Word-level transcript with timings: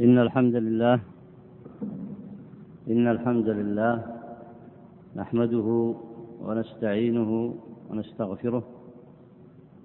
إن 0.00 0.18
الحمد 0.18 0.56
لله 0.56 1.00
إن 2.90 3.04
الحمد 3.08 3.48
لله 3.48 3.94
نحمده 5.16 5.68
ونستعينه 6.44 7.54
ونستغفره 7.90 8.62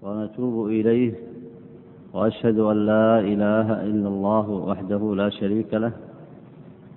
ونتوب 0.04 0.67
إليه 0.67 1.13
وأشهد 2.13 2.57
أن 2.59 2.78
لا 2.91 3.20
إله 3.20 3.67
إلا 3.89 4.07
الله 4.07 4.49
وحده 4.49 5.01
لا 5.15 5.29
شريك 5.29 5.74
له 5.74 5.94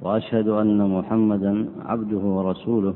وأشهد 0.02 0.48
أن 0.48 0.78
محمدا 0.96 1.52
عبده 1.90 2.24
ورسوله. 2.36 2.94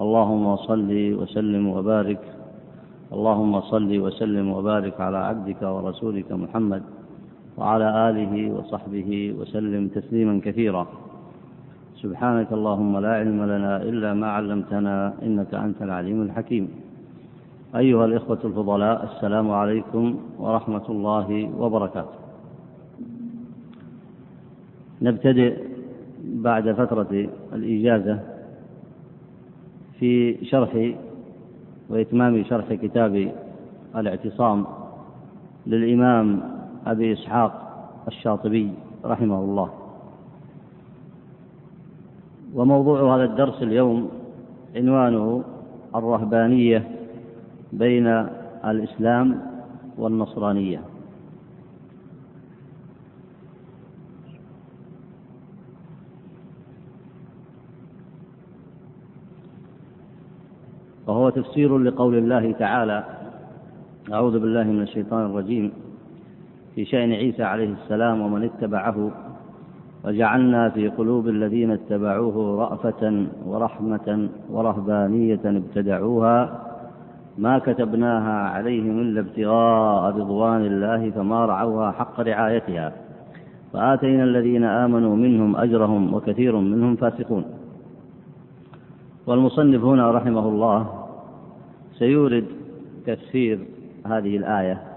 اللهم 0.00 0.56
صل 0.56 0.90
وسلم 1.20 1.64
وبارك 1.68 2.22
اللهم 3.12 3.60
صل 3.60 3.90
وسلم 4.04 4.46
وبارك 4.50 5.00
على 5.00 5.18
عبدك 5.18 5.62
ورسولك 5.62 6.32
محمد. 6.32 6.82
وعلى 7.58 8.10
آله 8.10 8.52
وصحبه 8.54 9.34
وسلم 9.38 9.88
تسليما 9.88 10.40
كثيرا. 10.44 10.86
سبحانك 12.02 12.52
اللهم 12.52 12.98
لا 12.98 13.12
علم 13.14 13.42
لنا 13.42 13.82
إلا 13.82 14.14
ما 14.14 14.28
علمتنا 14.30 15.14
إنك 15.22 15.54
أنت 15.54 15.82
العليم 15.82 16.22
الحكيم. 16.22 16.68
أيها 17.76 18.04
الإخوة 18.04 18.38
الفضلاء 18.44 19.04
السلام 19.04 19.50
عليكم 19.50 20.04
ورحمة 20.38 20.86
الله 20.88 21.50
وبركاته. 21.58 22.18
نبتدئ 25.02 25.54
بعد 26.24 26.72
فترة 26.72 27.28
الإجازة 27.52 28.18
في 29.98 30.44
شرح 30.44 30.92
وإتمام 31.88 32.44
شرح 32.44 32.74
كتاب 32.74 33.32
الاعتصام 33.96 34.66
للإمام 35.66 36.57
أبي 36.88 37.12
إسحاق 37.12 37.52
الشاطبي 38.08 38.72
رحمه 39.04 39.38
الله. 39.38 39.70
وموضوع 42.54 43.16
هذا 43.16 43.24
الدرس 43.24 43.62
اليوم 43.62 44.10
عنوانه 44.76 45.44
الرهبانية 45.94 46.90
بين 47.72 48.06
الإسلام 48.64 49.42
والنصرانية. 49.98 50.80
وهو 61.06 61.30
تفسير 61.30 61.78
لقول 61.78 62.18
الله 62.18 62.52
تعالى 62.52 63.04
أعوذ 64.12 64.38
بالله 64.38 64.64
من 64.64 64.82
الشيطان 64.82 65.26
الرجيم. 65.26 65.87
في 66.78 66.84
شأن 66.84 67.12
عيسى 67.12 67.42
عليه 67.42 67.72
السلام 67.72 68.20
ومن 68.20 68.44
اتبعه 68.44 69.10
وجعلنا 70.04 70.70
في 70.70 70.88
قلوب 70.88 71.28
الذين 71.28 71.70
اتبعوه 71.70 72.60
رأفة 72.60 73.26
ورحمة 73.46 74.28
ورهبانية 74.50 75.40
ابتدعوها 75.44 76.62
ما 77.38 77.58
كتبناها 77.58 78.48
عليهم 78.48 79.00
إلا 79.00 79.20
ابتغاء 79.20 80.16
رضوان 80.16 80.66
الله 80.66 81.10
فما 81.10 81.46
رعوها 81.46 81.90
حق 81.90 82.20
رعايتها 82.20 82.92
فآتينا 83.72 84.24
الذين 84.24 84.64
آمنوا 84.64 85.16
منهم 85.16 85.56
أجرهم 85.56 86.14
وكثير 86.14 86.56
منهم 86.56 86.96
فاسقون 86.96 87.44
والمصنف 89.26 89.84
هنا 89.84 90.10
رحمه 90.10 90.48
الله 90.48 91.06
سيورد 91.92 92.44
تفسير 93.06 93.58
هذه 94.06 94.36
الآية 94.36 94.87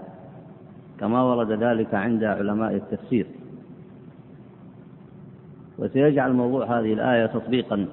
كما 1.02 1.22
ورد 1.22 1.52
ذلك 1.52 1.94
عند 1.94 2.24
علماء 2.24 2.74
التفسير. 2.74 3.26
وسيجعل 5.78 6.32
موضوع 6.32 6.78
هذه 6.78 6.92
الآية 6.92 7.26
تطبيقا 7.26 7.86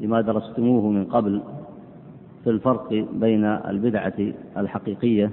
لما 0.00 0.20
درستموه 0.20 0.90
من 0.90 1.04
قبل 1.04 1.42
في 2.44 2.50
الفرق 2.50 3.06
بين 3.12 3.44
البدعة 3.44 4.12
الحقيقية 4.56 5.30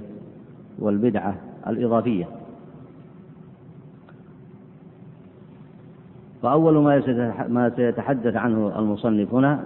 والبدعة 0.78 1.34
الإضافية. 1.66 2.28
فأول 6.42 6.78
ما 7.48 7.72
سيتحدث 7.76 8.36
عنه 8.36 8.78
المصنف 8.78 9.34
هنا 9.34 9.64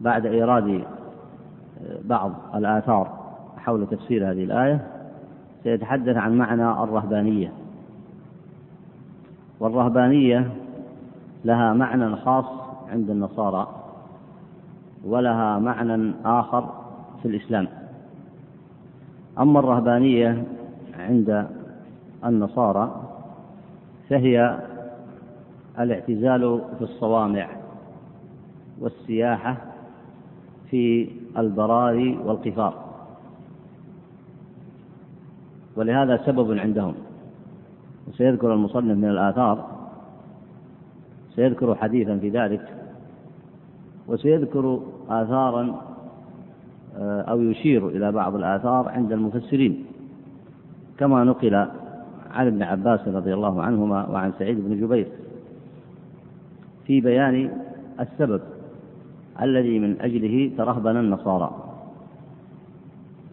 بعد 0.00 0.26
إيراد 0.26 0.84
بعض 2.04 2.32
الآثار 2.54 3.20
حول 3.56 3.86
تفسير 3.86 4.30
هذه 4.30 4.44
الآية 4.44 4.99
سيتحدث 5.62 6.16
عن 6.16 6.38
معنى 6.38 6.70
الرهبانية. 6.70 7.52
والرهبانية 9.60 10.50
لها 11.44 11.72
معنى 11.72 12.16
خاص 12.16 12.44
عند 12.88 13.10
النصارى 13.10 13.68
ولها 15.04 15.58
معنى 15.58 16.12
آخر 16.24 16.68
في 17.22 17.28
الإسلام. 17.28 17.68
أما 19.38 19.60
الرهبانية 19.60 20.44
عند 20.98 21.46
النصارى 22.24 23.02
فهي 24.08 24.60
الاعتزال 25.78 26.60
في 26.78 26.84
الصوامع 26.84 27.48
والسياحة 28.80 29.56
في 30.70 31.08
البراري 31.36 32.18
والقفار. 32.24 32.89
ولهذا 35.80 36.16
سبب 36.26 36.58
عندهم. 36.58 36.94
وسيذكر 38.08 38.54
المصنف 38.54 38.96
من 38.96 39.10
الآثار 39.10 39.66
سيذكر 41.36 41.74
حديثا 41.74 42.18
في 42.18 42.28
ذلك 42.28 42.68
وسيذكر 44.08 44.80
آثارا 45.08 45.82
أو 47.00 47.40
يشير 47.40 47.88
إلى 47.88 48.12
بعض 48.12 48.34
الآثار 48.34 48.88
عند 48.88 49.12
المفسرين. 49.12 49.84
كما 50.98 51.24
نقل 51.24 51.54
عن 52.30 52.46
ابن 52.46 52.62
عباس 52.62 53.08
رضي 53.08 53.34
الله 53.34 53.62
عنهما 53.62 54.08
وعن 54.08 54.32
سعيد 54.38 54.68
بن 54.68 54.80
جبير 54.80 55.06
في 56.86 57.00
بيان 57.00 57.50
السبب 58.00 58.40
الذي 59.42 59.78
من 59.78 60.00
أجله 60.00 60.50
ترهبن 60.58 60.96
النصارى. 60.96 61.50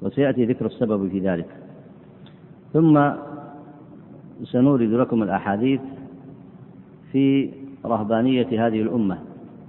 وسيأتي 0.01 0.45
ذكر 0.45 0.65
السبب 0.65 1.09
في 1.09 1.19
ذلك. 1.19 1.56
ثم 2.77 3.11
سنورد 4.43 4.81
لكم 4.89 5.23
الأحاديث 5.23 5.81
في 7.11 7.49
رهبانية 7.85 8.67
هذه 8.67 8.81
الأمة 8.81 9.17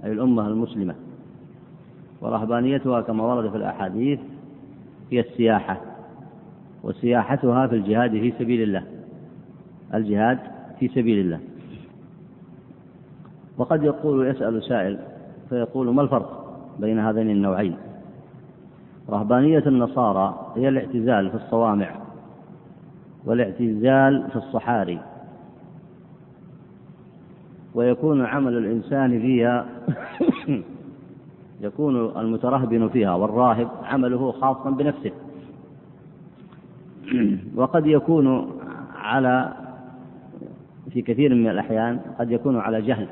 أي 0.03 0.11
الأمة 0.11 0.47
المسلمة. 0.47 0.95
ورهبانيتها 2.21 3.01
كما 3.01 3.23
ورد 3.23 3.49
في 3.49 3.57
الأحاديث 3.57 4.19
هي 5.11 5.19
السياحة 5.19 5.81
وسياحتها 6.83 7.67
في 7.67 7.75
الجهاد 7.75 8.11
في 8.11 8.33
سبيل 8.39 8.61
الله 8.61 8.83
الجهاد 9.93 10.39
في 10.79 10.87
سبيل 10.87 11.19
الله. 11.19 11.39
وقد 13.57 13.83
يقول 13.83 14.27
يسأل 14.27 14.63
سائل 14.63 14.99
فيقول 15.49 15.93
ما 15.93 16.01
الفرق 16.01 16.61
بين 16.79 16.99
هذين 16.99 17.29
النوعين؟ 17.29 17.75
رهبانية 19.09 19.63
النصارى 19.67 20.53
هي 20.55 20.69
الاعتزال 20.69 21.29
في 21.29 21.35
الصوامع 21.35 22.08
والاعتزال 23.25 24.27
في 24.29 24.35
الصحاري. 24.35 24.99
ويكون 27.73 28.25
عمل 28.25 28.57
الإنسان 28.57 29.19
فيها 29.19 29.65
يكون 31.61 32.19
المترهبن 32.19 32.89
فيها 32.89 33.15
والراهب 33.15 33.69
عمله 33.83 34.31
خاصا 34.31 34.69
بنفسه. 34.69 35.11
وقد 37.57 37.85
يكون 37.85 38.51
على 38.95 39.53
في 40.89 41.01
كثير 41.01 41.35
من 41.35 41.47
الأحيان 41.47 41.99
قد 42.19 42.31
يكون 42.31 42.57
على 42.57 42.81
جهل 42.81 43.07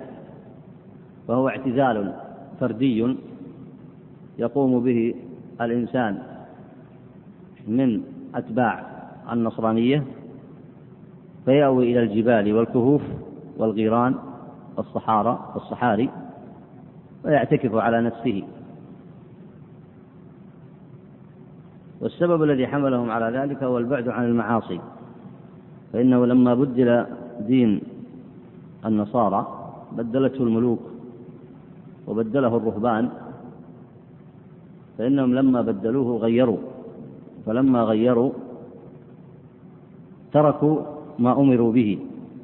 وهو 1.27 1.49
اعتزال 1.49 2.13
فردي 2.59 3.15
يقوم 4.37 4.83
به 4.83 5.15
الإنسان 5.61 6.17
من 7.67 8.01
أتباع 8.35 8.96
النصرانية 9.31 10.03
فيأوي 11.45 11.91
إلى 11.91 11.99
الجبال 11.99 12.53
والكهوف 12.53 13.01
والغيران 13.57 14.15
والصحارى 14.77 15.51
والصحاري 15.55 16.09
ويعتكف 17.25 17.75
على 17.75 18.01
نفسه. 18.01 18.43
والسبب 22.01 22.43
الذي 22.43 22.67
حملهم 22.67 23.11
على 23.11 23.37
ذلك 23.37 23.63
هو 23.63 23.77
البعد 23.77 24.07
عن 24.07 24.25
المعاصي 24.25 24.79
فإنه 25.93 26.25
لما 26.25 26.55
بدل 26.55 27.05
دين 27.39 27.81
النصارى 28.85 29.47
بدلته 29.91 30.43
الملوك 30.43 30.79
وبدله 32.07 32.57
الرهبان 32.57 33.09
فإنهم 34.97 35.35
لما 35.35 35.61
بدلوه 35.61 36.17
غيروا 36.17 36.57
فلما 37.45 37.83
غيروا 37.83 38.31
تركوا 40.37 40.77
ما 41.19 41.31
أمروا 41.41 41.71
به 41.77 41.89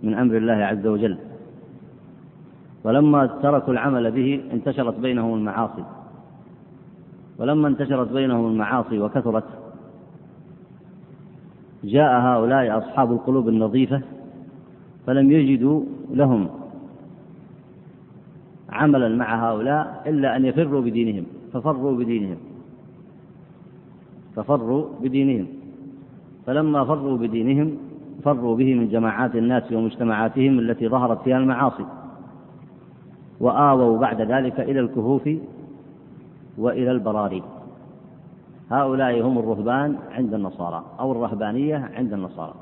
من 0.04 0.14
أمر 0.14 0.38
الله 0.38 0.60
عز 0.72 0.86
وجل. 0.88 1.16
ولما 2.84 3.22
تركوا 3.26 3.74
العمل 3.74 4.12
به 4.12 4.30
انتشرت 4.54 5.00
بينهم 5.00 5.34
المعاصي. 5.34 5.84
ولما 7.40 7.68
انتشرت 7.68 8.10
بينهم 8.12 8.46
المعاصي 8.52 9.00
وكثرت 9.00 9.44
جاء 11.84 12.12
هؤلاء 12.28 12.78
أصحاب 12.78 13.12
القلوب 13.12 13.50
النظيفة 13.50 14.02
فلم 15.06 15.32
يجدوا 15.32 15.82
لهم 16.12 16.50
عملا 18.70 19.10
مع 19.10 19.30
هؤلاء 19.50 20.04
إلا 20.06 20.36
أن 20.36 20.46
يفروا 20.46 20.82
بدينهم 20.82 21.26
ففروا 21.54 21.98
بدينهم 21.98 22.38
ففروا 24.36 24.84
بدينهم. 25.02 25.48
فلما 26.46 26.86
فروا 26.86 27.18
بدينهم 27.18 27.78
فروا 28.24 28.56
به 28.56 28.76
من 28.76 28.90
جماعات 28.90 29.36
الناس 29.36 29.72
ومجتمعاتهم 29.72 30.60
التي 30.60 30.90
ظهرت 30.90 31.22
فيها 31.22 31.38
المعاصي. 31.38 31.86
وآووا 33.40 34.00
بعد 34.00 34.22
ذلك 34.22 34.60
إلى 34.60 34.80
الكهوف 34.80 35.30
وإلى 36.58 36.92
البراري. 36.92 37.44
هؤلاء 38.72 39.22
هم 39.22 39.40
الرهبان 39.40 39.96
عند 40.12 40.34
النصارى 40.34 40.84
أو 41.00 41.12
الرهبانية 41.12 41.90
عند 41.96 42.14
النصارى. 42.14 42.54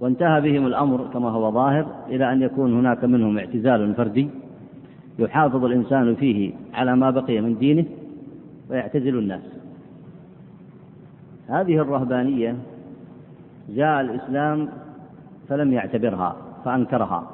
وانتهى 0.00 0.40
بهم 0.40 0.66
الأمر 0.66 1.08
كما 1.12 1.30
هو 1.30 1.52
ظاهر 1.52 1.86
إلى 2.08 2.32
أن 2.32 2.42
يكون 2.42 2.78
هناك 2.78 3.04
منهم 3.04 3.38
اعتزال 3.38 3.94
فردي 3.94 4.28
يحافظ 5.18 5.64
الإنسان 5.64 6.14
فيه 6.14 6.52
على 6.74 6.96
ما 6.96 7.10
بقي 7.10 7.40
من 7.40 7.58
دينه 7.58 7.84
ويعتزل 8.70 9.18
الناس. 9.18 9.42
هذه 11.48 11.76
الرهبانية 11.78 12.56
جاء 13.68 14.00
الإسلام 14.00 14.68
فلم 15.48 15.72
يعتبرها 15.72 16.36
فأنكرها. 16.64 17.30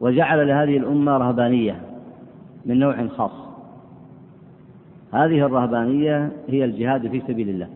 وجعل 0.00 0.46
لهذه 0.48 0.76
الأمة 0.76 1.16
رهبانية 1.16 1.80
من 2.66 2.78
نوع 2.78 3.06
خاص. 3.06 3.46
هذه 5.12 5.46
الرهبانية 5.46 6.32
هي 6.48 6.64
الجهاد 6.64 7.08
في 7.08 7.22
سبيل 7.28 7.48
الله. 7.48 7.68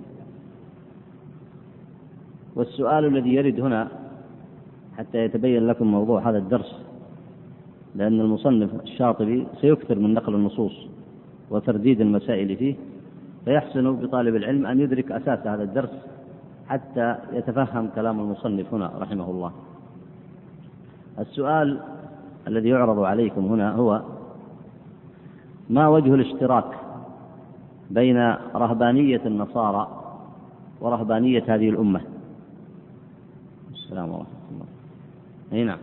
والسؤال 2.56 3.04
الذي 3.04 3.34
يرد 3.34 3.60
هنا 3.60 3.88
حتى 4.98 5.18
يتبين 5.18 5.66
لكم 5.66 5.86
موضوع 5.86 6.30
هذا 6.30 6.38
الدرس 6.38 6.82
لأن 7.94 8.20
المصنف 8.20 8.82
الشاطبي 8.82 9.46
سيكثر 9.60 9.98
من 9.98 10.14
نقل 10.14 10.34
النصوص 10.34 10.86
وترديد 11.50 12.00
المسائل 12.00 12.56
فيه. 12.56 12.74
فيحسن 13.44 13.96
بطالب 13.96 14.36
العلم 14.36 14.66
أن 14.66 14.80
يدرك 14.80 15.12
أساس 15.12 15.46
هذا 15.46 15.62
الدرس 15.62 15.90
حتى 16.68 17.16
يتفهم 17.32 17.88
كلام 17.94 18.20
المصنف 18.20 18.74
هنا 18.74 18.92
رحمه 18.98 19.30
الله. 19.30 19.52
السؤال 21.18 21.80
الذي 22.48 22.68
يعرض 22.68 22.98
عليكم 22.98 23.46
هنا 23.46 23.72
هو 23.72 24.02
ما 25.70 25.88
وجه 25.88 26.14
الاشتراك 26.14 26.64
بين 27.90 28.34
رهبانية 28.54 29.20
النصارى 29.26 29.88
ورهبانية 30.80 31.44
هذه 31.48 31.70
الأمة؟ 31.70 32.00
السلام 33.72 34.10
ورحمة 34.10 34.26
الله 34.50 34.66
أي 35.52 35.64
نعم. 35.64 35.78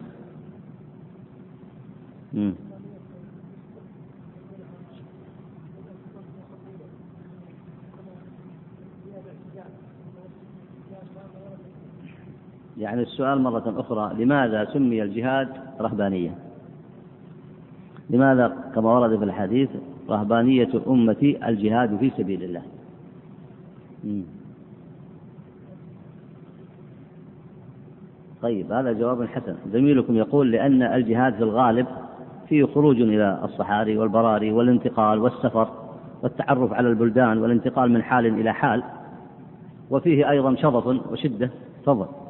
يعني 12.78 13.02
السؤال 13.02 13.42
مرة 13.42 13.74
أخرى 13.78 14.24
لماذا 14.24 14.66
سمي 14.66 15.04
الجهاد 15.04 15.48
رهبانية؟ 15.82 16.36
لماذا 18.10 18.58
كما 18.76 19.00
ورد 19.00 19.18
في 19.18 19.24
الحديث 19.24 19.70
رهبانية 20.10 20.70
أمتي 20.88 21.48
الجهاد 21.48 21.98
في 21.98 22.12
سبيل 22.18 22.44
الله. 22.44 22.62
طيب 28.42 28.72
هذا 28.72 28.92
جواب 28.92 29.28
حسن. 29.28 29.56
زميلكم 29.74 30.16
يقول 30.16 30.52
لأن 30.52 30.82
الجهاد 30.82 31.34
في 31.34 31.44
الغالب 31.44 31.88
فيه 32.50 32.66
خروج 32.66 33.02
إلى 33.02 33.40
الصحاري 33.44 33.98
والبراري 33.98 34.52
والانتقال 34.52 35.20
والسفر 35.20 35.70
والتعرف 36.24 36.74
على 36.74 36.90
البلدان 36.90 37.38
والانتقال 37.38 37.92
من 37.92 38.04
حال 38.04 38.26
إلى 38.26 38.54
حال 38.54 38.84
وفيه 39.90 40.30
أيضا 40.30 40.56
شظف 40.56 41.12
وشدة. 41.12 41.50
تفضل. 41.84 42.27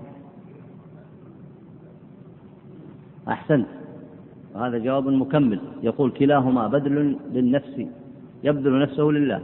أحسنت. 3.30 3.68
وهذا 4.56 4.78
جواب 4.78 5.08
مكمل. 5.08 5.60
يقول 5.84 6.12
كلاهما 6.12 6.68
بذل 6.68 7.18
للنفس 7.34 7.82
يبذل 8.44 8.82
نفسه 8.82 9.04
لله. 9.04 9.42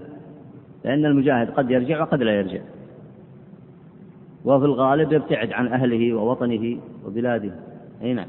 لأن 0.86 1.06
المجاهد 1.06 1.50
قد 1.50 1.72
يرجع 1.72 2.02
وقد 2.02 2.24
لا 2.24 2.32
يرجع. 2.32 2.62
وفي 4.46 4.66
الغالب 4.66 5.14
يبتعد 5.14 5.52
عن 5.52 5.68
أهله 5.68 6.14
ووطنه 6.14 6.78
وبلاده. 7.06 7.52
أي 8.02 8.14
نعم. 8.14 8.28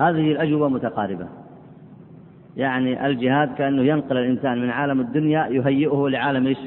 هذه 0.00 0.32
الأجوبة 0.32 0.68
متقاربة. 0.68 1.28
يعني 2.56 3.06
الجهاد 3.06 3.54
كأنه 3.54 3.82
ينقل 3.82 4.16
الإنسان 4.16 4.62
من 4.62 4.70
عالم 4.70 5.00
الدنيا 5.00 5.46
يهيئه 5.46 6.08
لعالم 6.08 6.46
إيش؟ 6.46 6.58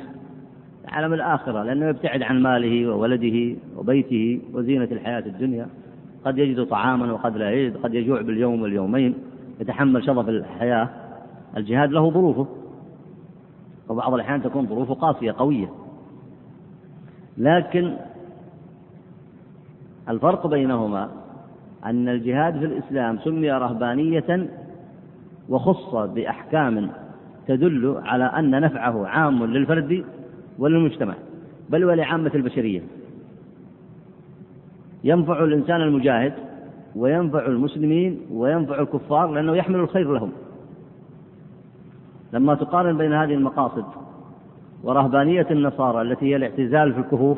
عالم 0.95 1.13
الآخرة 1.13 1.63
لأنه 1.63 1.86
يبتعد 1.86 2.21
عن 2.21 2.42
ماله 2.42 2.89
وولده 2.89 3.56
وبيته 3.77 4.42
وزينة 4.53 4.88
الحياة 4.92 5.24
الدنيا. 5.25 5.68
قد 6.25 6.38
يجد 6.38 6.65
طعاما 6.65 7.13
وقد 7.13 7.38
لا 7.38 7.51
يجد 7.51 7.77
قد 7.77 7.94
يجوع 7.94 8.21
باليوم 8.21 8.62
واليومين 8.62 9.15
يتحمل 9.59 10.03
شظف 10.03 10.30
الحياة. 10.30 10.89
الجهاد 11.57 11.92
له 11.92 12.12
ظروفه. 12.12 12.47
وبعض 13.89 14.13
الأحيان 14.13 14.44
تكون 14.44 14.68
ظروفه 14.68 14.94
قاسية 14.94 15.31
قوية. 15.31 15.69
لكن 17.38 17.94
الفرق 20.09 20.47
بينهما 20.47 21.09
أن 21.86 22.09
الجهاد 22.09 22.59
في 22.59 22.65
الإسلام 22.65 23.19
سمي 23.19 23.51
رهبانية 23.51 24.47
وخص 25.50 25.95
بأحكام 25.95 26.89
تدل 27.47 28.01
على 28.06 28.24
أن 28.24 28.62
نفعه 28.62 29.07
عام 29.07 29.45
للفرد 29.45 30.06
وللمجتمع 30.59 31.14
بل 31.69 31.85
ولعامة 31.85 32.31
البشرية. 32.35 32.81
ينفع 35.04 35.44
الإنسان 35.44 35.81
المجاهد 35.81 36.33
وينفع 36.95 37.45
المسلمين 37.45 38.21
وينفع 38.31 38.80
الكفار 38.80 39.31
لأنه 39.31 39.56
يحمل 39.56 39.80
الخير 39.80 40.14
لهم. 40.14 40.31
لما 42.33 42.56
تقارن 42.56 42.97
بين 42.97 43.14
هذه 43.14 43.33
المقاصد 43.33 43.85
ورهبانية 44.83 45.47
النصارى 45.52 46.02
التي 46.02 46.26
هي 46.26 46.35
الاعتزال 46.35 46.94
في 46.94 47.00
الكهوف 47.00 47.38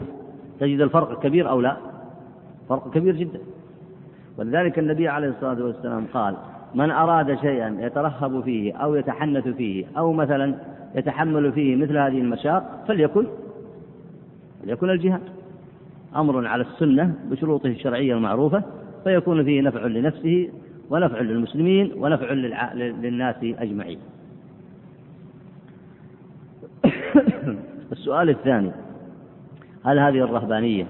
تجد 0.59 0.81
الفرق 0.81 1.23
كبير 1.23 1.49
أو 1.49 1.61
لا؟ 1.61 1.77
فرق 2.69 2.89
كبير 2.93 3.15
جدا. 3.15 3.39
ولذلك 4.37 4.79
النبي 4.79 5.07
عليه 5.07 5.27
الصلاة 5.27 5.63
والسلام 5.63 6.05
قال 6.13 6.35
من 6.75 6.91
أراد 6.91 7.39
شيئا 7.39 7.77
يترهب 7.79 8.43
فيه 8.43 8.73
أو 8.73 8.95
يتحنث 8.95 9.47
فيه 9.47 9.85
أو 9.97 10.13
مثلا 10.13 10.55
يتحمل 10.95 11.51
فيه 11.51 11.75
مثل 11.75 11.97
هذه 11.97 12.19
المشاق 12.19 12.83
فليكن 12.87 13.27
فليكن 14.63 14.89
الجهاد. 14.89 15.21
أمر 16.15 16.47
على 16.47 16.63
السنة 16.63 17.13
بشروطه 17.31 17.67
الشرعية 17.67 18.13
المعروفة 18.13 18.63
فيكون 19.03 19.43
فيه 19.43 19.61
نفع 19.61 19.85
لنفسه 19.85 20.49
ونفع 20.89 21.21
للمسلمين 21.21 21.91
ونفع 21.95 22.31
للناس 22.73 23.35
أجمعين. 23.43 23.99
السؤال 27.91 28.29
الثاني 28.29 28.71
هل 29.85 29.99
هذه 29.99 30.23
الرهبانية 30.23 30.87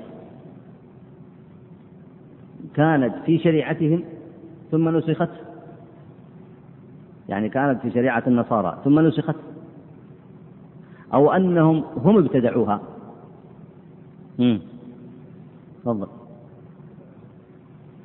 كانت 2.75 3.13
في 3.25 3.39
شريعتهم 3.39 4.03
ثم 4.71 4.97
نسخت؟ 4.97 5.46
يعني 7.29 7.49
كانت 7.49 7.81
في 7.81 7.91
شريعة 7.91 8.23
النصارى 8.27 8.77
ثم 8.83 8.99
نسخت. 8.99 9.35
أو 11.13 11.31
أنهم 11.31 11.83
هم 12.05 12.17
ابتدعوها. 12.17 12.81
تفضل. 15.81 16.07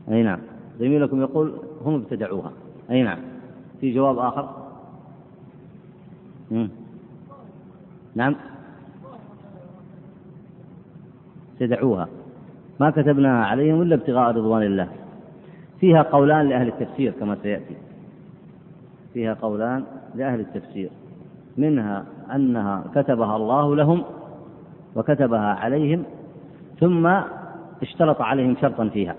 أي 0.08 0.22
نعم. 0.22 0.38
زميلكم 0.80 1.20
يقول 1.20 1.52
هم 1.84 1.94
ابتدعوها. 1.94 2.52
أي 2.90 3.02
نعم. 3.02 3.18
في 3.80 3.94
جواب 3.94 4.18
آخر؟ 4.18 4.48
مم. 6.50 6.68
نعم. 8.14 8.34
ابتدعوها. 11.52 12.08
ما 12.80 12.90
كتبناها 12.90 13.44
عليهم 13.44 13.82
إلا 13.82 13.94
ابتغاء 13.94 14.30
رضوان 14.30 14.62
الله. 14.62 14.88
فيها 15.80 16.02
قولان 16.02 16.48
لأهل 16.48 16.68
التفسير 16.68 17.12
كما 17.20 17.36
سيأتي. 17.42 17.76
فيها 19.14 19.34
قولان 19.34 19.84
لأهل 20.14 20.40
التفسير 20.40 20.90
منها 21.56 22.04
أنها 22.34 22.84
كتبها 22.94 23.36
الله 23.36 23.76
لهم 23.76 24.02
وكتبها 24.96 25.54
عليهم 25.54 26.04
ثم 26.80 27.06
اشترط 27.82 28.20
عليهم 28.20 28.56
شرطا 28.60 28.88
فيها. 28.88 29.14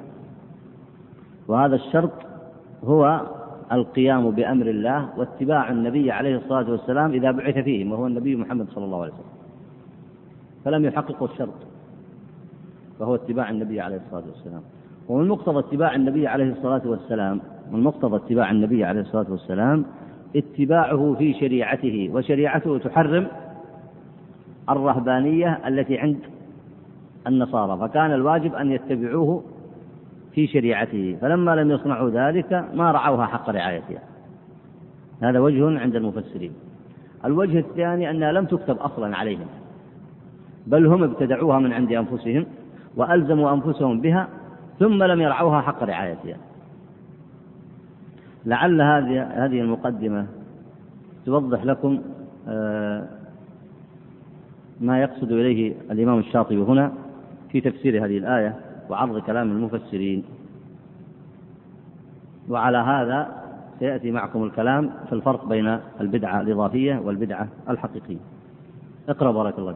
وهذا 1.47 1.75
الشرط 1.75 2.11
هو 2.83 3.21
القيام 3.71 4.31
بأمر 4.31 4.67
الله 4.67 5.09
واتباع 5.17 5.71
النبي 5.71 6.11
عليه 6.11 6.37
الصلاة 6.37 6.71
والسلام 6.71 7.11
إذا 7.11 7.31
بعث 7.31 7.57
فيهم 7.57 7.91
وهو 7.91 8.07
النبي 8.07 8.35
محمد 8.35 8.69
صلى 8.69 8.85
الله 8.85 9.01
عليه 9.01 9.13
وسلم. 9.13 9.25
فلم 10.65 10.85
يحققوا 10.85 11.27
الشرط 11.27 11.53
فهو 12.99 13.15
اتباع 13.15 13.49
النبي 13.49 13.81
عليه 13.81 13.97
الصلاة 13.97 14.23
والسلام. 14.27 14.61
ومن 15.09 15.27
مقتضى 15.27 15.59
اتباع 15.59 15.95
النبي 15.95 16.27
عليه 16.27 16.51
الصلاة 16.51 16.81
والسلام 16.85 17.41
من 17.71 17.83
مقتضى 17.83 18.15
اتباع 18.15 18.51
النبي 18.51 18.85
عليه 18.85 19.01
الصلاة 19.01 19.25
والسلام 19.29 19.85
اتباعه 20.35 21.15
في 21.17 21.33
شريعته 21.33 22.09
وشريعته 22.13 22.77
تحرم 22.77 23.27
الرهبانية 24.69 25.59
التي 25.67 25.97
عند 25.97 26.19
النصارى 27.27 27.87
فكان 27.87 28.11
الواجب 28.11 28.55
أن 28.55 28.71
يتبعوه 28.71 29.43
في 30.35 30.47
شريعته 30.47 31.17
فلما 31.21 31.55
لم 31.55 31.71
يصنعوا 31.71 32.09
ذلك 32.09 32.65
ما 32.73 32.91
رعوها 32.91 33.25
حق 33.25 33.49
رعايتها. 33.49 33.99
هذا 35.21 35.39
وجه 35.39 35.79
عند 35.79 35.95
المفسرين. 35.95 36.51
الوجه 37.25 37.59
الثاني 37.59 38.09
أنها 38.09 38.31
لم 38.31 38.45
تكتب 38.45 38.77
أصلا 38.77 39.17
عليهم 39.17 39.45
بل 40.67 40.85
هم 40.85 41.03
ابتدعوها 41.03 41.59
من 41.59 41.73
عند 41.73 41.91
أنفسهم 41.91 42.45
وألزموا 42.95 43.53
أنفسهم 43.53 44.01
بها 44.01 44.27
ثم 44.79 45.03
لم 45.03 45.21
يرعوها 45.21 45.61
حق 45.61 45.83
رعايتها. 45.83 46.37
لعل 48.45 48.81
هذه 48.81 49.23
هذه 49.23 49.61
المقدمة 49.61 50.27
توضح 51.25 51.63
لكم 51.63 52.01
آه، 52.47 53.07
ما 54.81 55.01
يقصد 55.01 55.31
إليه 55.31 55.73
الإمام 55.91 56.19
الشاطبي 56.19 56.61
هنا 56.61 56.91
في 57.51 57.61
تفسير 57.61 58.05
هذه 58.05 58.17
الآية 58.17 58.55
وعرض 58.89 59.19
كلام 59.19 59.51
المفسرين. 59.51 60.23
وعلى 62.49 62.77
هذا 62.77 63.43
سيأتي 63.79 64.11
معكم 64.11 64.43
الكلام 64.43 64.89
في 65.07 65.13
الفرق 65.13 65.45
بين 65.45 65.79
البدعة 66.01 66.41
الإضافية 66.41 67.01
والبدعة 67.05 67.47
الحقيقية. 67.69 68.17
اقرأ 69.09 69.31
بارك 69.31 69.59
الله 69.59 69.75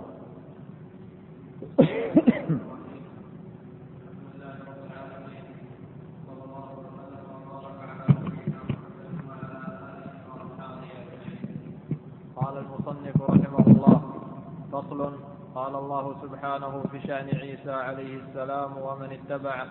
فصل 14.98 15.13
قال 15.56 15.75
الله 15.75 16.16
سبحانه 16.22 16.84
في 16.92 17.08
شأن 17.08 17.30
عيسى 17.42 17.72
عليه 17.72 18.20
السلام 18.20 18.77
ومن 18.77 19.12
اتبعه 19.12 19.68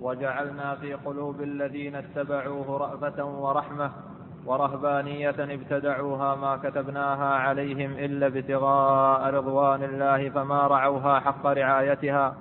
وجعلنا 0.00 0.74
في 0.74 0.94
قلوب 0.94 1.40
الذين 1.42 1.94
اتبعوه 1.94 2.78
رأفة 2.78 3.24
ورحمة 3.24 3.90
ورهبانية 4.46 5.34
ابتدعوها 5.38 6.34
ما 6.34 6.56
كتبناها 6.56 7.34
عليهم 7.34 7.92
إلا 7.92 8.26
ابتغاء 8.26 9.34
رضوان 9.34 9.82
الله 9.84 10.30
فما 10.30 10.66
رعوها 10.66 11.20
حق 11.20 11.46
رعايتها 11.46 12.34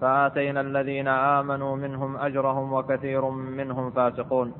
فآتينا 0.00 0.60
الذين 0.60 1.08
آمنوا 1.08 1.76
منهم 1.76 2.16
أجرهم 2.16 2.72
وكثير 2.72 3.30
منهم 3.30 3.90
فاسقون. 3.90 4.52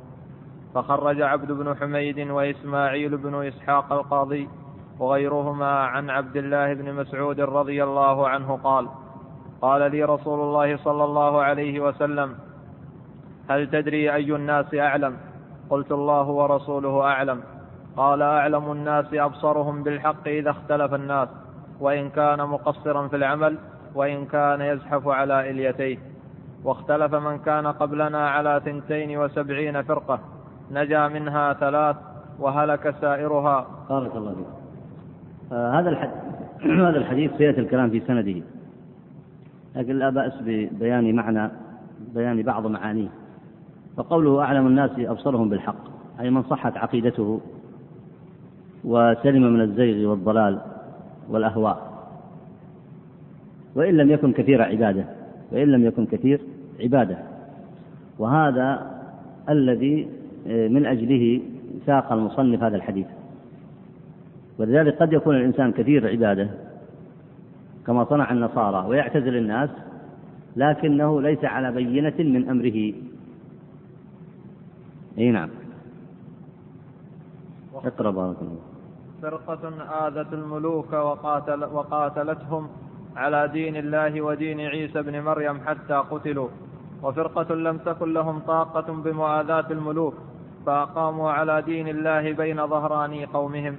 فخرج 0.75 1.23
عبد 1.23 1.52
بن 1.52 1.76
حميد 1.76 2.31
وإسماعيل 2.31 3.17
بن 3.17 3.47
إسحاق 3.47 3.93
القاضي 3.93 4.49
وغيرهما 5.00 5.80
عن 5.80 6.11
عبد 6.11 6.37
الله 6.37 6.75
بن 6.75 6.95
مسعود 6.95 7.40
رضي 7.40 7.85
الله 7.85 8.28
عنه 8.28 8.59
قال 8.64 8.88
قال 9.62 9.90
لي 9.90 10.04
رسول 10.04 10.40
الله 10.40 10.76
صلى 10.76 11.04
الله 11.04 11.42
عليه 11.42 11.80
وسلم 11.80 12.35
هل 13.50 13.71
تدري 13.71 14.14
أي 14.14 14.35
الناس 14.35 14.75
أعلم؟ 14.75 15.16
قلت 15.71 15.92
الله 15.92 16.28
ورسوله 16.28 17.02
أعلم. 17.02 17.40
قال 17.97 18.23
أعلم 18.23 18.73
الناس 18.73 19.14
أبصرهم 19.14 19.83
بالحق 19.83 20.28
إذا 20.28 20.50
اختلف 20.50 20.95
الناس 20.95 21.28
وإن 21.80 22.11
كان 22.11 22.49
مقصرا 22.49 23.09
في 23.09 23.16
العمل 23.16 23.59
وإن 23.95 24.26
كان 24.26 24.61
يزحف 24.61 25.09
على 25.09 25.50
إليتيه. 25.50 25.99
واختلف 26.64 27.14
من 27.14 27.38
كان 27.38 27.66
قبلنا 27.66 28.30
على 28.30 28.61
ثنتين 28.64 29.19
وسبعين 29.19 29.83
فرقة 29.83 30.19
نجا 30.71 31.09
منها 31.09 31.52
ثلاث 31.52 31.97
وهلك 32.38 32.95
سائرها. 33.00 33.66
بارك 33.88 34.16
الله 34.16 34.35
فيك. 34.35 34.60
هذا 35.50 35.90
الحديث 35.90 36.14
هذا 36.88 36.99
الحديث 36.99 37.30
سيأتي 37.38 37.61
الكلام 37.61 37.90
في 37.90 38.00
سنده. 38.00 38.42
لكن 39.76 39.99
لا 39.99 40.11
بأس 40.11 40.33
ببيان 40.40 41.14
معنى 41.14 41.50
بيان 42.14 42.42
بعض 42.42 42.66
معانيه. 42.66 43.09
فقوله 43.97 44.42
أعلم 44.42 44.66
الناس 44.66 44.90
أبصرهم 44.99 45.49
بالحق 45.49 45.90
أي 46.21 46.30
من 46.30 46.42
صحت 46.42 46.76
عقيدته 46.76 47.40
وسلم 48.85 49.54
من 49.54 49.61
الزيغ 49.61 50.11
والضلال 50.11 50.61
والأهواء. 51.28 51.90
وإن 53.75 53.97
لم 53.97 54.11
يكن 54.11 54.33
كثير 54.33 54.62
عبادة 54.62 55.04
وإن 55.52 55.69
لم 55.69 55.85
يكن 55.85 56.07
كثير 56.07 56.40
عبادة. 56.80 57.19
وهذا 58.19 58.90
الذي 59.49 60.09
آه، 60.49 60.69
من 60.69 60.87
أجله 60.87 61.40
ساق 61.87 62.12
المصنف 62.12 62.62
هذا 62.62 62.76
الحديث. 62.76 63.07
ولذلك 64.61 64.99
قد 64.99 65.12
يكون 65.12 65.37
الإنسان 65.37 65.73
كثير 65.73 66.09
عبادة 66.09 66.49
كما 67.87 68.05
صنع 68.05 68.33
النصارى 68.33 68.88
ويعتزل 68.88 69.37
الناس 69.37 69.71
لكنه 70.57 71.23
ليس 71.23 71.45
على 71.45 71.73
بينة 71.73 72.14
من 72.19 72.49
أمره. 72.49 72.93
أي 75.19 75.31
نعم. 75.31 75.49
اقرأ 77.85 78.11
بارك 78.11 78.37
الله 78.43 78.61
فرقة 79.23 79.69
آذت 80.07 80.33
الملوك 80.33 80.93
وقاتل 80.93 81.64
وقاتلتهم 81.64 82.69
على 83.17 83.49
دين 83.49 83.76
الله 83.76 84.23
ودين 84.23 84.61
عيسى 84.61 85.02
بن 85.02 85.21
مريم 85.21 85.61
حتى 85.67 85.95
قتلوا. 85.95 86.49
وفرقة 87.02 87.55
لم 87.55 87.79
تكن 87.79 88.12
لهم 88.12 88.38
طاقة 88.38 88.93
بمؤاذاة 88.93 89.67
الملوك 89.71 90.14
فأقاموا 90.67 91.31
على 91.31 91.62
دين 91.62 91.88
الله 91.88 92.33
بين 92.33 92.67
ظهراني 92.67 93.25
قومهم. 93.25 93.76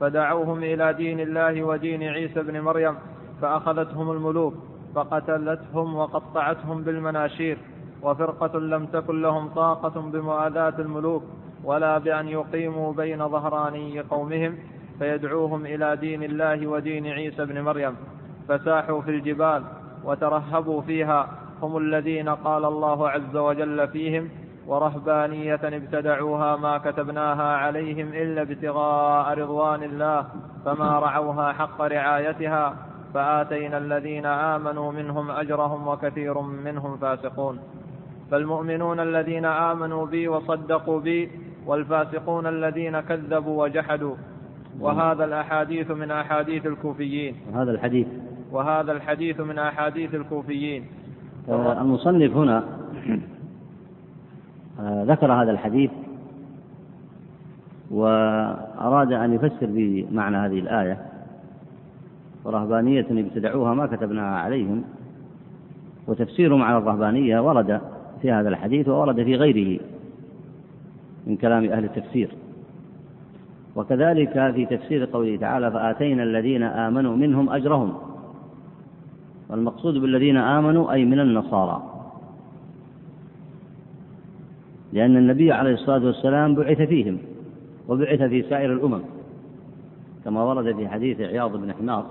فدعوهم 0.00 0.62
إلى 0.62 0.92
دين 0.92 1.20
الله 1.20 1.62
ودين 1.62 2.02
عيسى 2.02 2.42
بن 2.42 2.60
مريم 2.60 2.94
فأخذتهم 3.42 4.10
الملوك 4.10 4.54
فقتلتهم 4.94 5.94
وقطعتهم 5.94 6.82
بالمناشير 6.82 7.58
وفرقة 8.02 8.58
لم 8.58 8.86
تكن 8.86 9.22
لهم 9.22 9.48
طاقة 9.48 10.00
بمؤاذاة 10.00 10.74
الملوك 10.78 11.22
ولا 11.64 11.98
بأن 11.98 12.28
يقيموا 12.28 12.92
بين 12.92 13.28
ظهراني 13.28 14.00
قومهم 14.00 14.58
فيدعوهم 14.98 15.66
إلى 15.66 15.96
دين 15.96 16.22
الله 16.22 16.66
ودين 16.66 17.06
عيسى 17.06 17.44
بن 17.44 17.60
مريم. 17.60 17.94
فساحوا 18.48 19.00
في 19.00 19.10
الجبال 19.10 19.62
وترهبوا 20.04 20.80
فيها 20.82 21.28
هم 21.62 21.76
الذين 21.76 22.28
قال 22.28 22.64
الله 22.64 23.08
عز 23.10 23.36
وجل 23.36 23.88
فيهم 23.88 24.28
ورهبانية 24.66 25.60
ابتدعوها 25.64 26.56
ما 26.56 26.78
كتبناها 26.78 27.56
عليهم 27.56 28.08
إلا 28.08 28.42
ابتغاء 28.42 29.38
رضوان 29.38 29.82
الله 29.82 30.26
فما 30.64 30.98
رعوها 30.98 31.52
حق 31.52 31.82
رعايتها 31.82 32.76
فآتينا 33.14 33.78
الذين 33.78 34.26
آمنوا 34.26 34.92
منهم 34.92 35.30
أجرهم 35.30 35.88
وكثير 35.88 36.40
منهم 36.40 36.96
فاسقون. 36.96 37.58
فالمؤمنون 38.30 39.00
الذين 39.00 39.44
آمنوا 39.44 40.06
بي 40.06 40.28
وصدقوا 40.28 41.00
بي 41.00 41.30
والفاسقون 41.66 42.46
الذين 42.46 43.00
كذبوا 43.00 43.62
وجحدوا. 43.64 44.14
وهذا 44.80 45.24
الأحاديث 45.24 45.90
من 45.90 46.10
أحاديث 46.10 46.66
الكوفيين. 46.66 47.34
هذا 47.54 47.70
الحديث. 47.70 48.06
وهذا 48.52 48.92
الحديث 48.92 49.40
من 49.40 49.58
أحاديث 49.58 50.14
الكوفيين. 50.14 50.86
آه، 51.48 51.82
المصنف 51.82 52.36
هنا 52.36 52.64
ذكر 54.80 55.32
هذا 55.32 55.50
الحديث 55.50 55.90
وأراد 57.90 59.12
أن 59.12 59.32
يفسر 59.32 59.66
بمعنى 59.70 60.36
هذه 60.36 60.58
الآية 60.58 60.98
ورهبانية 62.44 63.06
ابتدعوها 63.10 63.74
ما 63.74 63.86
كتبناها 63.86 64.38
عليهم 64.38 64.84
وتفسير 66.06 66.56
معنى 66.56 66.78
الرهبانية 66.78 67.40
ورد 67.40 67.80
في 68.22 68.32
هذا 68.32 68.48
الحديث 68.48 68.88
وورد 68.88 69.22
في 69.22 69.34
غيره 69.34 69.80
من 71.26 71.36
كلام 71.36 71.64
أهل 71.64 71.84
التفسير. 71.84 72.30
وكذلك 73.76 74.32
في 74.54 74.66
تفسير 74.66 75.04
قوله 75.04 75.36
تعالى 75.36 75.70
فآتينا 75.70 76.22
الذين 76.22 76.62
آمنوا 76.62 77.16
منهم 77.16 77.50
أجرهم. 77.50 77.94
والمقصود 79.50 79.94
بالذين 79.94 80.36
آمنوا 80.36 80.92
أي 80.92 81.04
من 81.04 81.20
النصارى. 81.20 81.95
لأن 84.96 85.16
النبي 85.16 85.52
عليه 85.52 85.74
الصلاة 85.74 86.04
والسلام 86.06 86.54
بعث 86.54 86.82
فيهم 86.82 87.18
وبعث 87.88 88.22
في 88.22 88.42
سائر 88.42 88.72
الأمم 88.72 89.00
كما 90.24 90.42
ورد 90.42 90.76
في 90.76 90.88
حديث 90.88 91.20
عياض 91.20 91.56
بن 91.56 91.72
حمار 91.72 92.06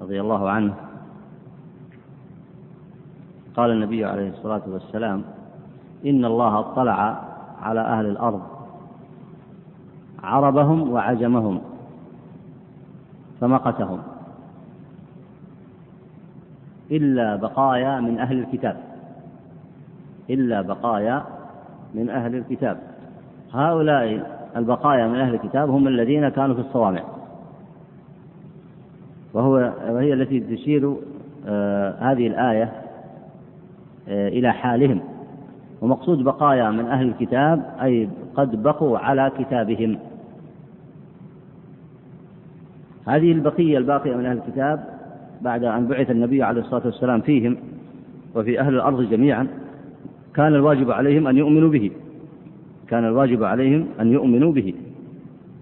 رضي 0.00 0.20
الله 0.20 0.50
عنه 0.50 0.74
قال 3.56 3.70
النبي 3.70 4.04
عليه 4.04 4.28
الصلاة 4.28 4.62
والسلام 4.66 5.24
إن 6.06 6.24
الله 6.24 6.58
اطلع 6.58 7.24
على 7.62 7.80
أهل 7.80 8.06
الأرض 8.06 8.42
عربهم 10.22 10.90
وعجمهم 10.90 11.60
فمقتهم 13.40 14.02
إلا 16.90 17.36
بقايا 17.36 18.00
من 18.00 18.18
أهل 18.18 18.38
الكتاب. 18.38 18.87
إلا 20.30 20.62
بقايا 20.62 21.22
من 21.94 22.10
أهل 22.10 22.34
الكتاب. 22.34 22.78
هؤلاء 23.54 24.26
البقايا 24.56 25.08
من 25.08 25.14
أهل 25.14 25.34
الكتاب 25.34 25.70
هم 25.70 25.88
الذين 25.88 26.28
كانوا 26.28 26.54
في 26.54 26.60
الصوامع. 26.60 27.02
وهو 29.34 29.72
وهي 29.88 30.12
التي 30.12 30.40
تشير 30.40 30.96
آه 31.46 31.94
هذه 32.00 32.26
الآية 32.26 32.72
آه 34.08 34.28
إلى 34.28 34.52
حالهم. 34.52 35.00
ومقصود 35.82 36.24
بقايا 36.24 36.70
من 36.70 36.86
أهل 36.86 37.08
الكتاب 37.08 37.74
أي 37.82 38.08
قد 38.34 38.62
بقوا 38.62 38.98
على 38.98 39.32
كتابهم. 39.38 39.98
هذه 43.06 43.32
البقية 43.32 43.78
الباقية 43.78 44.16
من 44.16 44.26
أهل 44.26 44.36
الكتاب 44.38 44.84
بعد 45.42 45.64
أن 45.64 45.86
بعث 45.86 46.10
النبي 46.10 46.42
عليه 46.42 46.60
الصلاة 46.60 46.86
والسلام 46.86 47.20
فيهم 47.20 47.56
وفي 48.34 48.60
أهل 48.60 48.74
الأرض 48.74 49.02
جميعا 49.02 49.48
كان 50.34 50.54
الواجب 50.54 50.90
عليهم 50.90 51.26
أن 51.26 51.36
يؤمنوا 51.36 51.70
به. 51.70 51.90
كان 52.88 53.04
الواجب 53.04 53.44
عليهم 53.44 53.86
أن 54.00 54.12
يؤمنوا 54.12 54.52
به. 54.52 54.74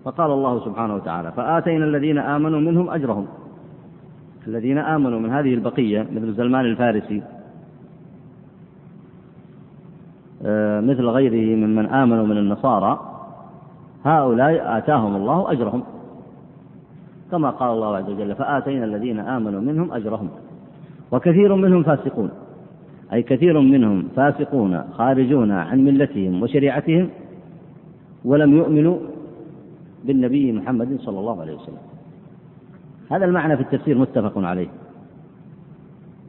فقال 0.04 0.30
الله 0.30 0.64
سبحانه 0.64 0.94
وتعالى 0.94 1.32
فآتينا 1.32 1.84
الذين 1.84 2.18
آمنوا 2.18 2.60
منهم 2.60 2.90
أجرهم. 2.90 3.26
الذين 4.46 4.78
آمنوا 4.78 5.20
من 5.20 5.30
هذه 5.30 5.54
البقية 5.54 6.06
مثل 6.12 6.36
سلمان 6.36 6.64
الفارسي 6.64 7.22
آه، 10.46 10.80
مثل 10.80 11.06
غيره 11.06 11.56
ممن 11.56 11.86
آمنوا 11.86 12.26
من 12.26 12.38
النصارى 12.38 13.00
هؤلاء 14.04 14.78
آتاهم 14.78 15.16
الله 15.16 15.52
أجرهم. 15.52 15.82
كما 17.30 17.50
قال 17.50 17.70
الله 17.70 17.96
عز 17.96 18.10
وجل 18.10 18.34
فآتينا 18.34 18.84
الذين 18.84 19.18
آمنوا 19.18 19.60
منهم 19.60 19.92
أجرهم. 19.92 20.28
وكثير 21.12 21.54
منهم 21.54 21.82
فاسقون. 21.82 22.30
أي 23.12 23.22
كثير 23.22 23.60
منهم 23.60 24.08
فاسقون 24.16 24.82
خارجون 24.92 25.50
عن 25.52 25.84
ملتهم 25.84 26.42
وشريعتهم 26.42 27.08
ولم 28.24 28.56
يؤمنوا 28.56 28.98
بالنبي 30.04 30.52
محمد 30.52 30.98
صلى 31.00 31.18
الله 31.18 31.40
عليه 31.40 31.54
وسلم. 31.54 31.78
هذا 33.10 33.24
المعنى 33.24 33.56
في 33.56 33.62
التفسير 33.62 33.98
متفق 33.98 34.38
عليه. 34.38 34.68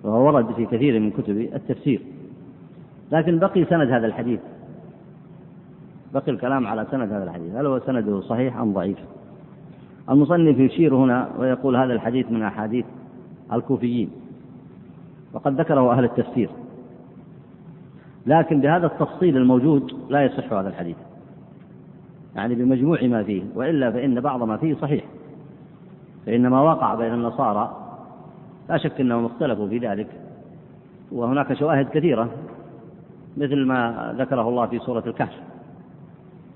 وهو 0.03 0.25
ورد 0.25 0.53
في 0.53 0.65
كثير 0.65 0.99
من 0.99 1.11
كتب 1.11 1.37
التفسير. 1.37 2.01
لكن 3.11 3.39
بقي 3.39 3.65
سند 3.65 3.91
هذا 3.91 4.07
الحديث. 4.07 4.39
بقي 6.13 6.31
الكلام 6.31 6.67
على 6.67 6.87
سند 6.91 7.11
هذا 7.11 7.23
الحديث. 7.23 7.55
هل 7.55 7.65
هو 7.65 7.79
سنده 7.79 8.21
صحيح 8.21 8.57
أم 8.57 8.73
ضعيف؟ 8.73 8.97
المصنف 10.09 10.59
يشير 10.59 10.95
هنا 10.95 11.29
ويقول 11.39 11.75
هذا 11.75 11.93
الحديث 11.93 12.31
من 12.31 12.43
أحاديث 12.43 12.85
الكوفيين. 13.53 14.09
وقد 15.33 15.59
ذكره 15.59 15.91
أهل 15.91 16.03
التفسير. 16.03 16.49
لكن 18.27 18.61
بهذا 18.61 18.85
التفصيل 18.87 19.37
الموجود 19.37 19.93
لا 20.09 20.23
يصح 20.23 20.53
هذا 20.53 20.69
الحديث. 20.69 20.95
يعني 22.35 22.55
بمجموع 22.55 23.03
ما 23.03 23.23
فيه 23.23 23.43
وإلا 23.55 23.91
فإن 23.91 24.19
بعض 24.19 24.43
ما 24.43 24.57
فيه 24.57 24.75
صحيح. 24.75 25.03
فإن 26.25 26.47
ما 26.47 26.61
وقع 26.61 26.95
بين 26.95 27.13
النصارى 27.13 27.77
لا 28.69 28.77
شك 28.77 29.01
أنهم 29.01 29.25
اختلفوا 29.25 29.67
في 29.67 29.77
ذلك. 29.77 30.07
وهناك 31.11 31.53
شواهد 31.53 31.89
كثيرة 31.89 32.29
مثل 33.37 33.65
ما 33.65 34.13
ذكره 34.17 34.49
الله 34.49 34.65
في 34.65 34.79
سورة 34.79 35.03
الكهف. 35.07 35.33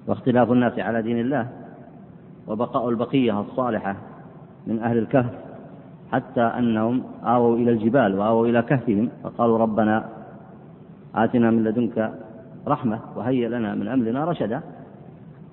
واختلاف 0.08 0.52
الناس 0.52 0.80
على 0.80 1.02
دين 1.02 1.20
الله 1.20 1.48
وبقاء 2.48 2.90
البقية 2.90 3.40
الصالحة 3.40 3.96
من 4.68 4.80
أهل 4.80 4.98
الكهف 4.98 5.34
حتى 6.12 6.42
أنهم 6.42 7.04
آووا 7.24 7.56
إلى 7.58 7.72
الجبال 7.72 8.20
وآووا 8.20 8.48
إلى 8.48 8.62
كهفهم 8.62 9.10
فقالوا 9.24 9.58
ربنا 9.58 10.10
آتنا 11.16 11.52
من 11.52 11.64
لدنك 11.64 12.14
رحمة 12.68 13.00
وهيئ 13.16 13.48
لنا 13.48 13.76
من 13.76 13.88
أمرنا 13.88 14.26
رشدا. 14.26 14.62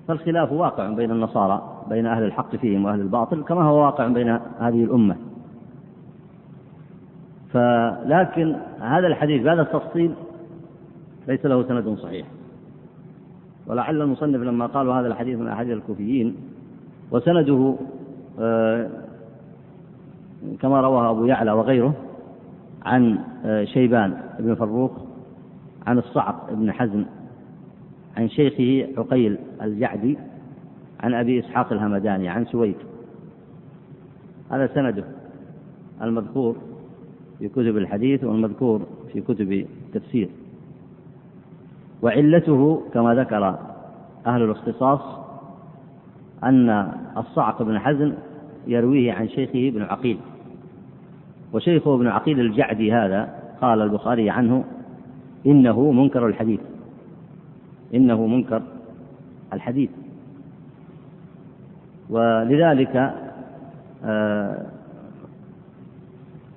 فالخلاف 0.07 0.51
واقع 0.51 0.89
بين 0.89 1.11
النصارى 1.11 1.85
بين 1.89 2.05
أهل 2.05 2.23
الحق 2.23 2.55
فيهم 2.55 2.85
وأهل 2.85 3.01
الباطل 3.01 3.43
كما 3.43 3.63
هو 3.63 3.85
واقع 3.85 4.07
بين 4.07 4.29
هذه 4.59 4.83
الأمة. 4.83 5.15
فلكن 7.53 8.55
هذا 8.79 9.07
الحديث 9.07 9.43
بهذا 9.43 9.61
التفصيل 9.61 10.13
ليس 11.27 11.45
له 11.45 11.63
سند 11.63 11.97
صحيح. 11.97 12.27
ولعل 13.67 14.01
المصنف 14.01 14.41
لما 14.41 14.65
قالوا 14.65 14.93
هذا 14.93 15.07
الحديث 15.07 15.39
من 15.39 15.47
أحاديث 15.47 15.73
الكوفيين 15.73 16.35
وسنده 17.11 17.75
آه، 18.39 18.89
كما 20.61 20.81
رواه 20.81 21.11
أبو 21.11 21.25
يعلى 21.25 21.51
وغيره 21.51 21.93
عن 22.85 23.19
آه، 23.45 23.63
شيبان 23.63 24.17
بن 24.39 24.55
فروخ 24.55 24.91
عن 25.87 25.97
الصعق 25.97 26.53
بن 26.53 26.71
حزم 26.71 27.05
عن 28.17 28.29
شيخه 28.29 28.87
عقيل 28.97 29.37
الجعدي 29.61 30.17
عن 30.99 31.13
أبي 31.13 31.39
إسحاق 31.39 31.73
الهمداني 31.73 32.29
عن 32.29 32.45
سويد 32.45 32.75
هذا 34.51 34.67
سنده 34.67 35.03
المذكور 36.01 36.55
في 37.39 37.47
كتب 37.47 37.77
الحديث 37.77 38.23
والمذكور 38.23 38.81
في 39.13 39.21
كتب 39.21 39.51
التفسير. 39.51 40.29
وعلته 42.01 42.83
كما 42.93 43.15
ذكر 43.15 43.59
أهل 44.25 44.41
الاختصاص 44.41 45.01
أن 46.43 46.93
الصعق 47.17 47.63
بن 47.63 47.79
حزم 47.79 48.13
يرويه 48.67 49.13
عن 49.13 49.29
شيخه 49.29 49.67
ابن 49.67 49.81
عقيل. 49.81 50.17
وشيخه 51.53 51.95
ابن 51.95 52.07
عقيل 52.07 52.39
الجعدي 52.39 52.93
هذا 52.93 53.35
قال 53.61 53.81
البخاري 53.81 54.29
عنه 54.29 54.63
إنه 55.45 55.91
منكر 55.91 56.27
الحديث. 56.27 56.59
إنه 57.93 58.27
منكر 58.27 58.61
الحديث. 59.53 59.89
ولذلك 62.09 63.13
آه 64.05 64.65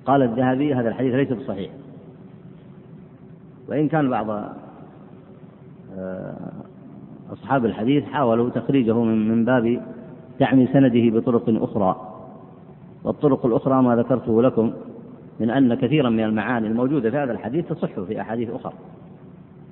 قال 0.05 0.21
الذهبي 0.21 0.75
هذا 0.75 0.89
الحديث 0.89 1.13
ليس 1.13 1.31
بصحيح. 1.31 1.71
وإن 3.69 3.87
كان 3.87 4.09
بعض 4.09 4.29
آه 5.97 6.51
أصحاب 7.33 7.65
الحديث 7.65 8.03
حاولوا 8.03 8.49
تخريجه 8.49 9.03
من 9.03 9.45
باب 9.45 9.81
دعم 10.39 10.67
سنده 10.67 11.19
بطرق 11.19 11.43
أخرى. 11.47 12.09
والطرق 13.03 13.45
الأخرى 13.45 13.81
ما 13.81 13.95
ذكرته 13.95 14.41
لكم. 14.41 14.73
من 15.39 15.49
أن 15.49 15.73
كثيرا 15.73 16.09
من 16.09 16.23
المعاني 16.23 16.67
الموجودة 16.67 17.11
في 17.11 17.17
هذا 17.17 17.31
الحديث 17.31 17.67
تصح 17.67 17.99
في 17.99 18.21
أحاديث 18.21 18.49
أخرى. 18.49 18.73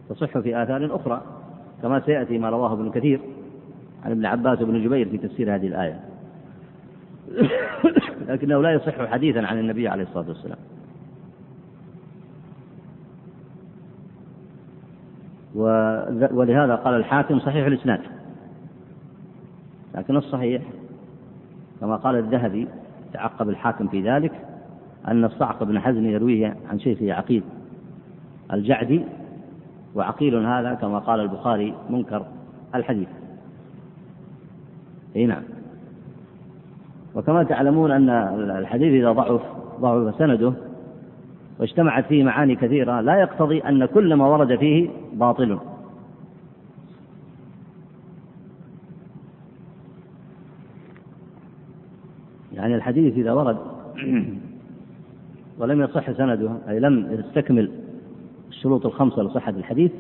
تصح 0.10 0.40
في 0.40 0.64
آثار 0.64 0.96
أخرى 0.96 1.22
كما 1.82 2.00
سيأتي 2.00 2.38
ما 2.38 2.50
رواه 2.50 2.74
ابن 2.74 2.92
كثير 2.92 3.20
عن 4.06 4.12
ابن 4.12 4.26
عباس 4.26 4.62
وابن 4.62 4.84
جبير 4.84 5.10
في 5.10 5.18
تفسير 5.18 5.56
هذه 5.56 5.68
الآية. 5.68 6.00
لكنه 8.28 8.62
لا 8.62 8.74
يصح 8.74 9.06
حديثا 9.06 9.40
عن 9.40 9.60
النبي 9.60 9.88
عليه 9.88 10.04
الصلاة 10.04 10.28
والسلام. 10.28 10.58
ولهذا 16.32 16.76
قال 16.76 16.94
الحاكم 16.94 17.40
صحيح 17.40 17.66
الإسناد. 17.66 18.02
لكن 19.96 20.16
الصحيح 20.16 20.62
كما 21.80 21.96
قال 21.96 22.16
الذهبي 22.16 22.68
تعقب 23.14 23.50
الحاكم 23.50 23.88
في 23.88 24.10
ذلك 24.10 24.32
أن 25.08 25.26
الصعق 25.26 25.64
بن 25.64 25.80
حزم 25.80 26.06
يرويه 26.06 26.56
عن 26.70 26.80
شيخه 26.80 27.14
عقيل 27.14 27.44
الجعدي 28.54 29.02
وعقيل 29.96 30.36
هذا 30.36 30.74
كما 30.74 31.00
قال 31.00 31.20
البخاري 31.20 31.74
منكر 31.90 32.26
الحديث. 32.76 33.08
أي 35.16 35.26
نعم. 35.26 35.44
وكما 37.16 37.44
تعلمون 37.44 37.92
أن 37.92 38.10
الحديث 38.58 38.94
إذا 38.94 39.12
ضعف 39.12 39.42
ضعف 39.80 40.16
سنده 40.16 40.54
واجتمعت 41.60 42.06
فيه 42.06 42.24
معاني 42.24 42.56
كثيرة 42.56 43.02
لا 43.02 43.16
يقتضي 43.16 43.60
أن 43.60 43.86
كل 43.86 44.14
ما 44.14 44.28
ورد 44.28 44.56
فيه 44.56 44.90
باطل. 45.14 45.60
يعني 52.54 52.76
الحديث 52.76 53.18
إذا 53.18 53.32
ورد 53.32 53.58
ولم 55.62 55.82
يصح 55.82 56.12
سنده 56.12 56.52
أي 56.70 56.80
لم 56.80 57.08
يستكمل 57.12 57.72
الشروط 58.50 58.86
الخمسة 58.86 59.22
لصحة 59.22 59.52
الحديث 59.52 59.92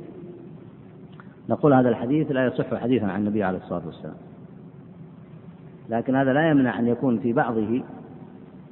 نقول 1.50 1.74
هذا 1.74 1.90
الحديث 1.90 2.32
لا 2.32 2.46
يصح 2.46 2.76
حديثا 2.76 3.06
عن 3.06 3.20
النبي 3.20 3.44
عليه 3.44 3.58
الصلاة 3.58 3.82
والسلام. 3.86 4.16
لكن 5.90 6.16
هذا 6.16 6.34
لا 6.34 6.50
يمنع 6.50 6.80
أن 6.80 6.88
يكون 6.88 7.20
في 7.20 7.34
بعضه 7.34 7.82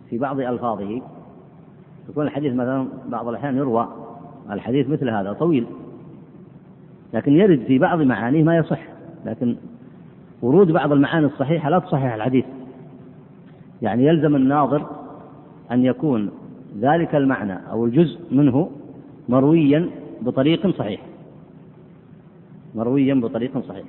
في 0.10 0.18
بعض 0.18 0.40
ألفاظه 0.40 1.02
يكون 2.10 2.26
الحديث 2.26 2.54
مثلا 2.54 2.88
بعض 3.10 3.28
الأحيان 3.28 3.58
يروى 3.58 3.88
الحديث 4.52 4.90
مثل 4.90 5.10
هذا 5.10 5.34
طويل 5.34 5.66
لكن 7.14 7.34
يرد 7.34 7.64
في 7.68 7.80
بعض 7.80 8.02
معانيه 8.02 8.44
ما 8.44 8.58
يصح 8.58 8.82
لكن 9.26 9.56
ورود 10.42 10.72
بعض 10.72 10.92
المعاني 10.92 11.26
الصحيحة 11.26 11.70
لا 11.70 11.80
تصحح 11.80 12.14
الحديث. 12.14 12.46
يعني 13.82 14.06
يلزم 14.06 14.36
الناظر 14.36 14.86
أن 15.72 15.86
يكون 15.86 16.32
ذلك 16.82 17.16
المعنى 17.16 17.70
أو 17.72 17.86
الجزء 17.86 18.20
منه 18.32 18.72
مرويا 19.30 19.90
بطريق 20.22 20.68
صحيح. 20.68 21.02
مرويا 22.76 23.14
بطريق 23.14 23.66
صحيح. 23.68 23.86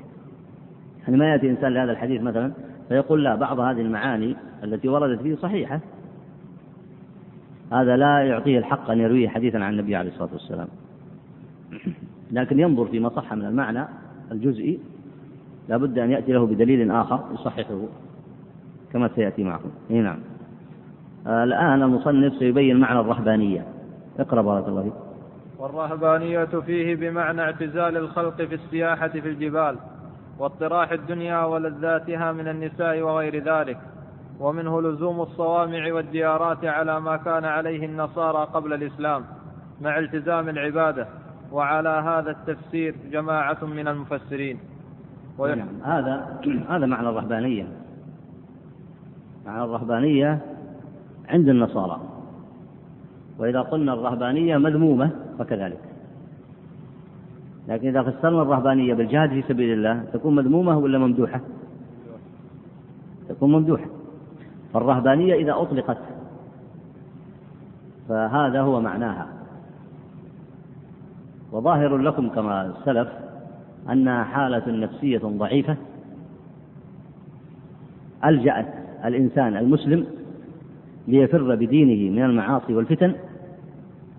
يعني 1.03 1.17
ما 1.17 1.33
يأتي 1.33 1.51
إنسان 1.51 1.75
لهذا 1.75 1.93
الحديث 1.93 2.23
مثلا 2.23 2.53
فيقول 2.89 3.25
لا 3.25 3.35
بعض 3.35 3.61
هذه 3.61 3.81
المعاني 3.81 4.37
التي 4.65 4.89
وردت 4.89 5.23
فيه 5.23 5.37
صحيحة. 5.37 5.81
هذا 7.73 7.97
لا 7.97 8.25
يعطيه 8.25 8.59
الحق 8.59 8.91
أن 8.91 8.99
يرويه 8.99 9.29
حديثا 9.29 9.59
عن 9.59 9.73
النبي 9.73 9.97
عليه 9.97 10.11
الصلاة 10.11 10.33
والسلام. 10.33 10.69
لكن 12.31 12.61
ينظر 12.61 12.85
فيما 12.85 13.09
صح 13.09 13.35
من 13.35 13.45
المعنى 13.45 13.85
الجزئي 14.33 14.79
لا 15.69 15.77
بد 15.77 15.99
أن 15.99 16.11
يأتي 16.11 16.33
له 16.33 16.47
بدليل 16.47 16.91
آخر 16.91 17.21
يصححه 17.35 17.81
كما 18.93 19.11
سيأتي 19.15 19.45
معكم. 19.45 19.71
إيه 19.91 20.01
نعم. 20.01 20.19
الآن 21.27 21.83
المصنف 21.83 22.35
سيبين 22.39 22.81
معنى 22.81 23.01
الرهبانية. 23.01 23.67
اقرأ 24.19 24.43
بارك 24.43 24.69
الله 24.69 24.83
فيك. 24.83 24.93
والرهبانية 25.59 26.45
فيه 26.45 26.97
بمعنى 26.97 27.43
اعتزال 27.43 27.97
الخلق 27.97 28.37
في 28.37 28.55
السياحة 28.55 29.09
في 29.09 29.29
الجبال 29.29 29.77
واطراح 30.39 30.93
الدنيا 30.93 31.45
ولذاتها 31.45 32.33
من 32.33 32.49
النساء 32.49 33.01
وغير 33.01 33.45
ذلك 33.45 33.79
ومنه 34.41 34.83
لزوم 34.83 35.21
الصوامع 35.21 35.93
والديارات 35.93 36.65
على 36.65 37.01
ما 37.01 37.17
كان 37.17 37.45
عليه 37.45 37.87
النصارى 37.87 38.49
قبل 38.55 38.73
الإسلام 38.73 39.25
مع 39.81 39.99
التزام 39.99 40.49
العبادة. 40.49 41.07
وعلى 41.53 41.89
هذا 41.89 42.31
التفسير 42.31 42.95
جماعة 43.13 43.65
من 43.65 43.89
المفسرين. 43.89 44.59
نعم 45.39 45.69
هذا 45.85 46.41
هذا 46.69 46.87
معنى 46.87 47.09
الرهبانية. 47.09 47.67
معنى 49.47 49.65
الرهبانية 49.65 50.39
عند 51.31 51.49
النصارى. 51.49 52.01
وإذا 53.39 53.61
قلنا 53.61 53.93
الرهبانية 53.93 54.57
مذمومة 54.57 55.11
فكذلك. 55.39 55.81
لكن 57.69 57.89
إذا 57.89 58.03
فسرنا 58.03 58.43
الرهبانية 58.43 58.95
بالجهاد 58.95 59.31
في 59.31 59.43
سبيل 59.43 59.73
الله 59.73 60.05
تكون 60.13 60.35
مذمومة 60.35 60.79
ولا 60.79 60.99
ممدوحة؟ 60.99 61.41
تكون 63.29 63.53
ممدوحة. 63.53 63.87
فالرهبانية 64.75 65.35
إذا 65.35 65.53
أطلقت 65.53 65.99
فهذا 68.09 68.61
هو 68.61 68.81
معناها. 68.81 69.27
وظاهر 71.53 71.97
لكم 71.97 72.29
كما 72.29 72.67
السلف 72.67 73.09
أنها 73.93 74.25
حالة 74.25 74.63
نفسية 74.67 75.19
ضعيفة. 75.19 75.77
ألجأت 78.25 78.75
الإنسان 79.05 79.57
المسلم 79.57 80.07
ليفر 81.11 81.55
بدينه 81.55 82.17
من 82.17 82.25
المعاصي 82.25 82.75
والفتن 82.75 83.15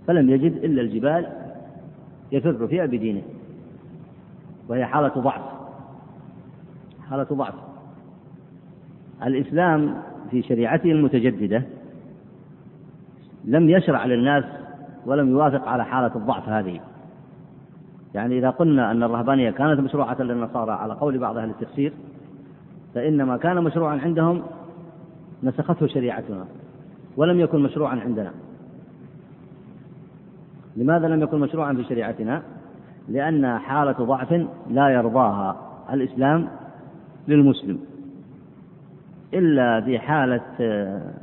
فلم 0.08 0.30
يجد 0.30 0.52
إلا 0.64 0.82
الجبال 0.82 1.28
يفر 2.32 2.68
فيها 2.68 2.86
بدينه 2.86 3.22
وهي 4.70 4.86
حالة 4.86 5.08
ضعف 5.08 5.42
حالة 7.10 7.24
ضعف. 7.24 7.54
الإسلام 9.24 9.96
في 10.32 10.42
شريعته 10.42 10.92
المتجددة 10.92 11.64
لم 13.46 13.70
يشرع 13.70 14.06
للناس 14.06 14.44
ولم 15.06 15.30
يوافق 15.30 15.68
على 15.68 15.86
حالة 15.86 16.16
الضعف 16.16 16.50
هذه. 16.50 16.80
يعني 18.14 18.38
إذا 18.38 18.50
قلنا 18.50 18.92
أن 18.92 19.04
الرهبانية 19.04 19.52
كانت 19.52 19.80
مشروعة 19.80 20.22
للنصارى 20.22 20.72
على 20.72 20.94
قول 20.94 21.18
بعض 21.18 21.38
أهل 21.38 21.50
التفسير 21.50 21.94
فإنما 22.96 23.38
كان 23.38 23.64
مشروعا 23.64 24.00
عندهم 24.00 24.42
نسخته 25.44 25.88
شريعتنا. 25.88 26.46
ولم 27.18 27.40
يكن 27.40 27.60
مشروعا 27.60 28.00
عندنا. 28.00 28.32
لماذا 30.78 31.08
لم 31.08 31.22
يكن 31.24 31.40
مشروعا 31.40 31.74
في 31.74 31.84
شريعتنا؟ 31.84 32.42
لأن 33.10 33.58
حالة 33.58 33.92
ضعف 33.92 34.46
لا 34.70 34.90
يرضاها 34.90 35.56
الإسلام 35.94 36.48
للمسلم. 37.28 37.80
إلا 39.34 39.82
في 39.82 40.00
حالة 40.00 40.42
آه، 40.62 41.14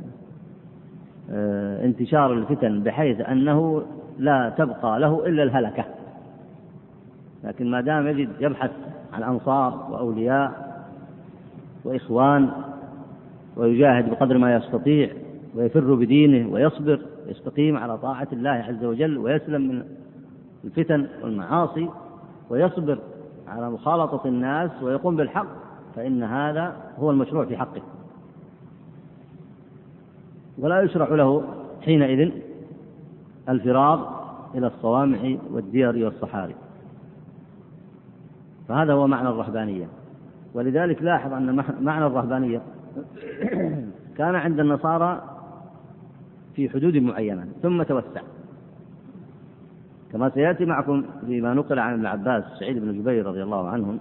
آه، 1.31 1.85
انتشار 1.85 2.33
الفتن 2.33 2.83
بحيث 2.83 3.21
أنه 3.21 3.83
لا 4.19 4.49
تبقى 4.57 4.99
له 4.99 5.25
إلا 5.25 5.43
الهلكة. 5.43 5.85
لكن 7.43 7.71
ما 7.71 7.81
دام 7.81 8.07
يجد 8.07 8.29
يبحث 8.39 8.71
عن 9.13 9.23
أنصار 9.23 9.87
وأولياء 9.91 10.69
وإخوان 11.83 12.49
ويجاهد 13.57 14.09
بقدر 14.09 14.37
ما 14.37 14.55
يستطيع 14.55 15.09
ويفر 15.55 15.95
بدينه 15.95 16.53
ويصبر 16.53 16.99
يستقيم 17.27 17.77
على 17.77 17.97
طاعة 17.97 18.27
الله 18.33 18.49
عز 18.49 18.85
وجل 18.85 19.17
ويسلم 19.17 19.61
من 19.61 19.83
الفتن 20.63 21.07
والمعاصي 21.23 21.89
ويصبر 22.49 22.99
على 23.47 23.69
مخالطة 23.69 24.27
الناس 24.27 24.71
ويقوم 24.83 25.15
بالحق. 25.15 25.47
فإن 25.95 26.23
هذا 26.23 26.75
هو 26.99 27.11
المشروع 27.11 27.45
في 27.45 27.57
حقه. 27.57 27.81
ولا 30.57 30.81
يشرع 30.81 31.15
له 31.15 31.43
حينئذ 31.81 32.31
الفرار 33.49 34.19
إلى 34.55 34.67
الصوامع 34.67 35.35
والديار 35.51 36.03
والصحاري. 36.03 36.55
فهذا 38.67 38.93
هو 38.93 39.07
معنى 39.07 39.29
الرهبانية. 39.29 39.87
ولذلك 40.53 41.01
لاحظ 41.01 41.33
أن 41.33 41.63
معنى 41.81 42.05
الرهبانية. 42.05 42.61
كان 44.17 44.35
عند 44.35 44.59
النصارى 44.59 45.28
في 46.59 46.69
حدود 46.69 46.97
معينة 46.97 47.47
ثم 47.61 47.83
توسع. 47.83 48.21
كما 50.11 50.29
سيأتي 50.29 50.65
معكم 50.65 51.03
فيما 51.25 51.53
نقل 51.53 51.79
عن 51.79 51.93
ابن 51.93 52.05
عباس 52.05 52.43
سعيد 52.59 52.79
بن 52.79 52.99
جبير 52.99 53.25
رضي 53.25 53.43
الله 53.43 53.69
عنهم 53.69 53.99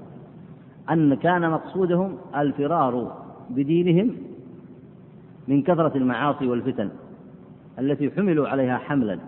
أن 0.90 1.14
كان 1.14 1.50
مقصودهم 1.50 2.16
الفرار 2.36 3.12
بدينهم 3.50 4.14
من 5.48 5.62
كثرة 5.62 5.96
المعاصي 5.96 6.48
والفتن 6.48 6.90
التي 7.78 8.10
حملوا 8.10 8.48
عليها 8.48 8.78
حملا 8.78 9.18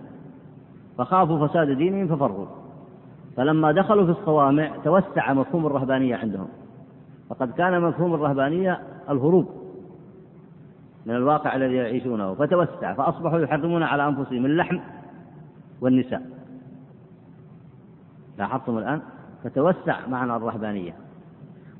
فخافوا 0.98 1.46
فساد 1.46 1.70
دينهم 1.70 2.16
ففروا. 2.16 2.46
فلما 3.36 3.72
دخلوا 3.72 4.04
في 4.04 4.10
الصوامع 4.10 4.70
توسع 4.84 5.32
مفهوم 5.32 5.66
الرهبانية 5.66 6.16
عندهم. 6.16 6.48
فقد 7.28 7.52
كان 7.52 7.82
مفهوم 7.82 8.14
الرهبانية 8.14 8.80
الهروب. 9.10 9.60
من 11.06 11.14
الواقع 11.14 11.56
الذي 11.56 11.74
يعيشونه 11.74 12.34
فتوسع 12.34 12.94
فأصبحوا 12.94 13.38
يحرمون 13.38 13.82
على 13.82 14.08
أنفسهم 14.08 14.46
اللحم 14.46 14.78
والنساء. 15.80 16.22
لاحظتم 18.38 18.78
الآن؟ 18.78 19.00
فتوسع 19.44 20.06
معنى 20.06 20.36
الرهبانية. 20.36 20.96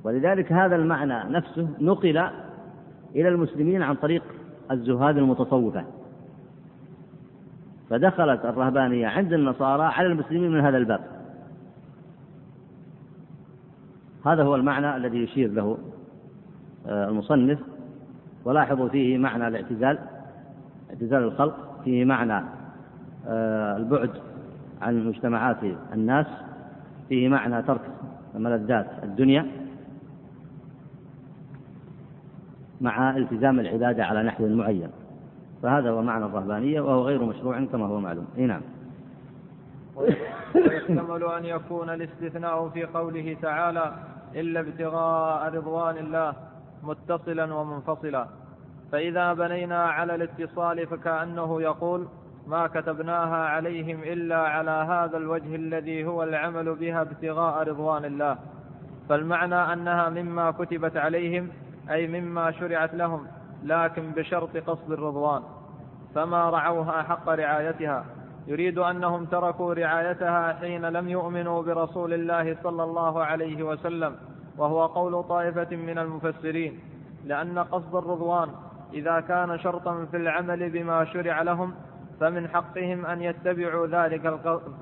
ولذلك 0.04 0.52
هذا 0.52 0.76
المعنى 0.76 1.33
نفسه 1.33 1.68
نقل 1.80 2.18
إلى 3.16 3.28
المسلمين 3.28 3.83
عن 3.83 3.94
طريق 3.94 4.22
الزهاد 4.70 5.16
المتصوفة. 5.16 5.85
فدخلت 7.90 8.44
الرهبانية 8.44 9.06
عند 9.06 9.33
النصارى 9.33 9.83
على 9.83 10.06
المسلمين 10.06 10.50
من 10.50 10.61
هذا 10.61 10.78
الباب. 10.78 11.00
هذا 14.26 14.42
هو 14.42 14.54
المعنى 14.54 14.96
الذي 14.96 15.18
يشير 15.18 15.50
له 15.52 15.78
آه، 16.87 17.09
المصنف 17.09 17.59
ولاحظوا 18.44 18.88
فيه 18.88 19.18
معنى 19.18 19.48
الاعتزال 19.48 19.98
اعتزال 20.90 21.22
الخلق 21.22 21.81
فيه 21.85 22.05
معنى 22.05 22.44
آه، 23.29 23.76
البعد 23.76 24.11
عن 24.83 25.07
مجتمعات 25.07 25.57
الناس 25.92 26.26
فيه 27.09 27.29
معنى 27.29 27.62
ترك 27.62 27.81
ملذات 28.35 28.87
الدنيا 29.03 29.46
مع 32.81 33.16
التزام 33.16 33.61
العبادة 33.61 34.05
على 34.05 34.22
نحو 34.22 34.48
معين. 34.48 34.90
فهذا 35.62 35.90
هو 35.90 36.03
معنى 36.03 36.24
الرهبانية 36.24 36.81
وهو 36.81 37.03
غير 37.03 37.24
مشروع 37.24 37.64
كما 37.64 37.87
هو 37.87 38.00
معلوم. 38.00 38.26
إي 38.38 38.46
نعم. 38.46 38.61
ويحتمل 39.96 41.24
أن 41.24 41.44
يكون 41.44 41.90
الاستثناء 41.90 42.68
في 42.68 42.85
قوله 42.85 43.37
تعالى 43.42 43.94
إلا 44.35 44.61
ابتغاء 44.61 45.55
رضوان 45.55 45.96
الله. 45.96 46.35
متصلا 46.83 47.55
ومنفصلا. 47.55 48.27
فإذا 48.93 49.33
بنينا 49.33 49.85
على 49.85 50.14
الاتصال 50.14 50.87
فكأنه 50.87 51.62
يقول 51.62 52.09
ما 52.47 52.66
كتبناها 52.66 53.37
عليهم 53.37 54.03
إلا 54.03 54.38
على 54.38 54.71
هذا 54.71 55.16
الوجه 55.16 55.55
الذي 55.55 56.05
هو 56.05 56.23
العمل 56.23 56.75
بها 56.75 57.03
ابتغاء 57.03 57.69
رضوان 57.69 58.05
الله. 58.05 58.38
فالمعنى 59.09 59.73
أنها 59.73 60.09
مما 60.09 60.51
كتبت 60.51 60.97
عليهم 60.97 61.49
أي 61.90 62.07
مما 62.07 62.51
شرعت 62.51 62.95
لهم 62.95 63.27
لكن 63.64 64.11
بشرط 64.11 64.57
قصد 64.57 64.93
الرضوان. 64.93 65.43
فما 66.14 66.51
رعوها 66.51 67.03
حق 67.03 67.29
رعايتها. 67.29 68.05
يريد 68.47 68.79
أنهم 68.79 69.25
تركوا 69.25 69.75
رعايتها 69.75 70.53
حين 70.53 70.87
لم 70.87 71.09
يؤمنوا 71.09 71.62
برسول 71.62 72.14
الله 72.14 72.57
صلى 72.62 72.83
الله 72.85 73.25
عليه 73.25 73.62
وسلم. 73.62 74.16
وهو 74.61 74.87
قول 74.87 75.25
طائفة 75.25 75.77
من 75.77 75.99
المفسرين 75.99 76.81
لأن 77.25 77.59
قصد 77.59 77.94
الرضوان 77.94 78.49
إذا 78.92 79.20
كان 79.20 79.59
شرطا 79.59 80.05
في 80.11 80.16
العمل 80.16 80.70
بما 80.70 81.05
شرع 81.05 81.42
لهم 81.42 81.75
فمن 82.20 82.49
حقهم 82.49 83.07
أن 83.07 83.23
يتبعوا 83.23 83.87
ذلك 83.87 84.40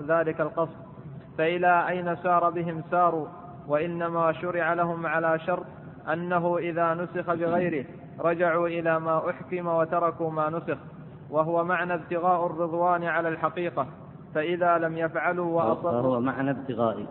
ذلك 0.08 0.40
القصد. 0.40 0.76
فإلى 1.38 1.88
أين 1.88 2.16
سار 2.16 2.50
بهم 2.50 2.82
ساروا؟ 2.90 3.26
وإنما 3.68 4.32
شرع 4.32 4.72
لهم 4.72 5.06
على 5.06 5.38
شرط 5.38 5.66
أنه 6.12 6.58
إذا 6.58 6.94
نسخ 6.94 7.34
بغيره 7.34 7.84
رجعوا 8.20 8.68
إلى 8.68 9.00
ما 9.00 9.30
أحكم 9.30 9.66
وتركوا 9.66 10.30
ما 10.30 10.50
نسخ. 10.50 10.78
وهو 11.30 11.64
معنى 11.64 11.94
ابتغاء 11.94 12.46
الرضوان 12.46 13.04
على 13.04 13.28
الحقيقة. 13.28 13.86
فإذا 14.34 14.78
لم 14.78 14.98
يفعلوا 14.98 15.56
وأصروا 15.56 15.92
وهو 15.92 16.20
معنى 16.20 16.50
ابتغاء. 16.50 17.06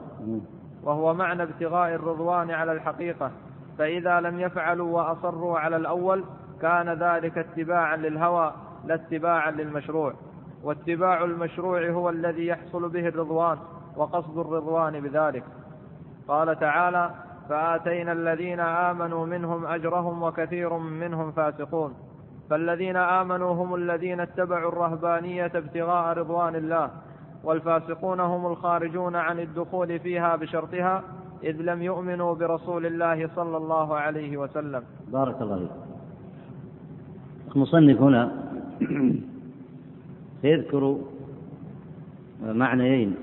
وهو 0.87 1.13
معنى 1.13 1.43
ابتغاء 1.43 1.95
الرضوان 1.95 2.51
على 2.51 2.71
الحقيقة 2.71 3.31
فإذا 3.77 4.19
لم 4.19 4.39
يفعلوا 4.39 4.97
وأصروا 4.97 5.59
على 5.59 5.75
الأول 5.75 6.23
كان 6.61 6.89
ذلك 6.89 7.37
اتباعا 7.37 7.97
للهوى 7.97 8.53
لا 8.85 8.95
اتباعا 8.95 9.51
للمشروع. 9.51 10.13
واتباع 10.63 11.23
المشروع 11.23 11.89
هو 11.89 12.09
الذي 12.09 12.47
يحصل 12.47 12.89
به 12.89 13.07
الرضوان 13.07 13.57
وقصد 13.95 14.37
الرضوان 14.37 14.99
بذلك. 14.99 15.43
قال 16.27 16.59
تعالى 16.59 17.11
فآتينا 17.49 18.11
الذين 18.11 18.59
آمنوا 18.59 19.25
منهم 19.25 19.65
أجرهم 19.65 20.23
وكثير 20.23 20.77
منهم 20.77 21.31
فاسقون. 21.31 21.93
فالذين 22.49 22.97
آمنوا 22.97 23.53
هم 23.53 23.75
الذين 23.75 24.19
اتبعوا 24.19 24.71
الرهبانية 24.71 25.51
ابتغاء 25.55 26.17
رضوان 26.17 26.55
الله. 26.55 26.91
والفاسقون 27.43 28.19
هم 28.19 28.45
الخارجون 28.45 29.15
عن 29.15 29.39
الدخول 29.39 29.99
فيها 29.99 30.35
بشرطها 30.35 31.03
إذ 31.43 31.61
لم 31.61 31.81
يؤمنوا 31.81 32.35
برسول 32.35 32.85
الله 32.85 33.29
صلى 33.35 33.57
الله 33.57 33.95
عليه 33.95 34.37
وسلم. 34.37 34.83
بارك 35.11 35.41
الله 35.41 35.57
فيك. 35.57 35.69
المصنف 37.55 38.01
هنا 38.01 38.31
سيذكر 40.41 40.97
معنيين 42.45 43.15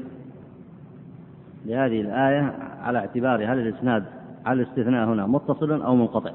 لهذه 1.66 2.00
الآية 2.00 2.55
على 2.83 2.98
اعتبار 2.98 3.44
هل 3.44 3.59
الإسناد 3.59 4.05
على 4.46 4.62
الاستثناء 4.62 5.09
هنا 5.09 5.27
متصل 5.27 5.83
أو 5.83 5.96
منقطع. 5.96 6.31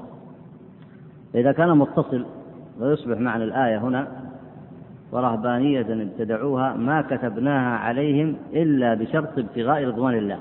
إذا 1.34 1.52
كان 1.52 1.78
متصل 1.78 2.26
ويصبح 2.80 3.18
معنى 3.18 3.44
الآية 3.44 3.78
هنا 3.78 4.29
ورهبانية 5.12 5.80
ابتدعوها 5.80 6.76
ما 6.76 7.02
كتبناها 7.02 7.78
عليهم 7.78 8.36
إلا 8.52 8.94
بشرط 8.94 9.38
ابتغاء 9.38 9.84
رضوان 9.84 10.14
الله. 10.14 10.40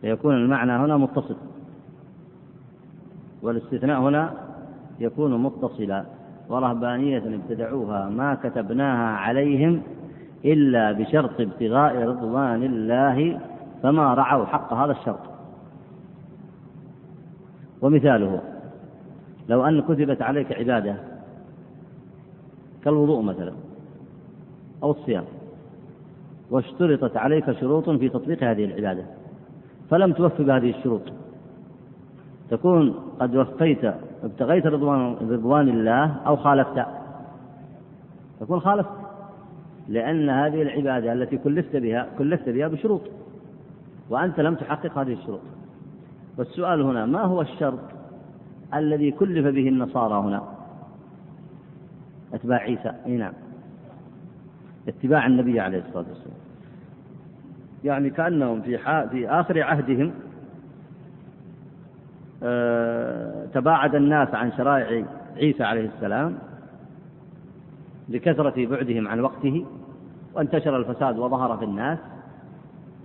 فيكون 0.00 0.34
المعنى 0.34 0.72
هنا 0.72 0.96
متصل. 0.96 1.36
والاستثناء 3.42 4.00
هنا 4.00 4.32
يكون 5.00 5.42
متصلا. 5.42 6.04
ورهبانية 6.48 7.18
ابتدعوها 7.18 8.08
ما 8.08 8.34
كتبناها 8.34 9.16
عليهم 9.16 9.82
إلا 10.44 10.92
بشرط 10.92 11.40
ابتغاء 11.40 12.02
رضوان 12.02 12.62
الله 12.62 13.40
فما 13.82 14.14
رعوا 14.14 14.46
حق 14.46 14.72
هذا 14.72 14.92
الشرط. 14.92 15.20
ومثاله 17.82 18.40
لو 19.48 19.66
أن 19.66 19.82
كتبت 19.82 20.22
عليك 20.22 20.52
عبادة 20.52 21.11
كالوضوء 22.84 23.22
مثلا 23.22 23.52
أو 24.82 24.90
الصيام 24.90 25.24
واشترطت 26.50 27.16
عليك 27.16 27.52
شروط 27.52 27.90
في 27.90 28.08
تطبيق 28.08 28.44
هذه 28.44 28.64
العبادة 28.64 29.04
فلم 29.90 30.12
توفي 30.12 30.44
بهذه 30.44 30.70
الشروط. 30.70 31.02
تكون 32.50 32.94
قد 33.20 33.36
وفيت 33.36 33.84
ابتغيت 34.24 34.66
رضوان 34.66 35.16
رضوان 35.30 35.68
الله 35.68 36.16
أو 36.26 36.36
خالفت. 36.36 36.86
تكون 38.40 38.60
خالفت 38.60 38.90
لأن 39.88 40.30
هذه 40.30 40.62
العبادة 40.62 41.12
التي 41.12 41.36
كلفت 41.36 41.76
بها 41.76 42.08
كلفت 42.18 42.48
بها 42.48 42.68
بشروط 42.68 43.00
وأنت 44.10 44.40
لم 44.40 44.54
تحقق 44.54 44.98
هذه 44.98 45.12
الشروط. 45.12 45.40
والسؤال 46.38 46.82
هنا 46.82 47.06
ما 47.06 47.22
هو 47.22 47.40
الشرط 47.40 47.78
الذي 48.74 49.10
كلف 49.10 49.46
به 49.46 49.68
النصارى 49.68 50.14
هنا؟ 50.14 50.51
أتباع 52.34 52.58
عيسى. 52.58 52.92
أي 53.06 53.16
نعم. 53.16 53.32
اتباع 54.88 55.26
النبي 55.26 55.60
عليه 55.60 55.78
الصلاة 55.78 56.04
والسلام. 56.08 56.36
يعني 57.84 58.10
كأنهم 58.10 58.62
في 58.62 58.78
في 59.10 59.28
آخر 59.28 59.62
عهدهم 59.62 60.12
آه 62.42 63.46
تباعد 63.54 63.94
الناس 63.94 64.34
عن 64.34 64.52
شرائع 64.52 65.04
عيسى 65.36 65.64
عليه 65.64 65.90
السلام 65.96 66.38
لكثرة 68.08 68.66
بعدهم 68.66 69.08
عن 69.08 69.20
وقته 69.20 69.66
وانتشر 70.34 70.76
الفساد 70.76 71.18
وظهر 71.18 71.56
في 71.56 71.64
الناس 71.64 71.98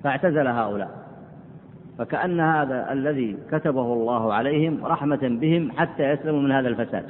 فاعتزل 0.03 0.47
هؤلاء. 0.47 1.07
فكأن 1.97 2.39
هذا 2.39 2.91
الذي 2.93 3.37
كتبه 3.51 3.93
الله 3.93 4.33
عليهم 4.33 4.85
رحمة 4.85 5.19
بهم 5.41 5.71
حتى 5.71 6.03
يسلموا 6.03 6.41
من 6.41 6.51
هذا 6.51 6.67
الفساد. 6.67 7.05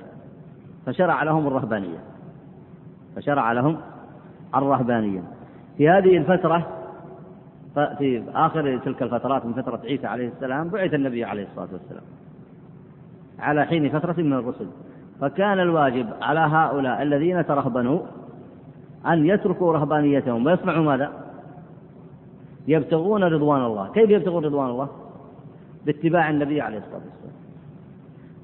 فشرع 0.88 1.24
لهم 1.24 1.48
الرهبانية. 1.48 2.00
فشرع 3.16 3.52
لهم 3.52 3.78
الرهبانية. 4.56 5.24
في 5.78 5.90
هذه 5.90 6.18
الفترة 6.18 6.68
في 7.74 8.24
آخر 8.34 8.78
تلك 8.78 9.04
الفترات 9.04 9.46
من 9.46 9.54
فترة 9.54 9.80
عيسى 9.84 10.08
عليه 10.08 10.28
السلام 10.28 10.70
بعث 10.70 10.94
النبي 10.94 11.24
عليه 11.24 11.44
الصلاة 11.44 11.68
والسلام 11.74 12.04
على 13.40 13.66
حين 13.66 13.90
فترة 13.90 14.16
من 14.18 14.34
الرسل. 14.34 14.68
فكان 15.22 15.60
الواجب 15.60 16.08
على 16.22 16.40
هؤلاء 16.40 17.02
الذين 17.02 17.46
ترهبنوا 17.46 18.00
أن 19.08 19.26
يتركوا 19.26 19.74
رهبانيتهم. 19.74 20.46
ويصنعوا 20.46 20.84
ماذا؟ 20.84 21.12
يبتغون 22.68 23.24
رضوان 23.24 23.62
الله. 23.62 23.92
كيف 23.92 24.10
يبتغون 24.10 24.46
رضوان 24.46 24.70
الله؟ 24.70 24.90
باتباع 25.86 26.30
النبي 26.30 26.62
عليه 26.62 26.78
الصلاة 26.78 27.02
والسلام. 27.12 27.38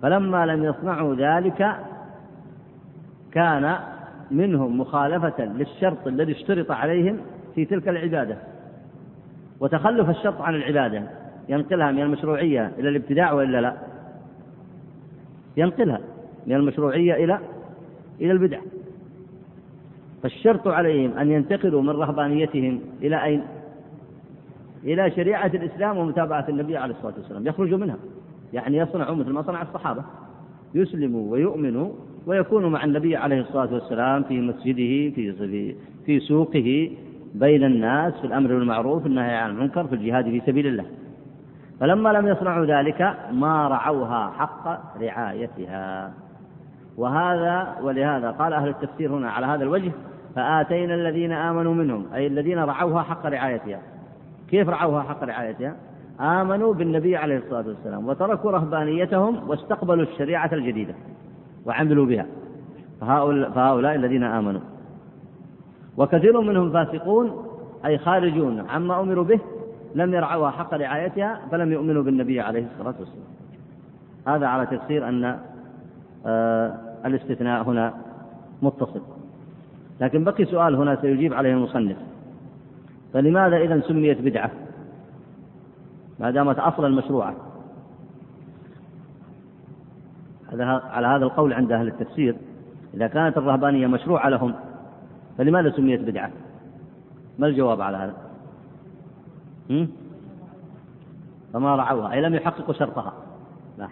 فلما 0.01 0.45
لم 0.45 0.63
يصنعوا 0.63 1.15
ذلك 1.15 1.75
كان 3.33 3.75
منهم 4.31 4.79
مخالفة 4.79 5.45
للشرط 5.45 6.07
الذي 6.07 6.31
اشترط 6.31 6.71
عليهم 6.71 7.17
في 7.55 7.65
تلك 7.65 7.87
العبادة. 7.87 8.37
وتخلف 9.59 10.09
الشرط 10.09 10.41
عن 10.41 10.55
العبادة. 10.55 11.03
ينقلها 11.49 11.91
من 11.91 12.01
المشروعية 12.01 12.71
إلى 12.79 12.89
الابتداع 12.89 13.31
وإلا 13.31 13.61
لا؟ 13.61 13.73
ينقلها 15.57 15.99
من 16.47 16.55
المشروعية 16.55 17.13
إلى 17.13 17.39
إلى 18.21 18.31
البدع. 18.31 18.59
فالشرط 20.23 20.67
عليهم 20.67 21.17
أن 21.17 21.31
ينتقلوا 21.31 21.81
من 21.81 21.89
رهبانيتهم 21.89 22.81
إلى 23.01 23.23
أين؟ 23.23 23.43
إلى 24.83 25.11
شريعة 25.11 25.51
الإسلام 25.53 25.97
ومتابعة 25.97 26.45
النبي 26.49 26.77
عليه 26.77 26.93
الصلاة 26.93 27.13
والسلام. 27.17 27.47
يخرجوا 27.47 27.77
منها. 27.77 27.97
يعني 28.53 28.77
يصنعوا 28.77 29.15
مثل 29.15 29.29
ما 29.29 29.41
صنع 29.41 29.61
الصحابة. 29.61 30.03
يسلموا 30.75 31.31
ويؤمنوا 31.31 31.91
ويكونوا 32.27 32.69
مع 32.69 32.83
النبي 32.83 33.15
عليه 33.15 33.41
الصلاة 33.41 33.73
والسلام 33.73 34.23
في 34.23 34.41
مسجده 34.41 35.15
في 35.15 35.75
في 36.05 36.19
سوقه 36.19 36.91
بين 37.35 37.63
الناس 37.63 38.13
في 38.13 38.27
الأمر 38.27 38.47
بالمعروف 38.47 39.05
النهي 39.05 39.35
عن 39.35 39.49
المنكر 39.49 39.87
في 39.87 39.95
الجهاد 39.95 40.25
في 40.25 40.41
سبيل 40.45 40.67
الله. 40.67 40.85
فلما 41.79 42.09
لم 42.09 42.27
يصنعوا 42.27 42.65
ذلك 42.65 43.15
ما 43.31 43.67
رعوها 43.67 44.29
حق 44.29 44.81
رعايتها. 45.01 46.13
وهذا 46.97 47.75
ولهذا 47.81 48.31
قال 48.31 48.53
أهل 48.53 48.67
التفسير 48.67 49.15
هنا 49.15 49.31
على 49.31 49.45
هذا 49.45 49.63
الوجه 49.63 49.91
فآتينا 50.35 50.95
الذين 50.95 51.31
آمنوا 51.31 51.73
منهم 51.73 52.05
أي 52.13 52.27
الذين 52.27 52.59
رعوها 52.59 53.01
حق 53.01 53.25
رعايتها. 53.25 53.79
كيف 54.49 54.69
رعوها 54.69 55.01
حق 55.01 55.23
رعايتها؟ 55.23 55.75
آمنوا 56.19 56.73
بالنبي 56.73 57.17
عليه 57.17 57.37
الصلاة 57.37 57.67
والسلام 57.67 58.07
وتركوا 58.07 58.51
رهبانيتهم 58.51 59.49
واستقبلوا 59.49 60.03
الشريعة 60.03 60.49
الجديدة. 60.53 60.93
وعملوا 61.65 62.05
بها. 62.05 62.25
فهؤلاء, 63.01 63.95
الذين 63.95 64.23
آمنوا. 64.23 64.61
وكثير 65.97 66.41
منهم 66.41 66.71
فاسقون 66.71 67.45
أي 67.85 67.97
خارجون 67.97 68.59
عما 68.69 68.99
أمروا 68.99 69.23
به 69.23 69.39
لم 69.95 70.13
يرعوها 70.13 70.51
حق 70.51 70.73
رعايتها 70.73 71.41
فلم 71.51 71.71
يؤمنوا 71.71 72.03
بالنبي 72.03 72.41
عليه 72.41 72.65
الصلاة 72.73 72.95
والسلام. 72.99 73.25
هذا 74.27 74.47
على 74.47 74.65
تفسير 74.65 75.09
أن 75.09 75.39
آه 76.25 76.77
الاستثناء 77.05 77.63
هنا 77.63 77.93
متصل. 78.61 79.01
لكن 80.01 80.23
بقي 80.23 80.45
سؤال 80.45 80.75
هنا 80.75 80.95
سيجيب 81.01 81.33
عليه 81.33 81.53
المصنف. 81.53 81.97
فلماذا 83.13 83.57
إذا 83.57 83.81
سميت 83.81 84.21
بدعة؟ 84.21 84.51
ما 86.19 86.31
دامت 86.31 86.59
أصلا 86.59 86.89
مشروعة 86.89 87.35
هذا 90.42 90.42
على 90.61 91.07
هذا 91.07 91.25
القول 91.25 91.53
عند 91.53 91.71
أهل 91.71 91.87
التفسير 91.87 92.35
إذا 92.93 93.07
كانت 93.07 93.37
الرهبانية 93.37 93.87
مشروعة 93.87 94.29
لهم 94.29 94.53
فلماذا 95.37 95.71
سميت 95.71 96.01
بدعة؟ 96.01 96.31
ما 97.39 97.47
الجواب 97.47 97.81
على 97.81 97.97
هذا؟ 97.97 98.13
هم؟ 99.69 99.89
فما 101.53 101.75
رعوها 101.75 102.11
أي 102.11 102.21
لم 102.21 102.35
يحققوا 102.35 102.73
شرطها 102.73 103.13
لا. 103.77 103.87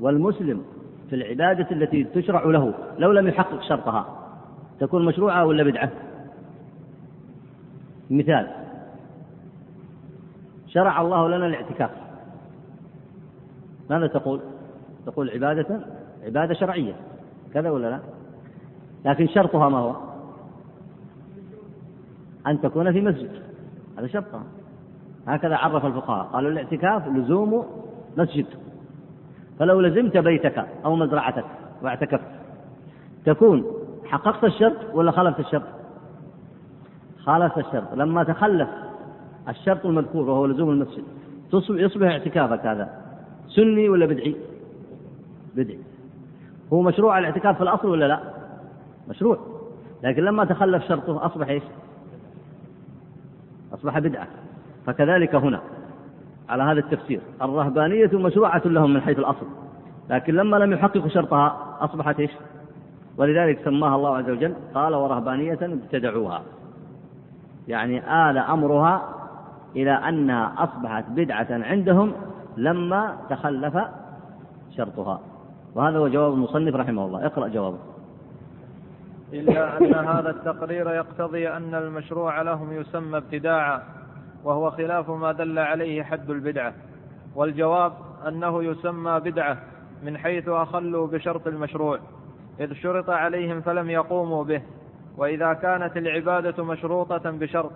والمسلم 0.00 0.62
في 1.10 1.16
العبادة 1.16 1.70
التي 1.70 2.04
تشرع 2.04 2.44
له 2.44 2.74
لو 2.98 3.12
لم 3.12 3.28
يحقق 3.28 3.62
شرطها 3.62 4.06
تكون 4.80 5.04
مشروعة 5.04 5.46
ولا 5.46 5.62
بدعة؟ 5.62 5.90
مثال 8.10 8.46
شرع 10.66 11.00
الله 11.00 11.28
لنا 11.28 11.46
الاعتكاف 11.46 11.90
ماذا 13.90 14.06
تقول؟ 14.06 14.40
تقول 15.10 15.30
عبادة 15.30 15.80
عبادة 16.22 16.54
شرعية 16.54 16.92
كذا 17.54 17.70
ولا 17.70 17.90
لا؟ 17.90 18.00
لكن 19.04 19.28
شرطها 19.28 19.68
ما 19.68 19.78
هو؟ 19.78 19.96
أن 22.46 22.60
تكون 22.60 22.92
في 22.92 23.00
مسجد 23.00 23.30
هذا 23.98 24.06
شرطها 24.06 24.42
هكذا 25.26 25.56
عرف 25.56 25.86
الفقهاء 25.86 26.26
قالوا 26.26 26.50
الاعتكاف 26.50 27.08
لزوم 27.08 27.64
مسجد 28.16 28.46
فلو 29.58 29.80
لزمت 29.80 30.16
بيتك 30.16 30.66
أو 30.84 30.96
مزرعتك 30.96 31.44
واعتكفت 31.82 32.30
تكون 33.24 33.64
حققت 34.04 34.44
الشرط 34.44 34.94
ولا 34.94 35.10
خالفت 35.10 35.40
الشرط؟ 35.40 35.66
خالفت 37.18 37.58
الشرط 37.58 37.94
لما 37.94 38.24
تخلف 38.24 38.68
الشرط 39.48 39.86
المذكور 39.86 40.30
وهو 40.30 40.46
لزوم 40.46 40.70
المسجد 40.70 41.04
يصبح 41.70 42.06
اعتكافك 42.06 42.66
هذا 42.66 42.88
سني 43.48 43.88
ولا 43.88 44.06
بدعي؟ 44.06 44.49
بدعي 45.56 45.78
هو 46.72 46.82
مشروع 46.82 47.18
الاعتكاف 47.18 47.56
في 47.56 47.62
الأصل 47.62 47.88
ولا 47.88 48.08
لا؟ 48.08 48.20
مشروع. 49.08 49.38
لكن 50.02 50.24
لما 50.24 50.44
تخلف 50.44 50.84
شرطه 50.84 51.26
أصبح 51.26 51.48
إيش؟ 51.48 51.62
أصبح 53.74 53.98
بدعة. 53.98 54.26
فكذلك 54.86 55.34
هنا 55.34 55.60
على 56.48 56.62
هذا 56.62 56.80
التفسير. 56.80 57.20
الرهبانية 57.42 58.10
مشروعة 58.12 58.62
لهم 58.64 58.94
من 58.94 59.00
حيث 59.00 59.18
الأصل. 59.18 59.46
لكن 60.10 60.34
لما 60.34 60.56
لم 60.56 60.72
يحققوا 60.72 61.08
شرطها 61.08 61.76
أصبحت 61.80 62.20
إيش؟ 62.20 62.30
ولذلك 63.16 63.64
سماها 63.64 63.96
الله 63.96 64.16
عز 64.16 64.30
وجل 64.30 64.54
قال 64.74 64.94
ورهبانية 64.94 65.58
ابتدعوها. 65.62 66.42
يعني 67.68 67.98
آل 68.30 68.38
أمرها 68.38 69.02
إلى 69.76 69.92
أنها 69.92 70.54
أصبحت 70.58 71.04
بدعة 71.08 71.46
عندهم 71.50 72.12
لما 72.56 73.16
تخلف 73.30 73.78
شرطها. 74.76 75.20
وهذا 75.74 75.98
هو 75.98 76.08
جواب 76.08 76.32
المصنف 76.32 76.74
رحمه 76.74 77.06
الله. 77.06 77.26
اقرأ 77.26 77.48
جوابه. 77.48 77.78
إلا 79.32 79.78
أن 79.78 79.94
هذا 79.94 80.30
التقرير 80.30 80.90
يقتضي 80.90 81.48
أن 81.48 81.74
المشروع 81.74 82.42
لهم 82.42 82.72
يسمى 82.72 83.16
ابتداعا 83.16 83.82
وهو 84.44 84.70
خلاف 84.70 85.10
ما 85.10 85.32
دل 85.32 85.58
عليه 85.58 86.02
حد 86.02 86.30
البدعة. 86.30 86.74
والجواب 87.34 87.92
أنه 88.28 88.64
يسمى 88.64 89.20
بدعة 89.20 89.58
من 90.02 90.18
حيث 90.18 90.48
أخلوا 90.48 91.06
بشرط 91.06 91.46
المشروع. 91.46 91.98
إذ 92.60 92.72
شرط 92.72 93.10
عليهم 93.10 93.60
فلم 93.60 93.90
يقوموا 93.90 94.44
به 94.44 94.62
وإذا 95.16 95.52
كانت 95.52 95.96
العبادة 95.96 96.64
مشروطة 96.64 97.30
بشرط 97.30 97.72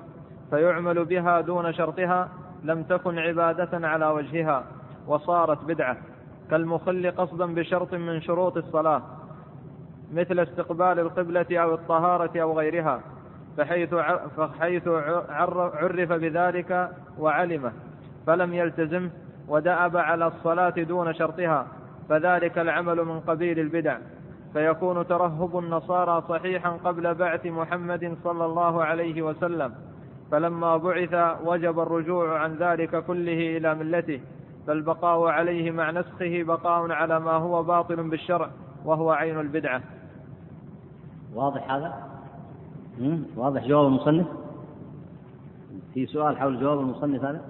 فيعمل 0.50 1.04
بها 1.04 1.40
دون 1.40 1.72
شرطها 1.72 2.28
لم 2.64 2.82
تكن 2.82 3.18
عبادة 3.18 3.88
على 3.88 4.06
وجهها 4.06 4.64
وصارت 5.06 5.64
بدعة. 5.64 5.96
كالمخل 6.50 7.10
قصدا 7.10 7.54
بشرط 7.54 7.94
من 7.94 8.20
شروط 8.20 8.56
الصلاة 8.56 9.02
مثل 10.12 10.38
استقبال 10.40 10.98
القبلة 10.98 11.46
أو 11.52 11.74
الطهارة 11.74 12.42
أو 12.42 12.58
غيرها 12.58 13.00
فحيث 13.56 13.94
فحيث 14.36 14.88
عرف 15.28 16.12
بذلك 16.12 16.90
وعلمه 17.18 17.72
فلم 18.26 18.54
يلتزمه 18.54 19.10
ودأب 19.48 19.96
على 19.96 20.26
الصلاة 20.26 20.70
دون 20.70 21.14
شرطها 21.14 21.66
فذلك 22.08 22.58
العمل 22.58 23.04
من 23.04 23.20
قبيل 23.20 23.58
البدع 23.58 23.98
فيكون 24.52 25.06
ترهب 25.06 25.58
النصارى 25.58 26.22
صحيحا 26.28 26.70
قبل 26.70 27.14
بعث 27.14 27.46
محمد 27.46 28.16
صلى 28.24 28.44
الله 28.44 28.84
عليه 28.84 29.22
وسلم 29.22 29.74
فلما 30.30 30.76
بعث 30.76 31.14
وجب 31.44 31.80
الرجوع 31.80 32.38
عن 32.38 32.54
ذلك 32.54 33.04
كله 33.04 33.56
إلى 33.56 33.74
ملته. 33.74 34.20
فالبقاء 34.66 35.22
عليه 35.22 35.70
مع 35.70 35.90
نسخه 35.90 36.42
بقاء 36.42 36.92
على 36.92 37.20
ما 37.20 37.32
هو 37.32 37.62
باطل 37.62 38.10
بالشرع 38.10 38.50
وهو 38.84 39.10
عين 39.10 39.40
البدعة 39.40 39.82
واضح 41.34 41.70
هذا؟ 41.70 41.94
واضح 43.36 43.66
جواب 43.66 43.86
المصنف؟ 43.86 44.26
في 45.94 46.06
سؤال 46.06 46.36
حول 46.36 46.60
جواب 46.60 46.80
المصنف 46.80 47.24
هذا؟ 47.24 47.40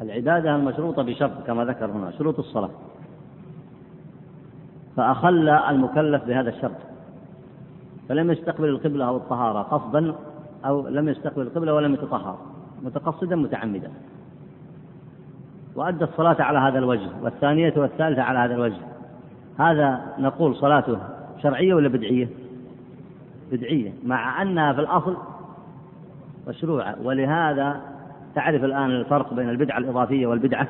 العبادة 0.00 0.56
المشروطة 0.56 1.02
بشرط 1.02 1.46
كما 1.46 1.64
ذكر 1.64 1.86
هنا 1.86 2.10
شروط 2.10 2.38
الصلاة 2.38 2.70
فأخل 4.96 5.48
المكلف 5.48 6.24
بهذا 6.24 6.50
الشرط 6.50 6.76
فلم 8.08 8.30
يستقبل 8.30 8.68
القبلة 8.68 9.08
أو 9.08 9.16
الطهارة 9.16 9.62
قصدا 9.62 10.14
أو 10.64 10.88
لم 10.88 11.08
يستقبل 11.08 11.42
القبلة 11.42 11.74
ولم 11.74 11.94
يتطهر 11.94 12.38
متقصدا 12.82 13.36
متعمدا 13.36 13.90
وأدى 15.78 16.04
الصلاة 16.04 16.42
على 16.42 16.58
هذا 16.58 16.78
الوجه 16.78 17.08
والثانية 17.22 17.72
والثالثة 17.76 18.22
على 18.22 18.38
هذا 18.38 18.54
الوجه. 18.54 18.80
هذا 19.58 20.00
نقول 20.18 20.56
صلاته 20.56 20.98
شرعية 21.42 21.74
ولا 21.74 21.88
بدعية؟ 21.88 22.28
بدعية 23.52 23.92
مع 24.04 24.42
أنها 24.42 24.72
في 24.72 24.80
الأصل 24.80 25.16
مشروعة. 26.48 26.96
ولهذا 27.02 27.80
تعرف 28.34 28.64
الآن 28.64 28.90
الفرق 28.90 29.34
بين 29.34 29.48
البدعة 29.48 29.78
الإضافية 29.78 30.26
والبدعة 30.26 30.68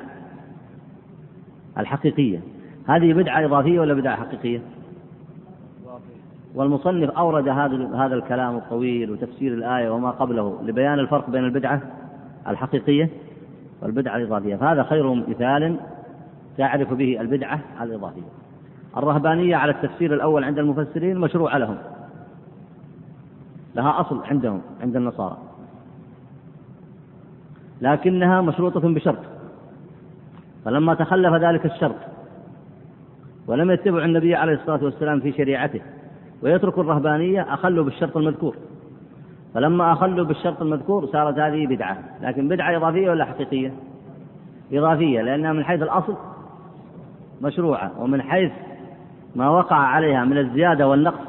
الحقيقية. 1.78 2.40
هذه 2.88 3.12
بدعة 3.12 3.44
إضافية 3.44 3.80
ولا 3.80 3.94
بدعة 3.94 4.16
حقيقية؟ 4.16 4.60
والمصنف 6.54 7.10
أورد 7.10 7.48
هذا 7.48 8.14
الكلام 8.14 8.56
الطويل 8.56 9.10
وتفسير 9.10 9.54
الآية 9.54 9.90
وما 9.90 10.10
قبله 10.10 10.58
لبيان 10.62 10.98
الفرق 10.98 11.30
بين 11.30 11.44
البدعة. 11.44 11.82
الحقيقية 12.48 13.08
والبدعة 13.82 14.16
الإضافية. 14.16 14.56
فهذا 14.56 14.82
خير 14.82 15.14
مثال 15.14 15.76
تعرف 16.58 16.92
به 16.92 17.20
البدعة 17.20 17.60
الإضافية. 17.80 18.22
الرهبانية 18.96 19.56
على 19.56 19.72
التفسير 19.72 20.14
الأول 20.14 20.44
عند 20.44 20.58
المفسرين 20.58 21.18
مشروعة 21.18 21.58
لهم. 21.58 21.78
لها 23.74 24.00
أصل 24.00 24.24
عندهم 24.24 24.60
عند 24.80 24.96
النصارى. 24.96 25.38
لكنها 27.80 28.40
مشروطة 28.40 28.80
بشرط. 28.80 29.18
فلما 30.64 30.94
تخلف 30.94 31.34
ذلك 31.34 31.66
الشرط 31.66 31.96
ولم 33.46 33.70
يتبع 33.70 34.04
النبي 34.04 34.34
عليه 34.34 34.54
الصلاة 34.54 34.84
والسلام 34.84 35.20
في 35.20 35.32
شريعته 35.32 35.80
ويترك 36.42 36.78
الرهبانية 36.78 37.54
أخلوا 37.54 37.84
بالشرط 37.84 38.16
المذكور. 38.16 38.56
فلما 39.54 39.92
أخلوا 39.92 40.26
بالشرط 40.26 40.62
المذكور 40.62 41.06
صارت 41.06 41.38
هذه 41.38 41.66
بدعة. 41.66 41.98
لكن 42.22 42.48
بدعة 42.48 42.76
إضافية 42.76 43.10
ولا 43.10 43.24
حقيقية؟ 43.24 43.72
إضافية 44.72 45.22
لأنها 45.22 45.52
من 45.52 45.64
حيث 45.64 45.82
الأصل 45.82 46.16
مشروعة 47.42 47.92
ومن 47.98 48.22
حيث 48.22 48.52
ما 49.36 49.50
وقع 49.50 49.76
عليها 49.76 50.24
من 50.24 50.38
الزيادة 50.38 50.88
والنقص 50.88 51.28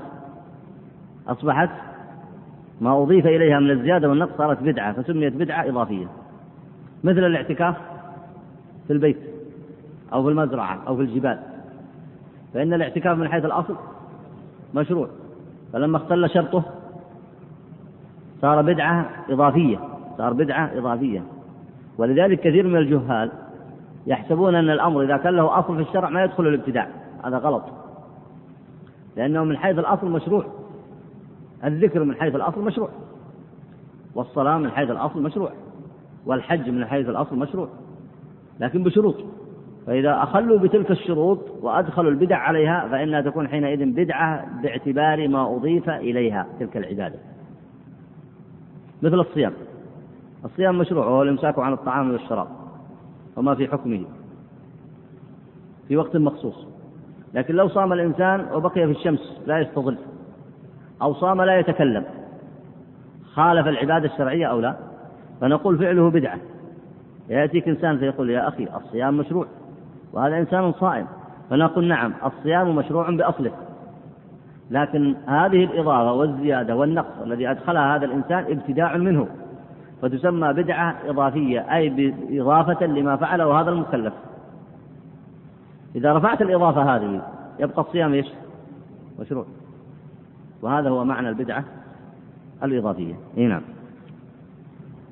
أصبحت 1.27 1.69
ما 2.81 3.03
أضيف 3.03 3.25
إليها 3.25 3.59
من 3.59 3.71
الزيادة 3.71 4.09
والنقص 4.09 4.37
صارت 4.37 4.63
بدعة 4.63 5.01
فسميت 5.01 5.33
بدعة 5.33 5.69
إضافية. 5.69 6.07
مثل 7.03 7.23
الاعتكاف 7.23 7.75
في 8.87 8.93
البيت 8.93 9.17
أو 10.13 10.23
في 10.23 10.29
المزرعة 10.29 10.79
أو 10.87 10.95
في 10.95 11.01
الجبال. 11.01 11.39
فإن 12.53 12.73
الاعتكاف 12.73 13.17
من 13.17 13.27
حيث 13.27 13.45
الأصل 13.45 13.75
مشروع. 14.75 15.07
فلما 15.73 15.97
اختل 15.97 16.29
شرطه 16.29 16.63
صار 18.41 18.61
بدعة 18.61 19.09
إضافية 19.29 19.79
صار 20.17 20.33
بدعة 20.33 20.71
إضافية. 20.77 21.23
ولذلك 21.97 22.39
كثير 22.39 22.67
من 22.67 22.77
الجهال 22.77 23.31
يحسبون 24.07 24.55
أن 24.55 24.69
الأمر 24.69 25.03
إذا 25.03 25.17
كان 25.17 25.35
له 25.35 25.59
أصل 25.59 25.75
في 25.75 25.81
الشرع 25.81 26.09
ما 26.09 26.23
يدخل 26.23 26.47
الابتداع. 26.47 26.87
هذا 27.23 27.37
غلط. 27.37 27.63
لأنه 29.17 29.43
من 29.43 29.57
حيث 29.57 29.79
الأصل 29.79 30.11
مشروع. 30.11 30.45
الذكر 31.63 32.03
من 32.03 32.15
حيث 32.15 32.35
الأصل 32.35 32.61
مشروع. 32.61 32.89
والصلاة 34.15 34.57
من 34.57 34.71
حيث 34.71 34.91
الأصل 34.91 35.23
مشروع. 35.23 35.51
والحج 36.25 36.69
من 36.69 36.85
حيث 36.85 37.09
الأصل 37.09 37.39
مشروع. 37.39 37.67
لكن 38.59 38.83
بشروط. 38.83 39.15
فإذا 39.87 40.23
أخلوا 40.23 40.59
بتلك 40.59 40.91
الشروط 40.91 41.39
وأدخلوا 41.61 42.11
البدع 42.11 42.37
عليها 42.37 42.87
فإنها 42.91 43.21
تكون 43.21 43.47
حينئذ 43.47 43.85
بدعة 43.85 44.61
باعتبار 44.61 45.27
ما 45.27 45.55
أضيف 45.55 45.89
إليها 45.89 46.47
تلك 46.59 46.77
العبادة. 46.77 47.19
مثل 49.01 49.19
الصيام. 49.19 49.53
الصيام 50.45 50.77
مشروع 50.77 51.05
وهو 51.05 51.23
الإمساك 51.23 51.59
عن 51.59 51.73
الطعام 51.73 52.11
والشراب 52.11 52.47
وما 53.35 53.55
في 53.55 53.67
حكمه. 53.67 54.05
في 55.87 55.97
وقت 55.97 56.17
مخصوص. 56.17 56.67
لكن 57.33 57.55
لو 57.55 57.69
صام 57.69 57.93
الإنسان 57.93 58.47
وبقي 58.53 58.85
في 58.85 58.91
الشمس 58.91 59.41
لا 59.47 59.59
يستظل 59.59 59.97
أو 61.01 61.13
صام 61.13 61.41
لا 61.41 61.59
يتكلم 61.59 62.03
خالف 63.33 63.67
العبادة 63.67 64.05
الشرعية 64.05 64.45
أو 64.45 64.59
لا 64.59 64.75
فنقول 65.41 65.77
فعله 65.77 66.09
بدعة. 66.09 66.39
يأتيك 67.29 67.67
إنسان 67.67 67.97
فيقول 67.97 68.29
يا 68.29 68.47
أخي 68.47 68.67
الصيام 68.75 69.17
مشروع 69.17 69.47
وهذا 70.13 70.37
إنسان 70.37 70.73
صائم 70.73 71.07
فنقول 71.49 71.87
نعم 71.87 72.13
الصيام 72.25 72.75
مشروع 72.75 73.09
بأصله. 73.09 73.51
لكن 74.71 75.15
هذه 75.27 75.63
الإضافة 75.63 76.13
والزيادة 76.13 76.75
والنقص 76.75 77.21
الذي 77.25 77.51
أدخلها 77.51 77.95
هذا 77.95 78.05
الإنسان 78.05 78.37
ابتداع 78.37 78.97
منه 78.97 79.27
فتسمى 80.01 80.53
بدعة 80.53 80.95
إضافية 81.05 81.75
أي 81.75 81.89
بإضافة 81.89 82.85
لما 82.85 83.15
فعله 83.15 83.61
هذا 83.61 83.69
المكلف. 83.69 84.13
إذا 85.95 86.13
رفعت 86.13 86.41
الإضافة 86.41 86.95
هذه 86.95 87.21
يبقى 87.59 87.81
الصيام 87.81 88.13
إيش؟ 88.13 88.27
مشروع. 89.19 89.45
وهذا 90.61 90.89
هو 90.89 91.05
معنى 91.05 91.29
البدعة 91.29 91.63
الإضافية. 92.63 93.15
إيه 93.37 93.47
نعم. 93.47 93.61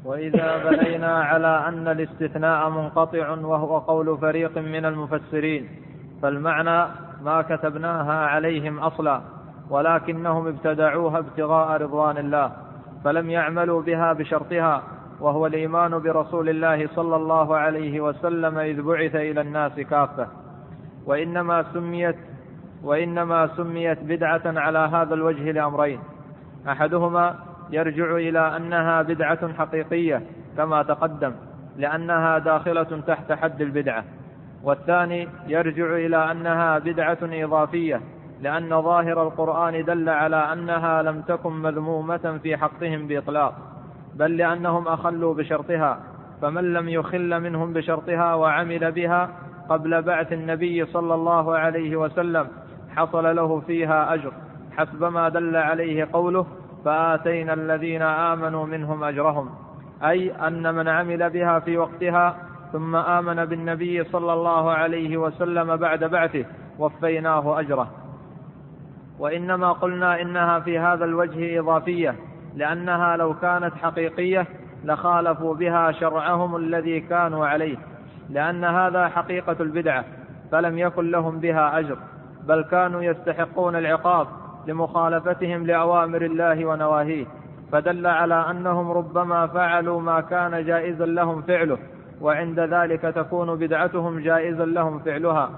وإذا 0.06 0.70
بنينا 0.70 1.24
على 1.24 1.68
أن 1.68 1.88
الاستثناء 1.88 2.70
منقطع 2.70 3.30
وهو 3.30 3.78
قول 3.78 4.18
فريق 4.18 4.58
من 4.58 4.86
المفسرين 4.86 5.70
فالمعنى 6.22 6.88
ما 7.24 7.42
كتبناها 7.42 8.26
عليهم 8.26 8.80
أصلا. 8.80 9.37
ولكنهم 9.70 10.48
ابتدعوها 10.48 11.20
ابتغاء 11.20 11.82
رضوان 11.82 12.18
الله 12.18 12.52
فلم 13.04 13.30
يعملوا 13.30 13.82
بها 13.82 14.14
بشرطها 14.14 14.84
وهو 15.20 15.48
الإيمان 15.48 16.00
برسول 16.00 16.50
الله 16.50 16.88
صلى 16.88 17.16
الله 17.16 17.58
عليه 17.58 18.02
وسلم 18.02 18.58
إذ 18.58 18.82
بعث 18.82 19.16
إلى 19.16 19.42
الناس 19.42 19.80
كافة. 19.80 20.28
وإنما 21.06 21.64
سميت 21.74 22.16
وإنما 22.84 23.48
سميت 23.48 24.00
بدعة 24.04 24.42
على 24.46 24.80
هذا 24.80 25.14
الوجه 25.14 25.52
لأمرين. 25.52 26.00
أحدهما 26.68 27.36
يرجع 27.72 28.16
إلى 28.16 28.58
أنها 28.58 29.02
بدعة 29.02 29.54
حقيقية 29.54 30.22
كما 30.58 30.84
تقدم 30.84 31.32
لأنها 31.78 32.38
داخلة 32.38 33.02
تحت 33.08 33.32
حد 33.32 33.62
البدعة. 33.62 34.04
والثاني 34.64 35.28
يرجع 35.48 35.96
إلى 35.96 36.32
أنها 36.32 36.80
بدعة 36.80 37.18
إضافية 37.24 38.02
لأن 38.42 38.82
ظاهر 38.82 39.24
القرآن 39.24 39.86
دل 39.86 40.10
على 40.10 40.54
أنها 40.54 41.02
لم 41.02 41.22
تكن 41.22 41.54
مذمومة 41.54 42.40
في 42.44 42.58
حقهم 42.58 43.08
بإطلاق 43.08 43.54
بل 44.16 44.38
لأنهم 44.38 44.88
أخلوا 44.88 45.34
بشرطها 45.34 46.00
فمن 46.42 46.74
لم 46.74 46.90
يخل 46.90 47.40
منهم 47.40 47.74
بشرطها 47.74 48.34
وعمل 48.34 48.92
بها 48.92 49.30
قبل 49.70 50.02
بعث 50.02 50.34
النبي 50.34 50.86
صلى 50.86 51.14
الله 51.14 51.58
عليه 51.58 51.96
وسلم 51.96 52.48
حصل 52.96 53.36
له 53.36 53.60
فيها 53.60 54.14
أجر. 54.14 54.32
حسب 54.78 55.04
ما 55.04 55.30
دل 55.30 55.56
عليه 55.56 56.08
قوله 56.14 56.46
فآتينا 56.86 57.54
الذين 57.54 58.02
آمنوا 58.02 58.66
منهم 58.66 59.04
أجرهم. 59.04 59.50
أي 60.04 60.32
أن 60.48 60.76
من 60.76 60.88
عمل 60.88 61.30
بها 61.30 61.60
في 61.60 61.78
وقتها 61.78 62.38
ثم 62.74 62.96
آمن 62.96 63.46
بالنبي 63.46 64.04
صلى 64.04 64.34
الله 64.34 64.72
عليه 64.72 65.18
وسلم 65.18 65.76
بعد 65.76 66.04
بعثه 66.04 66.46
وفيناه 66.80 67.60
أجره. 67.60 67.92
وإنما 69.20 69.72
قلنا 69.72 70.22
إنها 70.22 70.60
في 70.60 70.80
هذا 70.80 71.06
الوجه 71.06 71.60
إضافية 71.60 72.16
لأنها 72.56 73.18
لو 73.18 73.34
كانت 73.34 73.74
حقيقية 73.76 74.48
لخالفوا 74.84 75.56
بها 75.56 75.92
شرعهم 75.92 76.56
الذي 76.56 77.00
كانوا 77.00 77.48
عليه 77.48 77.78
لأن 78.30 78.64
هذا 78.64 79.08
حقيقة 79.08 79.56
البدعة 79.60 80.06
فلم 80.52 80.78
يكن 80.78 81.12
لهم 81.12 81.40
بها 81.40 81.80
أجر 81.80 81.98
بل 82.48 82.64
كانوا 82.64 83.04
يستحقون 83.04 83.76
العقاب 83.76 84.28
لمخالفتهم 84.68 85.66
لأوامر 85.66 86.22
الله 86.22 86.66
ونواهيه 86.66 87.26
فدل 87.72 88.08
على 88.08 88.36
أنهم 88.52 88.92
ربما 88.92 89.48
فعلوا 89.48 90.02
ما 90.02 90.22
كان 90.22 90.66
جائزا 90.66 91.06
لهم 91.06 91.42
فعله 91.42 91.78
وعند 92.22 92.60
ذلك 92.60 93.02
تكون 93.02 93.56
بدعتهم 93.56 94.20
جائزا 94.20 94.66
لهم 94.66 95.00
فعلها 95.00 95.50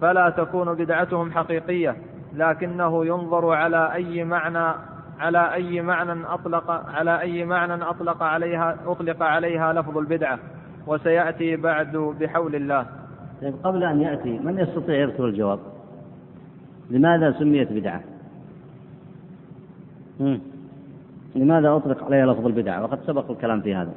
فلا 0.00 0.30
تكون 0.30 0.74
بدعتهم 0.74 1.32
حقيقية 1.32 1.96
لكنه 2.34 3.06
ينظر 3.06 3.52
على 3.52 3.94
أي 3.94 4.24
معنى 4.24 4.74
على 5.18 5.54
أي 5.54 5.80
معنى 5.80 6.26
أطلق 6.26 6.70
على 6.70 7.20
أي 7.20 7.44
معنى 7.44 7.82
أطلق 7.82 8.22
عليها 8.22 8.76
أطلق 8.86 9.22
عليها 9.22 9.72
لفظ 9.72 9.98
البدعة. 9.98 10.38
وسيأتي 10.86 11.56
بعد 11.56 11.96
بحول 11.96 12.54
الله. 12.54 12.86
طيب 13.42 13.54
قبل 13.64 13.84
أن 13.84 14.00
يأتي 14.00 14.38
من 14.38 14.58
يستطيع 14.58 14.94
يذكر 14.94 15.26
الجواب؟ 15.26 15.58
لماذا 16.90 17.32
سميت 17.38 17.72
بدعة. 17.72 18.00
لماذا 21.34 21.76
أطلق 21.76 22.04
عليها 22.04 22.26
لفظ 22.26 22.46
البدعة؟ 22.46 22.82
وقد 22.82 22.98
سبق 23.06 23.30
الكلام 23.30 23.60
في 23.60 23.74
هذا. 23.74 23.92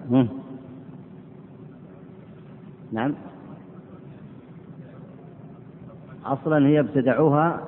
نعم. 2.91 3.13
أصلا 6.25 6.67
هي 6.67 6.79
ابتدعوها 6.79 7.59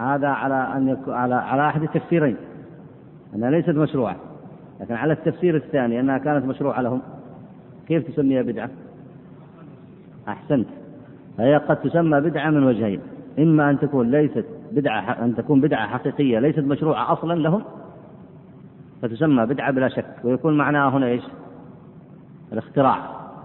هذا 0.00 0.28
على 0.28 0.54
أن 0.76 0.88
يكون 0.88 1.14
على 1.14 1.34
على 1.34 1.68
أحد 1.68 1.82
التفسيرين 1.82 2.36
أنها 3.34 3.50
ليست 3.50 3.70
مشروعة 3.70 4.16
لكن 4.80 4.94
على 4.94 5.12
التفسير 5.12 5.56
الثاني 5.56 6.00
أنها 6.00 6.18
كانت 6.18 6.46
مشروعة 6.46 6.82
لهم 6.82 7.02
كيف 7.88 8.10
تسميها 8.10 8.42
بدعة؟ 8.42 8.70
أحسنت 10.28 10.66
فهي 11.38 11.56
قد 11.56 11.76
تسمى 11.76 12.20
بدعة 12.20 12.50
من 12.50 12.64
وجهين 12.64 13.00
إما 13.38 13.70
أن 13.70 13.78
تكون 13.78 14.10
ليست 14.10 14.44
بدعة 14.72 15.24
أن 15.24 15.36
تكون 15.36 15.60
بدعة 15.60 15.88
حقيقية 15.88 16.38
ليست 16.38 16.58
مشروعة 16.58 17.12
أصلا 17.12 17.34
لهم 17.34 17.62
فتسمى 19.02 19.46
بدعة 19.46 19.70
بلا 19.70 19.88
شك 19.88 20.14
ويكون 20.24 20.56
معناها 20.56 20.90
هنا 20.90 21.06
إيش؟ 21.06 21.22
الاختراع 22.52 22.98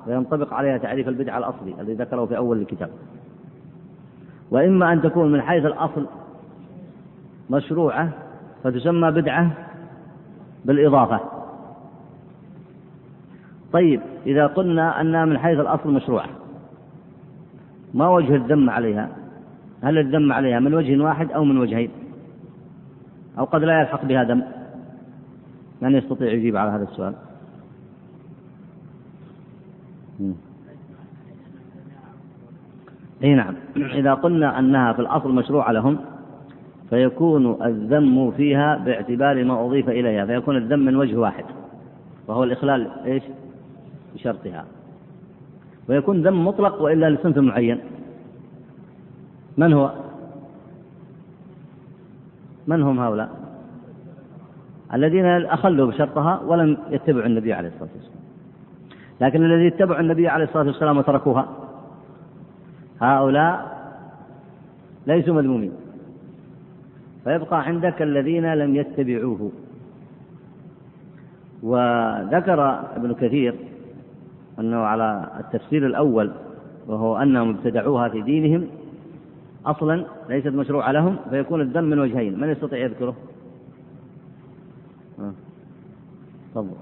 وينطبق 0.07 0.53
عليها 0.53 0.77
تعريف 0.77 1.07
البدعة 1.07 1.37
الأصلي 1.37 1.75
الذي 1.81 1.93
ذكره 1.93 2.25
في 2.25 2.37
أول 2.37 2.61
الكتاب 2.61 2.89
وإما 4.51 4.93
أن 4.93 5.01
تكون 5.01 5.31
من 5.31 5.41
حيث 5.41 5.65
الأصل 5.65 6.05
مشروعة 7.49 8.09
فتسمى 8.63 9.11
بدعة 9.11 9.51
بالإضافة. 10.65 11.19
طيب 13.73 14.01
إذا 14.25 14.47
قلنا 14.47 15.01
أنها 15.01 15.25
من 15.25 15.37
حيث 15.37 15.59
الأصل 15.59 15.93
مشروعة 15.93 16.29
ما 17.93 18.09
وجه 18.09 18.35
الذم 18.35 18.69
عليها؟ 18.69 19.09
هل 19.83 19.97
الذم 19.97 20.33
عليها 20.33 20.59
من 20.59 20.73
وجه 20.73 21.03
واحد 21.03 21.31
أو 21.31 21.43
من 21.43 21.57
وجهين؟ 21.57 21.89
أو 23.39 23.45
قد 23.45 23.63
لا 23.63 23.81
يلحق 23.81 24.05
بها 24.05 24.23
ذم 24.23 24.43
من 25.81 25.95
يستطيع 25.95 26.31
يجيب 26.31 26.57
على 26.57 26.71
هذا 26.71 26.83
السؤال؟ 26.83 27.13
إي 33.23 33.35
نعم. 33.35 33.55
إذا 33.77 34.13
قلنا 34.13 34.59
أنها 34.59 34.93
في 34.93 34.99
الأصل 34.99 35.35
مشروعة 35.35 35.71
لهم 35.71 35.97
فيكون 36.89 37.65
الذم 37.65 38.31
فيها 38.31 38.77
باعتبار 38.77 39.43
ما 39.43 39.65
أضيف 39.65 39.89
إليها 39.89 40.25
فيكون 40.25 40.57
الذم 40.57 40.79
من 40.79 40.95
وجه 40.95 41.15
واحد 41.15 41.45
وهو 42.27 42.43
الإخلال 42.43 42.89
إيش؟ 43.05 43.23
بشرطها. 44.15 44.65
ويكون 45.89 46.21
ذم 46.21 46.47
مطلق 46.47 46.81
وإلا 46.81 47.09
لصنف 47.09 47.37
معين. 47.37 47.79
من 49.57 49.73
هو؟ 49.73 49.91
من 52.67 52.81
هم 52.81 52.99
هؤلاء؟ 52.99 53.29
الذين 54.93 55.25
أخلوا 55.25 55.87
بشرطها 55.87 56.41
ولم 56.47 56.77
يتبعوا 56.89 57.25
النبي 57.25 57.53
عليه 57.53 57.69
الصلاة 57.69 57.89
والسلام. 57.95 58.25
لكن 59.21 59.43
الذي 59.43 59.67
اتبعوا 59.67 60.01
النبي 60.01 60.27
عليه 60.27 60.45
الصلاة 60.45 60.65
والسلام 60.65 60.97
وتركوها 60.97 61.47
هؤلاء 63.01 63.75
ليسوا 65.07 65.33
مذمومين. 65.33 65.84
فيبقى 67.25 67.65
عندك 67.65 68.01
الذين 68.01 68.53
لم 68.53 68.75
يتبعوه 68.75 69.51
وذكر 71.63 72.61
ابن 72.95 73.13
كثير 73.13 73.55
أنه 74.59 74.77
على 74.77 75.29
التفسير 75.39 75.85
الأول 75.85 76.31
وهو 76.87 77.17
أنهم 77.17 77.49
ابتدعوها 77.49 78.09
في 78.09 78.21
دينهم 78.21 78.67
أصلا 79.65 80.05
ليست 80.29 80.47
مشروعة 80.47 80.91
لهم 80.91 81.17
فيكون 81.29 81.61
الذم 81.61 81.83
من 81.83 81.99
وجهين 81.99 82.39
من 82.39 82.49
يستطيع 82.49 82.79
يذكره؟ 82.79 83.15
تفضل 86.51 86.75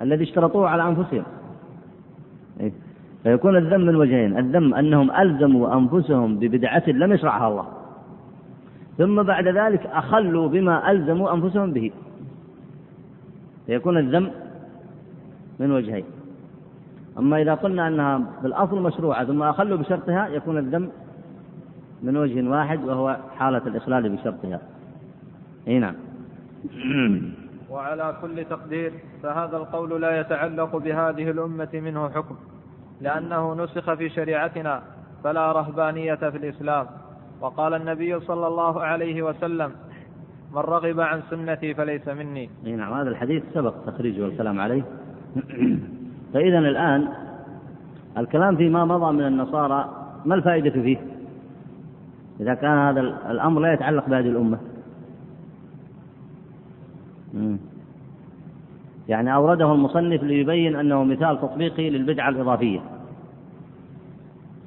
الذي 0.00 0.24
اشترطوه 0.24 0.68
على 0.68 0.88
أنفسهم 0.88 1.24
إيه؟ 2.60 2.72
فيكون 3.22 3.56
الذم 3.56 3.80
من 3.80 3.96
وجهين. 3.96 4.38
الذم 4.38 4.74
أنهم 4.74 5.10
ألزموا 5.10 5.74
أنفسهم 5.74 6.38
ببدعة 6.38 6.82
لم 6.88 7.12
يشرعها 7.12 7.48
الله. 7.48 7.66
ثم 8.98 9.22
بعد 9.22 9.48
ذلك 9.48 9.86
أخلوا 9.86 10.48
بما 10.48 10.90
ألزموا 10.90 11.34
أنفسهم 11.34 11.72
به. 11.72 11.90
فيكون 13.66 13.98
الذم 13.98 14.30
من 15.60 15.72
وجهين. 15.72 16.04
أما 17.18 17.42
إذا 17.42 17.54
قلنا 17.54 17.88
أنها 17.88 18.22
بالأصل 18.42 18.82
مشروعة 18.82 19.24
ثم 19.24 19.42
أخلوا 19.42 19.78
بشرطها 19.78 20.28
يكون 20.28 20.58
الذنب 20.58 20.90
من 22.02 22.16
وجه 22.16 22.48
واحد 22.48 22.84
وهو 22.84 23.16
حالة 23.38 23.62
الإخلال 23.66 24.16
بشرطها. 24.16 24.60
أي 25.68 25.78
نعم. 25.78 25.94
وعلى 27.70 28.16
كل 28.22 28.44
تقدير 28.44 28.92
فهذا 29.22 29.56
القول 29.56 30.00
لا 30.00 30.20
يتعلق 30.20 30.76
بهذه 30.76 31.30
الأمة 31.30 31.68
منه 31.74 32.08
حكم. 32.08 32.36
لأنه 33.00 33.54
نسخ 33.54 33.94
في 33.94 34.08
شريعتنا 34.08 34.82
فلا 35.24 35.52
رهبانية 35.52 36.14
في 36.14 36.36
الإسلام. 36.36 36.86
وقال 37.40 37.74
النبي 37.74 38.20
صلى 38.20 38.46
الله 38.46 38.82
عليه 38.82 39.22
وسلم 39.22 39.72
من 40.52 40.58
رغب 40.58 41.00
عن 41.00 41.22
سنتي 41.30 41.74
فليس 41.74 42.08
مني. 42.08 42.50
اي 42.66 42.76
نعم 42.76 42.92
هذا 42.92 43.08
الحديث 43.08 43.42
سبق 43.54 43.74
تخريجه 43.86 44.22
والكلام 44.22 44.60
عليه. 44.60 44.82
فإذا 46.32 46.58
الآن 46.58 47.08
الكلام 48.18 48.56
فيما 48.56 48.84
مضى 48.84 49.12
من 49.12 49.26
النصارى 49.26 49.88
ما 50.24 50.34
الفائدة 50.34 50.70
فيه؟ 50.70 50.98
إذا 52.40 52.54
كان 52.54 52.78
هذا 52.78 53.00
الأمر 53.30 53.60
لا 53.60 53.72
يتعلق 53.72 54.08
بهذه 54.08 54.28
الأمة. 54.28 54.58
يعني 59.10 59.34
أورده 59.34 59.72
المصنف 59.72 60.22
ليبين 60.22 60.76
أنه 60.76 61.04
مثال 61.04 61.40
تطبيقي 61.40 61.90
للبدعة 61.90 62.28
الإضافية. 62.28 62.80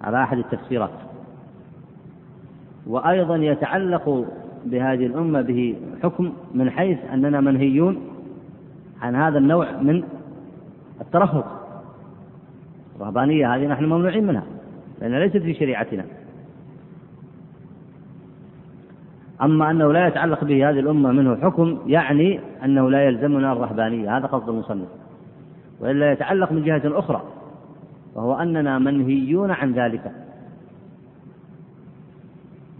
على 0.02 0.24
أحد 0.24 0.38
التفسيرات. 0.38 0.90
وأيضا 2.88 3.36
يتعلق 3.36 4.26
بهذه 4.66 5.06
الأمة 5.06 5.42
به 5.42 5.76
حكم 6.04 6.34
من 6.54 6.70
حيث 6.70 6.98
أننا 7.14 7.42
منهيون 7.42 7.98
عن 9.02 9.16
هذا 9.16 9.38
النوع 9.38 9.72
من 9.82 10.04
الترهق. 11.02 11.60
الرهبانية 12.96 13.56
هذه 13.56 13.68
نحن 13.68 13.86
ممنوعين 13.86 14.28
منها 14.28 14.44
لأنها 15.02 15.20
ليست 15.20 15.38
في 15.38 15.54
شريعتنا. 15.54 16.06
أما 19.44 19.72
أنه 19.72 19.94
لا 19.94 20.08
يتعلق 20.08 20.44
به 20.44 20.70
هذه 20.70 20.80
الأمة 20.80 21.12
منه 21.12 21.36
حكم 21.36 21.78
يعني 21.88 22.40
أنه 22.66 22.90
لا 22.90 23.06
يلزمنا 23.06 23.52
الرهبانية 23.52 24.18
هذا 24.18 24.26
قصد 24.26 24.50
المصنف. 24.50 24.88
وإلا 25.80 26.12
يتعلق 26.12 26.52
من 26.52 26.64
جهة 26.64 26.82
أخرى 26.86 27.24
وهو 28.16 28.34
أننا 28.34 28.80
منهيون 28.80 29.52
عن 29.52 29.74
ذلك. 29.74 30.12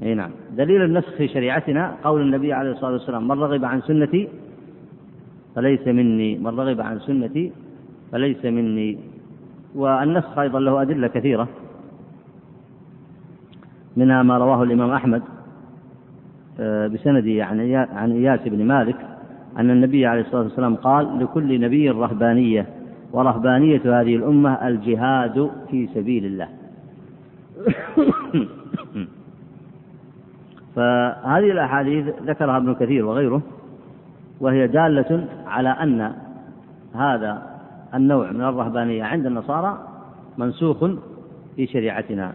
إي 0.04 0.14
نعم. 0.14 0.32
دليل 0.52 0.82
النسخ 0.82 1.10
في 1.18 1.28
شريعتنا 1.28 1.96
قول 2.04 2.22
النبي 2.22 2.54
عليه 2.54 2.72
الصلاة 2.72 2.92
والسلام 2.92 3.28
من 3.28 3.40
رغب 3.40 3.66
عن 3.66 3.82
سنتي 3.82 4.30
فليس 5.56 5.88
مني. 5.88 6.38
من 6.38 6.60
رغب 6.60 6.82
عن 6.82 7.00
سنتي 7.00 7.52
فليس 8.12 8.46
مني. 8.46 9.00
والنسخ 9.76 10.38
أيضا 10.38 10.60
له 10.60 10.82
أدلة 10.82 11.08
كثيرة 11.08 11.48
منها 13.98 14.24
ما 14.24 14.38
رواه 14.38 14.64
الإمام 14.64 14.92
أحمد. 14.92 15.22
آه، 15.22 15.43
بسنده 16.60 17.46
عن 17.94 18.12
إياس 18.12 18.40
بن 18.46 18.66
مالك 18.66 18.96
أن 19.58 19.70
النبي 19.70 20.06
عليه 20.06 20.22
الصلاة 20.22 20.42
والسلام 20.42 20.76
قال 20.76 21.20
لكل 21.20 21.62
نبي 21.62 21.90
رهبانية 21.90 22.66
ورهبانية 23.12 23.82
هذه 23.86 24.16
الأمة 24.16 24.68
الجهاد 24.68 25.50
في 25.72 25.90
سبيل 25.94 26.26
الله. 26.26 26.48
فهذه 30.76 31.52
الأحاديث 31.52 32.06
ذكرها 32.26 32.58
ابن 32.58 32.74
كثير 32.74 33.06
وغيره 33.06 33.42
وهي 34.40 34.68
دالة 34.68 35.28
على 35.48 35.70
أن 35.70 36.14
هذا 36.96 37.42
النوع 37.94 38.32
من 38.32 38.42
الرهبانية 38.42 39.04
عند 39.04 39.26
النصارى 39.26 39.88
منسوخ 40.38 40.86
في 41.56 41.68
شريعتنا 41.68 42.34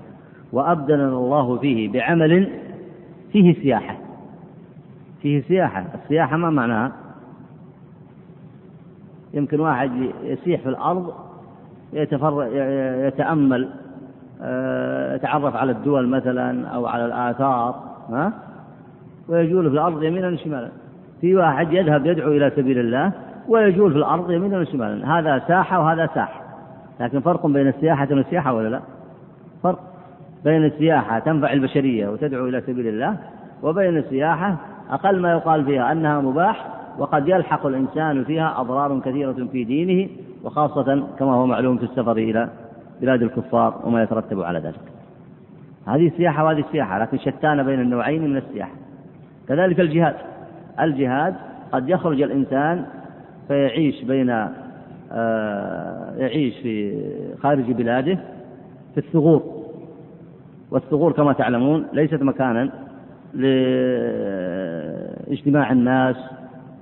وأبدلنا 0.53 1.09
الله 1.09 1.59
فيه 1.59 1.93
بعمل 1.93 2.49
فيه 3.33 3.55
سياحة. 3.55 4.08
فيه 5.23 5.43
سياحة. 5.43 5.85
السياحة 5.95 6.37
ما 6.37 6.51
معناها؟ 6.51 6.93
يمكن 9.35 9.61
واحد 9.61 9.91
يسيح 10.23 10.61
في 10.61 10.69
الأرض 10.69 11.15
يتفر 11.93 12.49
يتأمل 13.07 13.69
آه، 14.43 15.15
يتعرف 15.15 15.57
على 15.57 15.73
الدول 15.73 16.09
مثلا 16.09 16.69
أو 16.69 16.87
على 16.87 17.07
الآثار 17.07 17.83
ها؟ 18.11 18.33
ويجول 19.29 19.69
في 19.69 19.75
الأرض 19.75 20.03
يمينا 20.03 20.29
وشمالا. 20.29 20.69
في 21.21 21.37
واحد 21.37 21.73
يذهب 21.73 22.07
يدعو 22.07 22.33
إلى 22.33 22.53
سبيل 22.57 22.79
الله 22.79 23.13
ويجول 23.49 23.93
في 23.93 23.99
الأرض 23.99 24.31
يمينا 24.31 24.59
وشمالا. 24.59 25.19
هذا 25.19 25.43
ساحة 25.49 25.81
وهذا 25.81 26.11
ساح. 26.15 26.43
لكن 27.01 27.21
فرق 27.21 27.47
بين 27.47 27.69
السياحة 27.69 28.09
والسياحة 28.11 28.53
ولا 28.53 28.69
لا؟ 28.69 28.81
فرق 29.63 29.79
بين 30.45 30.65
السياحة 30.65 31.19
تنفع 31.19 31.53
البشرية 31.53 32.09
وتدعو 32.09 32.49
إلى 32.49 32.61
سبيل 32.61 32.87
الله 32.89 33.17
وبين 33.63 33.97
السياحة 33.97 34.57
أقل 34.91 35.21
ما 35.21 35.33
يقال 35.33 35.65
فيها 35.65 35.93
أنها 35.93 36.21
مباح 36.21 36.67
وقد 36.99 37.29
يلحق 37.29 37.67
الإنسان 37.67 38.25
فيها 38.25 38.61
أضرار 38.61 39.01
كثيرة 39.01 39.49
في 39.53 39.65
دينه 39.65 40.09
وخاصة 40.45 41.07
كما 41.19 41.35
هو 41.35 41.47
معلوم 41.47 41.79
في 41.79 41.85
السفر 41.85 42.13
إلى 42.13 42.49
بلاد 43.01 43.23
الكفار 43.23 43.81
وما 43.85 44.03
يترتب 44.03 44.43
على 44.43 44.59
ذلك. 44.59 44.81
هذه 45.87 46.13
سياحة 46.17 46.45
وهذه 46.45 46.65
سياحة 46.73 46.99
لكن 46.99 47.19
شتان 47.19 47.63
بين 47.63 47.81
النوعين 47.81 48.31
من 48.31 48.37
السياحة. 48.37 48.75
كذلك 49.49 49.81
الجهاد. 49.81 50.15
الجهاد 50.81 51.35
قد 51.73 51.89
يخرج 51.89 52.23
الإنسان 52.23 52.85
فيعيش 53.49 54.05
بين 54.05 54.49
آه، 55.13 56.15
يعيش 56.17 56.59
في 56.59 57.05
خارج 57.43 57.73
بلاده 57.73 58.19
في 58.95 58.99
الثغور. 58.99 59.43
والثغور 60.71 61.13
كما 61.13 61.33
تعلمون 61.33 61.87
ليست 61.93 62.23
مكانا 62.23 62.71
لاجتماع 65.29 65.73
الناس 65.73 66.17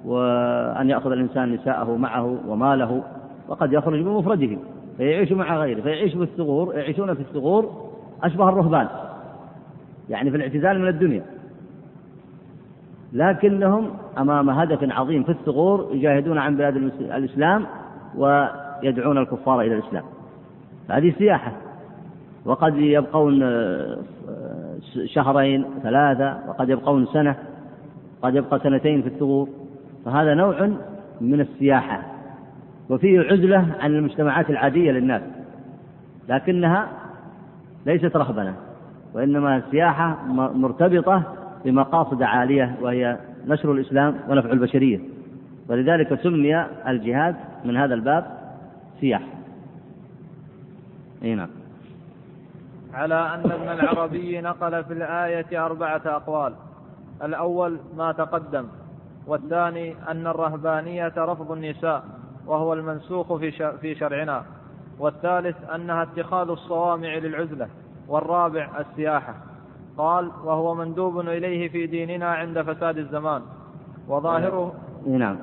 وأن 0.05 0.91
يأخذ 0.91 1.13
الإنسان 1.13 1.53
نساءه 1.53 1.97
معه 1.97 2.39
وماله 2.49 3.03
وقد 3.49 3.73
يخرج 3.73 4.03
بمفرده 4.03 4.57
فيعيش 4.97 5.33
مع 5.33 5.57
غيره 5.57 5.81
فيعيش 5.81 6.15
في 6.15 6.23
الثغور 6.23 6.75
يعيشون 6.75 7.15
في 7.15 7.21
الثغور 7.21 7.91
أشبه 8.23 8.49
الرهبان 8.49 8.89
يعني 10.11 10.31
في 10.31 10.37
الاعتزال 10.37 10.81
من 10.81 10.89
الدنيا. 10.89 11.23
لكنهم 13.13 13.91
أمام 14.19 14.51
هدف 14.51 14.79
عظيم 14.83 15.23
في 15.23 15.33
الثغور 15.33 15.89
يجاهدون 15.93 16.39
عن 16.39 16.57
بلاد 16.57 16.77
الإسلام 17.01 17.67
ويدعون 18.17 19.19
الكفار 19.19 19.61
إلى 19.61 19.75
الإسلام. 19.75 20.05
هذه 20.91 21.15
سياحة 21.19 21.53
وقد 22.45 22.77
يبقون 22.77 23.43
شهرين 25.05 25.65
ثلاثة 25.83 26.39
وقد 26.49 26.69
يبقون 26.69 27.07
سنة 27.07 27.37
قد 28.23 28.35
يبقى 28.35 28.59
سنتين 28.59 29.03
في 29.03 29.09
الثغور. 29.09 29.49
فهذا 30.05 30.35
نوع 30.35 30.71
من 31.21 31.41
السياحة 31.41 32.03
وفيه 32.91 33.21
عزلة 33.21 33.67
عن 33.81 33.95
المجتمعات 33.95 34.51
العادية 34.51 34.93
للناس 34.93 35.23
لكنها 36.29 36.89
ليست 37.87 38.17
رهبنة 38.17 38.55
وإنما 39.15 39.63
سياحة 39.71 40.17
مرتبطة 40.55 41.23
بمقاصد 41.65 42.23
عالية 42.23 42.77
وهي 42.81 43.19
نشر 43.47 43.73
الإسلام 43.73 44.15
ونفع 44.29 44.53
البشرية. 44.53 45.01
ولذلك 45.69 46.23
سمي 46.23 46.65
الجهاد 46.89 47.37
من 47.65 47.77
هذا 47.77 47.95
الباب 47.95 48.27
سياحة. 49.01 49.27
أي 51.23 51.35
نعم. 51.35 51.49
على 52.97 53.35
أن 53.35 53.51
ابن 53.51 53.69
العربي 53.69 54.41
نقل 54.41 54.85
في 54.85 54.93
الآية 54.93 55.67
أربعة 55.67 56.03
أقوال. 56.07 56.55
الأول 57.23 57.79
ما 57.97 58.13
تقدم 58.13 58.65
والثاني 59.27 59.97
أن 60.09 60.27
الرهبانية 60.27 61.13
رفض 61.19 61.53
النساء 61.53 62.05
وهو 62.47 62.73
المنسوخ 62.73 63.35
في 63.81 63.95
شرعنا. 63.95 64.43
والثالث 64.99 65.71
أنها 65.75 66.03
اتخاذ 66.03 66.49
الصوامع 66.49 67.15
للعزلة 67.15 67.69
والرابع 68.09 68.69
السياحة. 68.81 69.35
قال 69.99 70.31
وهو 70.45 70.75
مندوب 70.75 71.21
إليه 71.21 71.69
في 71.69 71.87
ديننا 71.87 72.35
عند 72.35 72.63
فساد 72.63 72.99
الزمان. 72.99 73.43
وظاهره 74.09 74.75
نعم. 75.07 75.37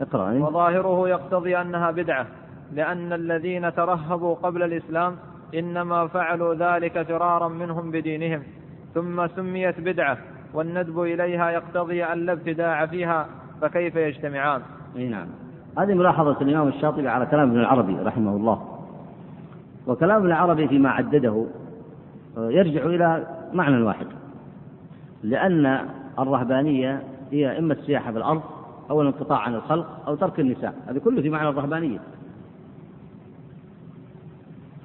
اقرأ. 0.00 0.32
وظاهره 0.32 1.08
يقتضي 1.08 1.60
أنها 1.60 1.90
بدعة 1.90 2.26
لأن 2.72 3.12
الذين 3.12 3.74
ترهبوا 3.74 4.34
قبل 4.34 4.62
الإسلام 4.62 5.16
إنما 5.58 6.06
فعلوا 6.06 6.54
ذلك 6.54 7.02
فرارا 7.02 7.48
منهم 7.48 7.90
بدينهم 7.90 8.42
ثم 8.94 9.26
سميت 9.26 9.80
بدعة 9.80 10.18
والندب 10.54 11.00
إليها 11.00 11.50
يقتضي 11.50 12.04
أن 12.04 12.18
لا 12.18 12.32
ابتداع 12.32 12.86
فيها 12.86 13.26
فكيف 13.60 13.96
يجتمعان؟ 13.96 14.62
نعم. 14.96 15.26
هذه 15.78 15.94
ملاحظة 15.94 16.40
الإمام 16.40 16.68
الشاطبي 16.68 17.08
على 17.08 17.26
كلام 17.26 17.50
ابن 17.50 17.60
العربي 17.60 17.92
رحمه 17.92 18.36
الله. 18.36 18.74
وكلام 19.86 20.16
ابن 20.16 20.26
العربي 20.26 20.68
فيما 20.68 20.90
عدده 20.90 21.46
آه، 22.38 22.50
يرجع 22.50 22.86
إلى 22.86 23.26
معنى 23.52 23.82
واحد 23.82 24.06
لأن 25.22 25.88
الرهبانية 26.18 27.02
هي 27.32 27.58
إما 27.58 27.72
السياحة 27.72 28.12
في 28.12 28.18
الأرض 28.18 28.42
أو 28.90 29.02
الانقطاع 29.02 29.38
عن 29.38 29.54
الخلق 29.54 29.86
أو 30.08 30.14
ترك 30.14 30.40
النساء. 30.40 30.74
هذه 30.88 30.98
كله 30.98 31.22
في 31.22 31.30
معنى 31.30 31.48
الرهبانية. 31.48 31.98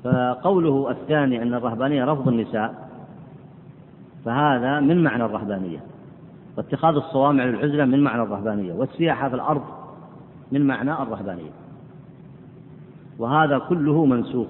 فقوله 0.03 0.91
الثاني 0.91 1.41
أن 1.41 1.53
الرهبانية 1.53 2.05
رفض 2.05 2.27
النساء 2.27 2.89
فهذا 4.25 4.79
من 4.79 5.03
معنى 5.03 5.25
الرهبانية. 5.25 5.79
واتخاذ 6.57 6.95
الصوامع 6.95 7.43
للعزلة 7.43 7.85
من 7.85 8.03
معنى 8.03 8.21
الرهبانية 8.21 8.73
والسياحة 8.73 9.29
في 9.29 9.35
الأرض 9.35 9.61
من 10.51 10.67
معنى 10.67 10.93
الرهبانية. 10.93 11.51
وهذا 13.19 13.57
كله 13.57 14.05
منسوخ. 14.05 14.47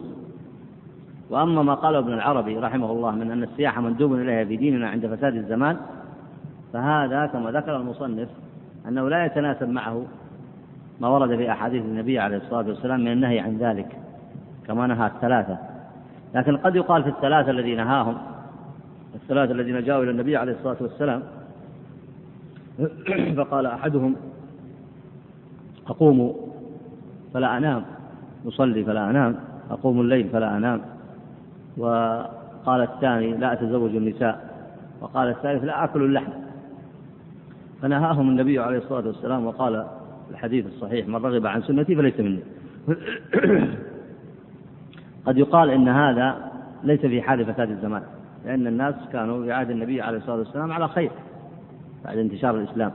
وأما 1.30 1.64
ما 1.64 1.74
قاله 1.74 2.00
ابن 2.00 2.14
العربي 2.14 2.58
رحمه 2.58 2.92
الله 2.92 3.12
من 3.12 3.32
أن 3.32 3.44
السياحة 3.44 3.82
مندوب 3.82 4.14
إليها 4.14 4.46
في 4.46 4.58
ديننا 4.58 4.90
عند 4.90 5.08
فساد 5.08 5.36
الزمان 5.36 5.78
فهذا 6.74 7.26
كما 7.26 7.52
ذكر 7.52 7.76
المصنف 7.76 8.30
أنه 8.88 9.10
لا 9.10 9.26
يتناسب 9.26 9.70
معه 9.70 10.06
ما 11.02 11.08
ورد 11.08 11.36
في 11.36 11.52
أحاديث 11.52 11.84
النبي 11.86 12.20
عليه 12.20 12.38
الصلاة 12.38 12.68
والسلام 12.68 13.00
من 13.00 13.12
النهي 13.12 13.40
عن 13.40 13.58
ذلك. 13.58 14.09
كما 14.70 14.88
نهى 14.88 15.08
الثلاثة. 15.08 15.58
لكن 16.36 16.58
قد 16.58 16.76
يقال 16.76 17.04
في 17.04 17.10
الثلاثة 17.10 17.52
الذين 17.52 17.78
نهاهم 17.78 18.18
الثلاثة 19.16 19.52
الذين 19.52 19.84
جاءوا 19.84 20.04
إلى 20.04 20.12
النبي 20.12 20.38
عليه 20.38 20.54
الصلاة 20.54 20.78
والسلام 20.82 21.24
فقال 23.38 23.66
أحدهم 23.66 24.16
أقوم 25.88 26.36
فلا 27.34 27.58
أنام 27.58 27.86
أصلي 28.48 28.84
فلا 28.84 29.10
أنام 29.10 29.36
أقوم 29.72 30.02
الليل 30.02 30.30
فلا 30.30 30.58
أنام. 30.58 30.82
وقال 31.78 32.82
الثاني 32.82 33.34
لا 33.38 33.54
أتزوج 33.54 33.96
النساء. 33.96 34.50
وقال 35.02 35.28
الثالث 35.30 35.64
لا 35.64 35.84
آكل 35.84 36.04
اللحم. 36.04 36.32
فنهاهم 37.82 38.30
النبي 38.30 38.60
عليه 38.60 38.78
الصلاة 38.78 39.08
والسلام 39.08 39.46
وقال 39.46 39.86
الحديث 40.32 40.66
الصحيح 40.66 41.08
من 41.08 41.16
رغب 41.16 41.48
عن 41.48 41.62
سنتي 41.62 41.96
فليس 41.96 42.20
مني. 42.20 42.40
قد 45.30 45.38
يقال 45.38 45.70
إن 45.70 45.88
هذا 45.88 46.52
ليس 46.84 47.00
في 47.00 47.22
حال 47.22 47.46
فساد 47.46 47.72
الزمان 47.72 48.02
لأن 48.46 48.68
الناس 48.68 48.96
كانوا 49.12 49.44
في 49.44 49.52
عهد 49.52 49.70
النبي 49.70 50.02
عليه 50.02 50.18
الصلاة 50.18 50.38
والسلام 50.38 50.72
على 50.72 50.88
خير 50.88 51.12
بعد 52.06 52.18
انتشار 52.18 52.56
الإسلام. 52.56 52.92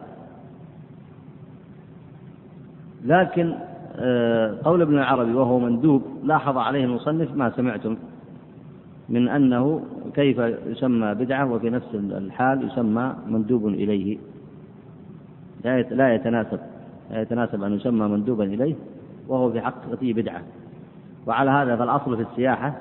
لكن 3.04 3.54
آه، 3.96 4.58
قول 4.64 4.82
ابن 4.82 4.98
العربي 4.98 5.34
وهو 5.34 5.58
مندوب 5.58 6.02
لاحظ 6.24 6.58
عليه 6.58 6.84
المصنف 6.84 7.36
ما 7.36 7.50
سمعتم 7.50 7.96
من 9.08 9.28
أنه 9.28 9.82
كيف 10.14 10.38
يسمى 10.66 11.14
بدعة 11.14 11.52
وفي 11.52 11.70
نفس 11.70 11.94
الحال 11.94 12.66
يسمى 12.66 13.14
مندوب 13.26 13.66
إليه. 13.66 14.18
لا 15.90 16.14
يتناسب 16.14 16.60
لا 17.10 17.20
يتناسب 17.22 17.62
أن 17.62 17.72
يسمى 17.72 18.08
مندوبا 18.08 18.44
إليه 18.44 18.74
وهو 19.28 19.52
في 19.52 19.60
حقيقته 19.60 20.12
بدعة. 20.12 20.42
وعلى 21.26 21.50
هذا 21.50 21.76
فالأصل 21.76 22.16
في 22.16 22.22
السياحة 22.22 22.72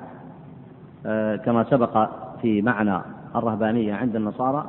آه، 1.06 1.36
كما 1.36 1.64
سبق 1.64 2.10
في 2.41 2.62
معنى 2.62 3.02
الرهبانية 3.36 3.94
عند 3.94 4.16
النصارى 4.16 4.66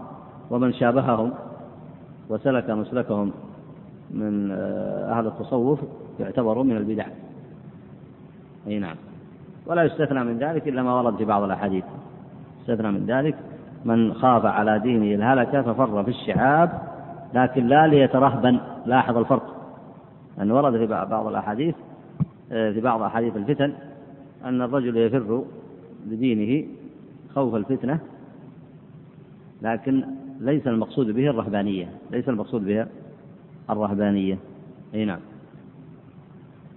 ومن 0.51 0.73
شابههم 0.73 1.33
وسلك 2.29 2.71
مسلكهم 2.71 3.33
من 4.11 4.51
آه، 4.51 5.19
أهل 5.19 5.27
التصوف 5.27 5.81
يعتبروا 6.21 6.65
من 6.65 6.77
البدع. 6.77 7.07
أي 8.67 8.79
نعم. 8.79 8.97
ولا 9.67 9.83
يستثنى 9.83 10.25
من 10.25 10.39
ذلك 10.39 10.69
إلا 10.69 10.83
ما 10.83 11.01
ورد 11.01 11.17
في 11.17 11.25
بعض 11.25 11.43
الأحاديث. 11.43 11.85
يستثنى 12.61 12.93
من 12.93 13.07
ذلك 13.07 13.35
من 13.85 14.15
خاف 14.15 14.47
على 14.47 14.79
دينه 14.79 15.15
الهلكة 15.15 15.63
ففر 15.63 16.03
في 16.05 16.11
الشعاب 16.11 16.71
لكن 17.35 17.67
لا 17.67 17.87
ليترهبن. 17.87 18.61
لاحظ 18.87 19.17
الفرق. 19.17 19.55
أن 20.41 20.51
ورد 20.51 20.77
في 20.77 20.87
بعض 20.87 21.27
الأحاديث 21.27 21.75
في 22.49 22.81
بعض 22.81 23.03
أحاديث 23.03 23.37
الفتن 23.37 23.73
أن 24.45 24.63
الرجل 24.63 24.97
يفر 24.97 25.45
لدينه 26.07 26.69
خوف 27.35 27.55
الفتنة 27.55 28.01
لكن 29.63 30.05
ليس 30.41 30.67
المقصود 30.67 31.07
به 31.07 31.31
الرهبانية 31.31 31.89
ليس 32.11 32.29
المقصود 32.29 32.65
بها 32.65 32.89
الرهبانية. 33.71 34.39
أي 34.95 35.05
نعم. 35.05 35.21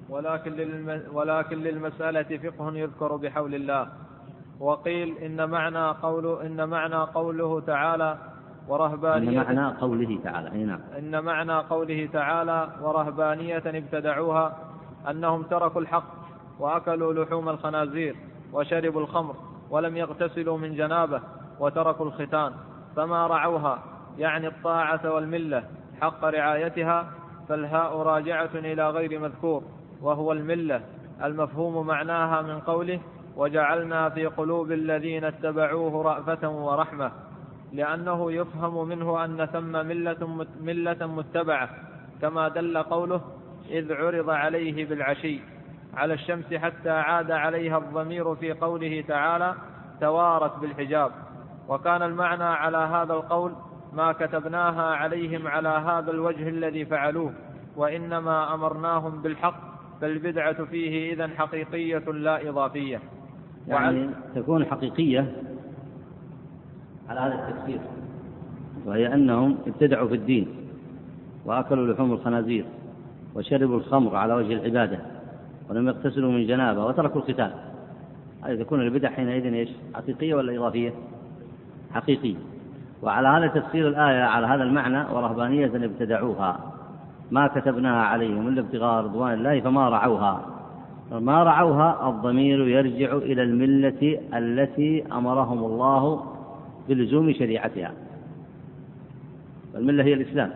ولكن, 0.09 0.51
للم... 0.51 1.01
ولكن 1.13 1.57
للمسألة 1.57 2.38
فقه 2.38 2.78
يذكر 2.78 3.15
بحول 3.15 3.55
الله. 3.55 3.88
وقيل 4.59 5.18
إن 5.18 5.49
معنى 5.49 5.88
قوله 5.88 6.45
إن 6.45 6.70
معنى 6.70 6.95
قوله 6.95 7.59
تعالى 7.59 8.18
ورهبانية 8.70 9.41
إن 9.41 9.55
معنى 9.55 9.78
قوله 9.78 10.20
تعالى. 10.24 10.51
أي 10.51 10.63
نعم. 10.63 10.80
إن 10.97 11.24
معنى 11.24 11.57
قوله 11.57 12.09
تعالى 12.13 12.70
ورهبانية 12.82 13.63
ابتدعوها 13.65 14.66
أنهم 15.10 15.43
تركوا 15.43 15.82
الحق 15.82 16.14
وأكلوا 16.60 17.14
لحوم 17.14 17.49
الخنازير 17.49 18.16
وشربوا 18.53 19.01
الخمر 19.01 19.36
ولم 19.70 19.97
يغتسلوا 19.97 20.58
من 20.58 20.76
جنابه 20.76 21.22
وتركوا 21.60 22.05
الختان. 22.05 22.53
فما 22.97 23.28
رعوها 23.28 23.80
يعني 24.18 24.47
الطاعة 24.47 25.14
والملة 25.14 25.64
حق 26.01 26.26
رعايتها 26.26 27.12
فالهاء 27.49 27.97
راجعة 27.97 28.49
إلى 28.55 28.89
غير 28.89 29.20
مذكور 29.20 29.64
وهو 30.01 30.32
الملة 30.32 30.82
المفهوم 31.24 31.88
معناها 31.88 32.41
من 32.41 32.60
قوله 32.60 32.99
وجعلنا 33.36 34.10
في 34.10 34.26
قلوب 34.26 34.72
الذين 34.72 35.24
اتبعوه 35.24 36.03
رأفة 36.03 36.49
ورحمة 36.49 37.12
لأنه 37.74 38.32
يفهم 38.32 38.88
منه 38.88 39.26
أن 39.26 39.45
ثم 39.45 39.72
ملة, 39.72 40.45
ملة 40.62 41.08
متبعة 41.08 41.70
كما 42.22 42.47
دل 42.47 42.78
قوله 42.78 43.22
إذ 43.70 43.93
عرض 43.93 44.30
عليه 44.30 44.86
بالعشي 44.86 45.39
على 45.93 46.13
الشمس 46.13 46.53
حتى 46.53 46.89
عاد 46.89 47.32
عليها 47.32 47.78
الضمير 47.78 48.36
في 48.36 48.51
قوله 48.51 49.03
تعالى 49.07 49.55
توارت 50.01 50.59
بالحجاب 50.59 51.11
وكان 51.68 52.01
المعنى 52.01 52.43
على 52.43 52.78
هذا 52.78 53.13
القول 53.13 53.53
ما 53.93 54.11
كتبناها 54.11 54.95
عليهم 54.95 55.47
على 55.47 55.70
هذا 55.70 56.11
الوجه 56.11 56.49
الذي 56.49 56.86
فعلوه 56.86 57.34
وإنما 57.76 58.53
أمرناهم 58.53 59.22
بالحق 59.22 59.59
فالبدعة 60.01 60.65
فيه 60.65 61.13
إذا 61.13 61.28
حقيقية 61.28 62.11
لا 62.11 62.49
إضافية 62.49 63.01
يعني 63.68 64.09
تكون 64.36 64.65
حقيقية 64.65 65.36
على 67.09 67.20
هذا 67.20 67.49
التفسير 67.49 67.80
وهي 68.86 69.13
أنهم 69.13 69.57
ابتدعوا 69.68 70.07
في 70.07 70.15
الدين 70.15 70.47
وأكلوا 71.45 71.93
لحوم 71.93 72.13
الخنازير. 72.13 72.65
وشربوا 73.38 73.78
الخمر 73.78 74.16
على 74.16 74.34
وجه 74.34 74.54
العبادة 74.54 75.00
ولم 75.70 75.88
يغتسلوا 75.88 76.32
من 76.32 76.48
جنابة 76.48 76.86
وتركوا 76.86 77.22
القتال. 77.22 77.52
هذه 78.44 78.64
تكون 78.64 78.82
البدع 78.82 79.10
حينئذ 79.10 79.54
إيش؟ 79.54 79.70
حقيقية 79.96 80.36
ولا 80.36 80.58
إضافية؟ 80.58 80.94
حقيقية. 81.94 82.36
وعلى 83.02 83.28
هذا 83.28 83.48
تفسير 83.48 83.88
الآية 83.88 84.24
على 84.24 84.48
هذا 84.48 84.64
المعنى 84.64 85.00
ورهبانية 85.14 85.66
ابتدعوها. 85.66 86.60
ما 87.32 87.48
كتبناها 87.48 88.02
عليهم 88.02 88.48
إلا 88.48 88.62
ابتغاء 88.62 89.04
رضوان 89.04 89.34
الله 89.34 89.60
فما 89.60 89.90
رعوها. 89.90 90.46
ما 91.12 91.44
رعوها 91.44 92.10
الضمير 92.10 92.68
يرجع 92.68 93.18
إلى 93.18 93.44
الملة 93.44 94.20
التي 94.34 95.04
أمرهم 95.12 95.64
الله 95.64 96.24
بلزوم 96.90 97.34
شريعتها. 97.34 97.92
الملة 99.76 100.04
هي 100.04 100.14
الإسلام. 100.14 100.52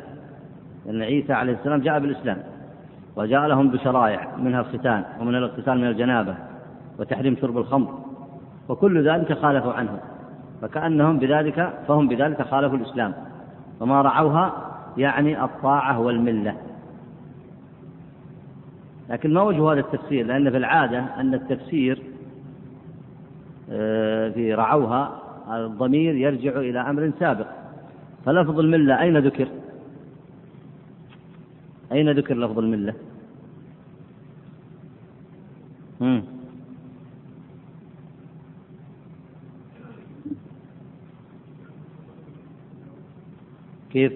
لأن 0.86 1.02
عيسى 1.02 1.34
عليه 1.34 1.54
السلام 1.54 1.80
جاء 1.80 2.00
بالإسلام. 2.00 2.44
وجاء 3.16 3.48
لهم 3.48 3.70
بشرائع 3.72 4.36
منها 4.38 4.62
الختان 4.62 5.04
ومن 5.20 5.36
الاغتسال 5.36 5.78
من 5.78 5.88
الجنابة 5.88 6.36
وتحريم 7.00 7.36
شرب 7.42 7.58
الخمر. 7.58 8.00
وكل 8.70 9.10
ذلك 9.10 9.34
خالفوا 9.34 9.74
عنه. 9.74 10.00
فكأنهم 10.62 11.20
بذلك 11.20 11.74
فهم 11.88 12.08
بذلك 12.08 12.42
خالفوا 12.42 12.78
الإسلام. 12.78 13.14
وما 13.80 14.02
رعوها 14.02 14.54
يعني 14.98 15.44
الطاعة 15.44 16.00
والملة. 16.00 16.56
لكن 19.10 19.34
ما 19.34 19.42
وجه 19.42 19.72
هذا 19.72 19.80
التفسير؟ 19.80 20.26
لأن 20.26 20.52
في 20.52 20.58
العادة 20.58 21.06
أن 21.20 21.34
التفسير 21.34 22.02
آه، 23.72 24.30
في 24.30 24.54
رعوها 24.54 25.12
الضمير 25.52 26.16
يرجع 26.16 26.52
إلى 26.52 26.80
أمر 26.80 27.12
سابق. 27.20 27.48
فلفظ 28.26 28.60
الملة 28.60 29.02
أين 29.02 29.18
ذكر؟ 29.18 29.48
أين 31.92 32.12
ذكر 32.12 32.38
لفظ 32.38 32.60
الملة؟ 32.60 32.94
مم. 36.02 36.24
كيف؟ 43.92 44.14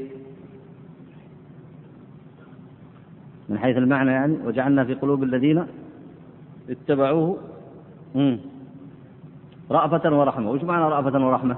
من 3.49 3.57
حيث 3.59 3.77
المعنى 3.77 4.11
يعني 4.11 4.37
وجعلنا 4.45 4.83
في 4.83 4.93
قلوب 4.93 5.23
الذين 5.23 5.65
اتبعوه 6.69 7.37
مم. 8.15 8.39
رأفة 9.71 10.19
ورحمة 10.19 10.51
وش 10.51 10.63
معنى 10.63 10.83
رأفة 10.83 11.27
ورحمة 11.27 11.55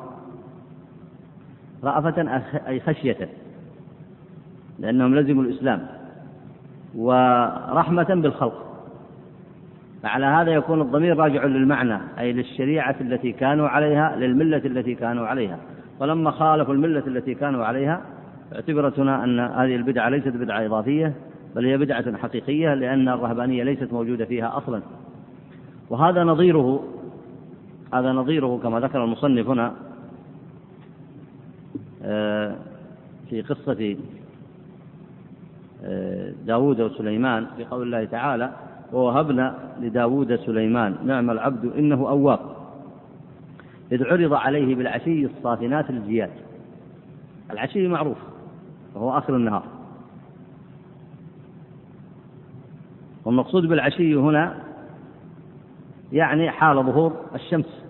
رأفة 1.84 2.22
أي 2.68 2.80
خشية 2.80 3.30
لأنهم 4.80 5.16
لزموا 5.16 5.44
الإسلام 5.44 5.88
ورحمة 6.96 8.04
بالخلق. 8.10 8.64
على 10.04 10.26
هذا 10.26 10.52
يكون 10.52 10.82
الضمير 10.82 11.18
راجع 11.18 11.46
للمعنى 11.46 12.00
أي 12.20 12.34
للشريعة 12.34 12.96
التي 13.02 13.32
كانوا 13.32 13.68
عليها 13.70 14.16
للملة 14.16 14.58
التي 14.66 14.96
كانوا 14.96 15.28
عليها. 15.28 15.60
ولما 16.00 16.32
خالفوا 16.32 16.74
الملة 16.74 17.04
التي 17.08 17.34
كانوا 17.34 17.66
عليها 17.66 18.02
اعتبرت 18.56 19.00
هنا 19.00 19.24
أن 19.24 19.40
هذه 19.40 19.76
البدعة 19.76 20.10
ليست 20.10 20.28
بدعة 20.28 20.66
إضافية 20.66 21.14
بل 21.56 21.66
هي 21.66 21.78
بدعة 21.78 22.18
حقيقية 22.18 22.74
لأن 22.74 23.10
الرهبانية 23.10 23.64
ليست 23.64 23.94
موجودة 23.94 24.26
فيها 24.26 24.58
أصلا. 24.58 24.82
وهذا 25.90 26.24
نظيره 26.24 26.84
هذا 27.94 28.12
نظيره 28.12 28.60
كما 28.64 28.80
ذكر 28.80 29.04
المصنف 29.04 29.50
هنا 29.50 29.74
آه، 32.04 32.56
في 33.30 33.42
قصة 33.42 33.98
داود 36.46 36.82
وسليمان 36.82 37.48
في 37.58 37.66
قول 37.66 37.84
الله 37.84 38.06
تعالى 38.06 38.52
ووهبنا 38.94 39.56
لداود 39.80 40.36
سليمان. 40.36 40.96
نعم 41.06 41.30
العبد 41.30 41.66
إنه 41.66 42.10
أواب. 42.10 42.40
إذ 43.92 44.04
عرض 44.04 44.34
عليه 44.34 44.76
بالعشي 44.76 45.26
الصافنات 45.26 45.90
الجياد. 45.90 46.30
العشي 47.52 47.88
معروف 47.88 48.18
وهو 48.96 49.18
آخر 49.18 49.36
النهار. 49.36 49.64
والمقصود 53.26 53.66
بالعشي 53.66 54.16
هنا 54.16 54.58
يعني 56.12 56.52
حال 56.52 56.76
ظهور 56.84 57.14
الشمس. 57.36 57.84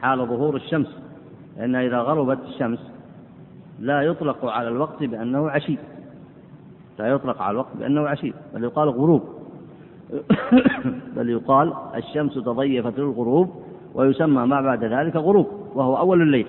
حال 0.00 0.18
ظهور 0.18 0.56
الشمس. 0.56 0.98
لأن 1.56 1.74
إذا 1.74 1.98
غربت 1.98 2.38
الشمس 2.48 2.92
لا 3.78 4.02
يطلق 4.02 4.44
على 4.44 4.68
الوقت 4.68 5.02
بأنه 5.02 5.50
عشي. 5.50 5.78
لا 7.02 7.08
يطلق 7.08 7.42
على 7.42 7.50
الوقت 7.50 7.76
بأنه 7.78 8.08
عشي 8.08 8.32
بل 8.54 8.64
يقال 8.64 8.88
غروب. 8.88 9.22
بل 11.16 11.30
يقال 11.30 11.72
الشمس 11.94 12.34
تضيفت 12.34 12.98
للغروب 12.98 13.62
ويسمى 13.94 14.46
ما 14.46 14.60
بعد 14.60 14.84
ذلك 14.84 15.16
غروب 15.16 15.46
وهو 15.74 15.98
أول 15.98 16.22
الليل. 16.22 16.46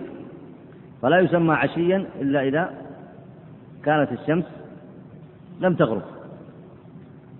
فلا 1.01 1.19
يسمى 1.19 1.53
عشيا 1.53 2.05
إلا 2.21 2.47
إذا 2.47 2.73
كانت 3.83 4.11
الشمس 4.11 4.45
لم 5.61 5.73
تغرب. 5.73 6.01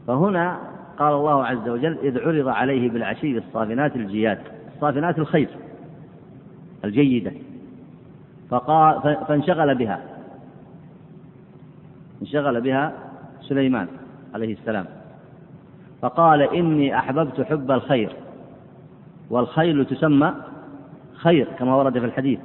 فهنا 0.08 0.60
قال 1.00 1.14
الله 1.14 1.46
عز 1.46 1.70
وجل 1.70 1.98
إذ 2.04 2.20
عرض 2.20 2.48
عليه 2.48 2.90
بالعشي 2.90 3.38
الصافنات 3.38 3.96
الجياد 3.96 4.40
الصافنات 4.76 5.20
الخير 5.20 5.50
الجيدة. 6.84 7.32
فقال 8.50 9.18
فانشغل 9.28 9.76
بها. 9.76 10.02
انشغل 12.22 12.62
بها 12.62 13.03
سليمان 13.50 13.88
عليه 14.34 14.54
السلام. 14.54 14.86
فقال 16.02 16.42
إني 16.42 16.98
أحببت 16.98 17.42
حب 17.42 17.72
الخير 17.72 18.16
والخيل 19.30 19.86
تسمى 19.86 20.34
خير 21.14 21.48
كما 21.60 21.76
ورد 21.76 22.00
في 22.00 22.06
الحديث. 22.06 22.40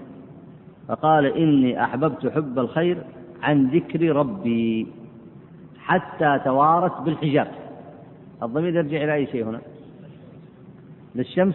فقال 0.88 1.26
إني 1.26 1.84
أحببت 1.84 2.26
حب 2.26 2.58
الخير 2.58 2.98
عن 3.42 3.66
ذكر 3.66 4.16
ربي 4.16 4.86
حتى 5.78 6.40
توارت 6.44 7.00
بالحجاب. 7.00 7.48
الضمير 8.42 8.76
يرجع 8.76 9.04
إلى 9.04 9.14
أي 9.14 9.26
شيء 9.26 9.44
هنا؟ 9.44 9.60
للشمس 11.14 11.54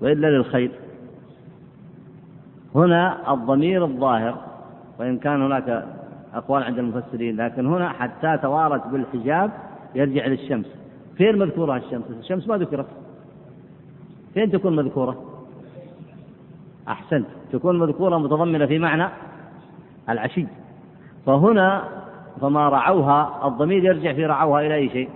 وإلا 0.00 0.26
للخير 0.26 0.70
هنا 2.74 3.32
الضمير 3.34 3.84
الظاهر 3.84 4.38
وإن 4.98 5.18
كان 5.18 5.42
هناك 5.42 5.86
أقوال 6.34 6.62
عند 6.62 6.78
المفسرين 6.78 7.36
لكن 7.36 7.66
هنا 7.66 7.88
حتى 7.88 8.38
توارت 8.42 8.86
بالحجاب 8.86 9.50
يرجع 9.94 10.26
للشمس. 10.26 10.66
فين 11.16 11.38
مذكورة 11.38 11.76
الشمس؟ 11.76 12.04
الشمس 12.10 12.48
ما 12.48 12.56
ذكرت. 12.56 12.86
فين 14.34 14.50
تكون 14.50 14.76
مذكورة؟ 14.76 15.24
أحسنت. 16.88 17.26
تكون 17.52 17.78
مذكورة 17.78 18.18
متضمنة 18.18 18.66
في 18.66 18.78
معنى 18.78 19.08
العشي. 20.08 20.46
فهنا 21.26 21.84
فما 22.40 22.68
رعوها 22.68 23.46
الضمير 23.48 23.84
يرجع 23.84 24.12
في 24.12 24.26
رعوها 24.26 24.60
إلى 24.60 24.74
أي 24.74 24.88
شيء؟ 24.88 25.08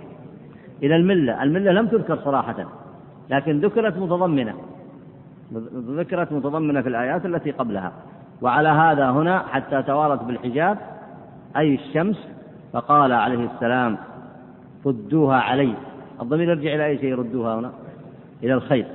إلى 0.83 0.95
الملة. 0.95 1.43
الملة 1.43 1.71
لم 1.71 1.87
تذكر 1.87 2.17
صراحة 2.17 2.65
لكن 3.29 3.59
ذكرت 3.59 3.97
متضمنة. 3.97 4.53
ذكرت 5.73 6.31
متضمنة 6.31 6.81
في 6.81 6.89
الآيات 6.89 7.25
التي 7.25 7.51
قبلها. 7.51 7.91
وعلى 8.41 8.69
هذا 8.69 9.09
هنا 9.09 9.39
حتى 9.39 9.81
توارت 9.81 10.23
بالحجاب 10.23 10.77
أي 11.57 11.75
الشمس 11.75 12.27
فقال 12.73 13.11
عليه 13.11 13.49
السلام 13.55 13.97
ردوها 14.85 15.37
علي. 15.37 15.73
الضمير 16.21 16.49
يرجع 16.49 16.75
إلى 16.75 16.85
أي 16.85 16.97
شيء؟ 16.97 17.15
ردوها 17.15 17.59
هنا 17.59 17.71
إلى 18.43 18.53
الخير 18.53 18.87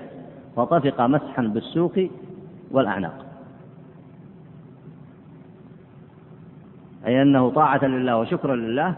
فطفق 0.56 1.00
مسحا 1.00 1.42
بالسوق 1.42 2.08
والأعناق. 2.70 3.26
أي 7.06 7.22
أنه 7.22 7.50
طاعة 7.50 7.84
لله 7.84 8.18
وشكرا 8.18 8.56
لله 8.56 8.94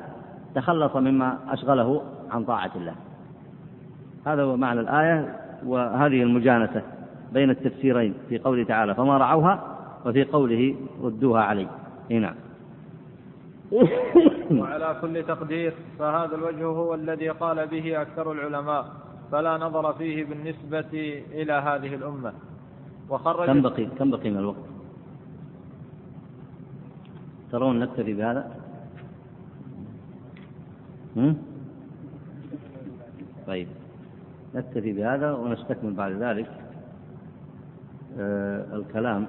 تخلص 0.54 0.96
مما 0.96 1.38
أشغله 1.48 2.02
عن 2.30 2.44
طاعة 2.44 2.70
الله. 2.76 2.94
هذا 4.26 4.42
هو 4.42 4.56
معنى 4.56 4.80
الآية 4.80 5.36
وهذه 5.66 6.22
المجانسة 6.22 6.82
بين 7.32 7.50
التفسيرين 7.50 8.14
في 8.28 8.38
قوله 8.38 8.64
تعالى 8.64 8.94
فما 8.94 9.18
رعوها 9.18 9.60
وفي 10.06 10.24
قوله 10.24 10.74
ردوها 11.02 11.42
علي. 11.42 11.66
نعم 12.10 12.34
وعلى 14.50 14.98
كل 15.00 15.24
تقدير 15.24 15.74
فهذا 15.98 16.34
الوجه 16.34 16.64
هو 16.64 16.94
الذي 16.94 17.28
قال 17.28 17.66
به 17.66 18.02
أكثر 18.02 18.32
العلماء 18.32 18.86
فلا 19.32 19.56
نظر 19.56 19.92
فيه 19.92 20.24
بالنسبة 20.24 21.22
إلى 21.30 21.52
هذه 21.52 21.94
الأمة 21.94 22.32
وخرج 23.10 23.46
كم 23.46 23.62
بقي 23.62 23.86
كم 23.86 24.10
بقي 24.10 24.30
من 24.30 24.38
الوقت؟ 24.38 24.64
ترون 27.52 27.78
نكتفي 27.78 28.12
بهذا؟ 28.14 28.56
هم؟ 31.16 31.36
طيب 33.46 33.68
نكتفي 34.54 34.92
بهذا 34.92 35.32
ونستكمل 35.32 35.92
بعد 35.92 36.12
ذلك 36.12 36.50
آه 38.18 38.76
الكلام 38.76 39.26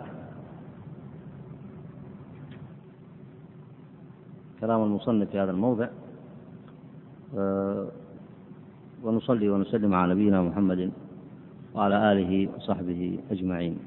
كلام 4.59 4.83
المصنف 4.83 5.29
في 5.29 5.39
هذا 5.39 5.51
الموضع 5.51 5.87
آه 7.37 7.87
ونصلي 9.03 9.49
ونسلم 9.49 9.93
على 9.93 10.13
نبينا 10.13 10.41
محمد 10.41 10.91
وعلى 11.75 12.11
آله 12.11 12.49
وصحبه 12.55 13.19
أجمعين. 13.31 13.77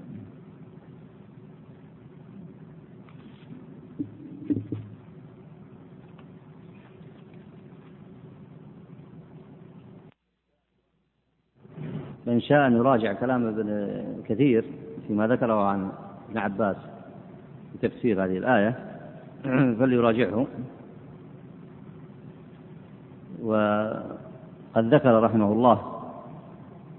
من 12.27 12.41
شاء 12.41 12.66
أن 12.66 12.77
يراجع 12.77 13.12
كلام 13.12 13.47
ابن 13.47 14.23
كثير 14.29 14.64
فيما 15.07 15.27
ذكره 15.27 15.64
عن 15.64 15.93
ابن 16.29 16.39
عباس 16.39 16.77
في 17.73 17.89
تفسير 17.89 18.25
هذه 18.25 18.39
الآية. 18.39 18.91
فليراجعه. 19.78 20.47
وقد 23.43 24.95
ذكر 24.95 25.22
رحمه 25.22 25.53
الله 25.53 25.78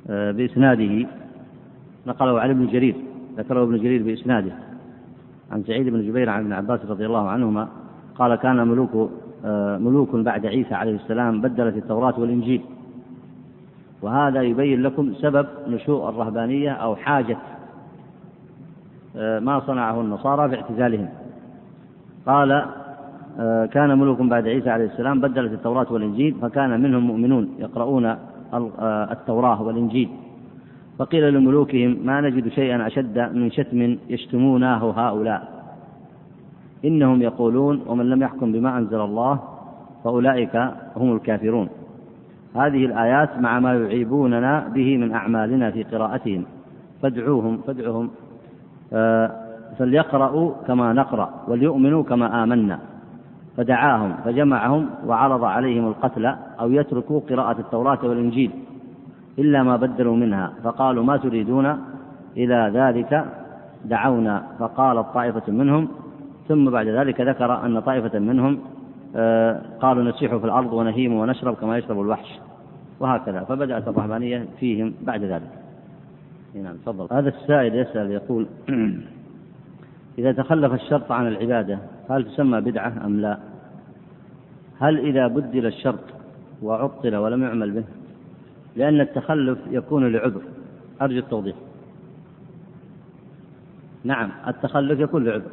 آه، 0.09 0.31
بإسناده 0.31 1.07
نقله 2.07 2.39
عن 2.39 2.49
ابن 2.49 2.67
جرير 2.67 2.95
ذكره 3.37 3.63
ابن 3.63 3.77
جرير 3.77 4.03
بإسناده. 4.03 4.51
عن 5.51 5.63
سعيد 5.63 5.89
بن 5.89 6.07
جبير 6.07 6.29
عن 6.29 6.39
ابن 6.41 6.53
عباس 6.53 6.85
رضي 6.85 7.05
الله 7.05 7.29
عنهما 7.29 7.67
قال 8.15 8.35
كان 8.35 8.67
ملوك 8.67 9.11
آه، 9.45 9.77
ملوك 9.77 10.15
بعد 10.15 10.45
عيسى 10.45 10.73
عليه 10.73 10.95
السلام 10.95 11.41
بدلت 11.41 11.77
التوراة 11.77 12.19
والإنجيل. 12.19 12.61
وهذا 14.01 14.41
يبين 14.41 14.81
لكم 14.81 15.13
سبب 15.13 15.47
نشوء 15.67 16.09
الرهبانية 16.09 16.71
أو 16.71 16.95
حاجة 16.95 17.37
آه، 19.15 19.39
ما 19.39 19.59
صنعه 19.59 20.01
النصارى 20.01 20.49
في 20.49 20.55
اعتزالهم 20.55 21.09
قال 22.27 22.65
آه، 23.39 23.65
كان 23.65 23.99
ملوك 23.99 24.21
بعد 24.21 24.47
عيسى 24.47 24.69
عليه 24.69 24.85
السلام 24.85 25.21
بدلت 25.21 25.53
التوراة 25.53 25.93
والإنجيل 25.93 26.35
فكان 26.41 26.81
منهم 26.81 27.03
مؤمنون 27.03 27.49
يقرؤون 27.59 28.05
آه، 28.05 29.11
التوراة 29.11 29.61
والإنجيل. 29.61 30.09
فقيل 30.99 31.33
لملوكهم 31.33 31.97
ما 32.03 32.21
نجد 32.21 32.47
شيئا 32.47 32.87
أشد 32.87 33.19
من 33.19 33.51
شتم 33.51 33.97
يشتمونه 34.09 34.89
هؤلاء. 34.89 35.63
إنهم 36.85 37.21
يقولون 37.21 37.81
ومن 37.87 38.09
لم 38.09 38.21
يحكم 38.23 38.51
بما 38.51 38.77
أنزل 38.77 39.01
الله 39.01 39.39
فأولئك 40.03 40.55
هم 40.97 41.15
الكافرون. 41.15 41.69
هذه 42.55 42.85
الآيات 42.85 43.39
مع 43.39 43.59
ما 43.59 43.73
يعيبوننا 43.73 44.67
به 44.75 44.97
من 44.97 45.11
أعمالنا 45.11 45.71
في 45.71 45.83
قراءتهم. 45.83 46.45
فادعوهم 47.01 47.57
فادعهم 47.57 48.09
آه، 48.93 49.42
فليقرأوا 49.79 50.51
كما 50.67 50.93
نقرأ 50.93 51.29
وليؤمنوا 51.47 52.03
كما 52.03 52.43
آمنا. 52.43 52.79
فدعاهم 53.57 54.13
فجمعهم 54.25 54.89
وعرض 55.07 55.43
عليهم 55.43 55.87
القتل 55.87 56.25
أو 56.59 56.71
يتركوا 56.71 57.19
قراءة 57.29 57.59
التوراة 57.59 57.99
والإنجيل 58.03 58.51
إلا 59.39 59.63
ما 59.63 59.75
بدلوا 59.75 60.15
منها. 60.15 60.53
فقالوا 60.63 61.03
ما 61.03 61.17
تريدون؟ 61.17 61.77
إلى 62.37 62.71
ذلك 62.73 63.25
دعونا. 63.85 64.43
فقالت 64.59 65.05
طائفة 65.13 65.51
منهم 65.51 65.87
ثم 66.47 66.69
بعد 66.69 66.87
ذلك 66.87 67.21
ذكر 67.21 67.65
أن 67.65 67.79
طائفة 67.79 68.19
منهم 68.19 68.59
آه، 69.15 69.61
قالوا 69.81 70.03
نسيح 70.03 70.35
في 70.35 70.45
الأرض 70.45 70.73
ونهيم 70.73 71.13
ونشرب 71.13 71.55
كما 71.55 71.77
يشرب 71.77 72.01
الوحش. 72.01 72.39
وهكذا. 72.99 73.43
فبدأت 73.43 73.87
الرهبانية 73.87 74.45
فيهم 74.59 74.93
بعد 75.01 75.23
ذلك. 75.23 75.49
نعم 76.55 76.75
تفضل. 76.77 77.07
هذا 77.11 77.29
السائل 77.29 77.75
يسأل 77.75 78.11
يقول 78.11 78.47
إذا 80.17 80.31
تخلف 80.31 80.73
الشرط 80.73 81.11
عن 81.11 81.27
العبادة 81.27 81.79
هل 82.09 82.25
تسمى 82.25 82.61
بدعة 82.61 83.05
أم 83.05 83.19
لا؟ 83.19 83.39
هل 84.79 84.99
إذا 84.99 85.27
بدل 85.27 85.65
الشرط 85.65 85.99
وعطل 86.61 87.15
ولم 87.15 87.43
يعمل 87.43 87.71
به؟ 87.71 87.83
لأن 88.75 89.01
التخلف 89.01 89.57
يكون 89.71 90.11
لعذر. 90.11 90.41
أرجو 91.01 91.19
التوضيح. 91.19 91.55
نعم 94.03 94.31
التخلف 94.47 94.99
يكون 94.99 95.25
لعذر. 95.25 95.51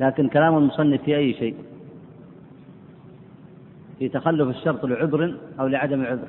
لكن 0.00 0.28
كلام 0.28 0.58
المصنف 0.58 1.02
في 1.02 1.16
أي 1.16 1.34
شيء؟ 1.34 1.54
في 3.98 4.08
تخلف 4.08 4.48
الشرط 4.48 4.84
لعذر 4.84 5.34
أو 5.60 5.66
لعدم 5.66 6.04
عذر 6.04 6.28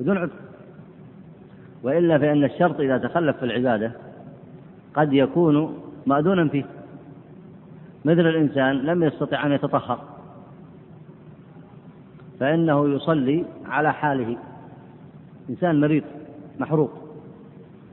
بدون 0.00 0.18
عذر. 0.18 0.30
وإلا 1.82 2.18
فإن 2.18 2.44
الشرط 2.44 2.80
إذا 2.80 2.98
تخلف 2.98 3.36
في 3.36 3.44
العبادة 3.44 3.92
قد 4.98 5.12
يكون 5.12 5.78
مأذونا 6.06 6.48
فيه. 6.48 6.64
مثل 8.04 8.20
الإنسان 8.20 8.76
لم 8.76 9.02
يستطع 9.02 9.46
أن 9.46 9.52
يتطهر. 9.52 9.98
فإنه 12.40 12.88
يصلي 12.88 13.44
على 13.66 13.92
حاله. 13.92 14.36
إنسان 15.50 15.80
مريض 15.80 16.04
محروق 16.58 16.90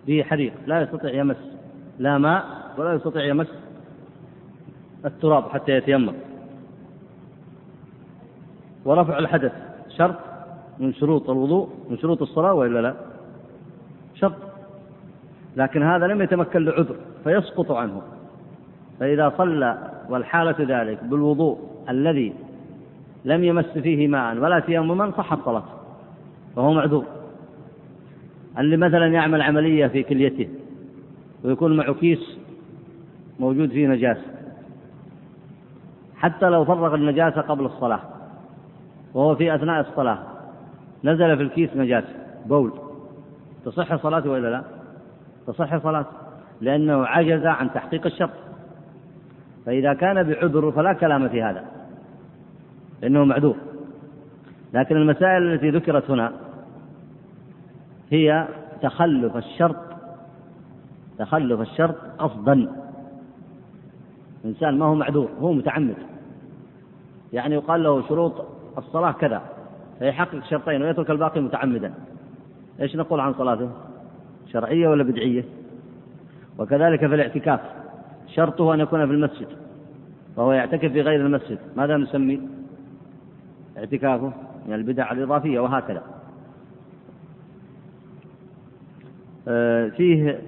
به 0.08 0.24
حريق 0.24 0.54
لا 0.68 0.82
يستطيع 0.82 1.14
يمس 1.14 1.38
لا 2.00 2.18
ماء 2.18 2.46
ولا 2.78 2.94
يستطيع 2.94 3.26
يمس 3.26 3.48
التراب 5.06 5.50
حتى 5.50 5.72
يتيمم. 5.72 6.14
ورفع 8.86 9.18
الحدث 9.18 9.54
شرط 9.98 10.16
من 10.80 10.94
شروط 10.94 11.30
الوضوء 11.30 11.70
من 11.90 11.98
شروط 11.98 12.22
الصلاة 12.22 12.54
وإلا 12.54 12.82
لا؟ 12.82 13.15
لكن 15.56 15.84
هذا 15.84 16.08
لم 16.08 16.22
يتمكن 16.22 16.66
لعذر 16.66 16.96
فيسقط 17.24 17.72
عنه 17.72 18.02
فإذا 19.00 19.34
صلى 19.38 19.78
والحالة 20.10 20.56
ذلك 20.60 21.04
بالوضوء 21.04 21.60
الذي 21.90 22.34
لم 23.26 23.44
يمس 23.44 23.66
فيه 23.66 24.08
ماء 24.08 24.38
ولا 24.38 24.60
تيمما 24.60 25.12
صحت 25.12 25.40
صلاته 25.46 25.74
فهو 26.56 26.74
معذور 26.74 27.06
اللي 28.58 28.78
مثلا 28.78 29.08
يعمل 29.08 29.42
عملية 29.42 29.88
في 29.88 30.04
كليته 30.04 30.48
ويكون 31.44 31.78
معه 31.78 31.94
كيس 31.94 32.38
موجود 33.40 33.70
فيه 33.70 33.88
نجاسة 33.88 34.36
حتى 36.18 36.50
لو 36.50 36.66
فرغ 36.66 36.96
النجاسة 36.96 37.42
قبل 37.42 37.66
الصلاة 37.66 38.00
وهو 39.14 39.36
في 39.36 39.56
أثناء 39.56 39.82
الصلاة 39.90 40.20
نزل 41.04 41.38
في 41.38 41.44
الكيس 41.44 41.70
نجاسة 41.76 42.16
بول 42.46 42.72
تصح 43.66 43.96
صلاته 43.96 44.30
وإلا 44.30 44.48
لا؟ 44.48 44.75
تصح 45.48 45.78
صلاته 45.78 46.12
لأنه 46.62 47.06
عجز 47.06 47.46
عن 47.46 47.74
تحقيق 47.74 48.06
الشرط. 48.06 48.30
فإذا 49.66 49.94
كان 49.94 50.24
بعذر 50.24 50.72
فلا 50.72 50.94
كلام 50.94 51.30
في 51.30 51.44
هذا 51.44 51.64
لأنه 53.02 53.26
معذور. 53.26 53.56
لكن 54.74 54.96
المسائل 54.96 55.54
التي 55.54 55.70
ذكرت 55.70 56.12
هنا 56.12 56.32
هي 58.12 58.48
تخلف 58.82 59.38
الشرط 59.38 59.76
تخلف 61.18 61.62
الشرط 61.62 61.96
قصدا 62.18 62.72
إنسان 64.46 64.80
ما 64.80 64.86
هو 64.86 64.96
معذور 64.96 65.30
هو 65.40 65.54
متعمد. 65.54 65.96
يعني 67.34 67.56
يقال 67.56 67.84
له 67.84 68.08
شروط 68.08 68.46
الصلاة 68.78 69.12
كذا 69.12 69.42
فيحقق 70.00 70.44
شرطين 70.44 70.82
ويترك 70.82 71.10
الباقي 71.10 71.42
متعمدا. 71.42 71.94
إيش 72.82 72.96
نقول 72.96 73.20
عن 73.20 73.34
صلاته؟ 73.34 73.70
شرعية 74.56 74.88
ولا 74.88 75.04
بدعية؟ 75.04 75.44
وكذلك 76.58 77.00
في 77.00 77.16
الاعتكاف 77.16 77.60
شرطه 78.28 78.74
أن 78.74 78.80
يكون 78.80 79.06
في 79.06 79.12
المسجد 79.12 79.48
وهو 80.36 80.52
يعتكف 80.52 80.92
في 80.92 81.02
غير 81.02 81.26
المسجد 81.26 81.58
ماذا 81.78 81.98
نسمي؟ 81.98 82.42
اعتكافه 83.78 84.34
من 84.68 84.74
البدع 84.74 85.12
الإضافية 85.12 85.60
وهكذا 85.60 86.04
آه، 89.48 89.90
فيه 89.90 90.40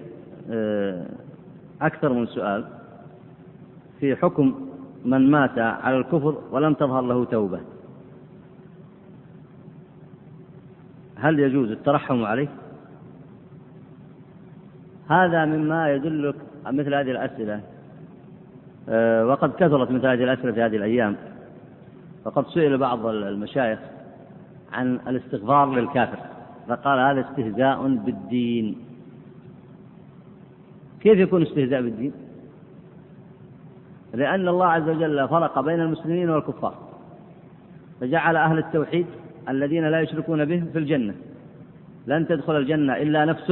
آه، 0.50 1.06
أكثر 1.82 2.14
من 2.14 2.26
سؤال 2.26 2.66
في 4.00 4.16
حكم 4.16 4.68
من 5.06 5.32
مات 5.32 5.60
على 5.60 5.98
الكفر 5.98 6.38
ولم 6.52 6.74
تظهر 6.74 7.02
له 7.02 7.26
توبة 7.26 7.60
هل 11.16 11.40
يجوز 11.40 11.72
الترحم 11.72 12.24
عليه؟ 12.24 12.48
هذا 15.10 15.46
مما 15.46 15.92
يدلك 15.92 16.36
مثل 16.66 16.94
هذه 16.94 17.12
الأسئلة. 17.12 17.62
آه، 18.90 19.26
وقد 19.26 19.52
كثرت 19.52 19.92
مثل 19.92 20.08
هذه 20.08 20.24
الأسئلة 20.24 20.52
في 20.52 20.62
هذه 20.62 20.76
الأيام. 20.76 21.16
فقد 22.26 22.48
سئل 22.48 22.78
بعض 22.78 23.06
المشايخ 23.06 23.80
عن 24.74 25.00
الاستغفار 25.08 25.74
للكافر 25.76 26.18
فقال 26.68 27.00
هذا 27.00 27.30
استهزاء 27.30 27.88
بالدين. 27.88 28.76
كيف 31.02 31.20
يكون 31.20 31.42
استهزاء 31.42 31.82
بالدين؟ 31.82 32.12
لأن 34.14 34.48
الله 34.48 34.66
عز 34.66 34.90
وجل 34.90 35.28
فرق 35.28 35.60
بين 35.60 35.80
المسلمين 35.80 36.30
والكفار 36.30 36.76
فجعل 38.02 38.36
أهل 38.36 38.58
التوحيد 38.58 39.06
الذين 39.50 39.88
لا 39.90 40.02
يشركون 40.02 40.46
به 40.46 40.64
في 40.74 40.80
الجنة. 40.80 41.14
لن 42.08 42.28
تدخل 42.28 42.58
الجنة 42.58 42.94
إلا 42.94 43.26
نفس 43.26 43.52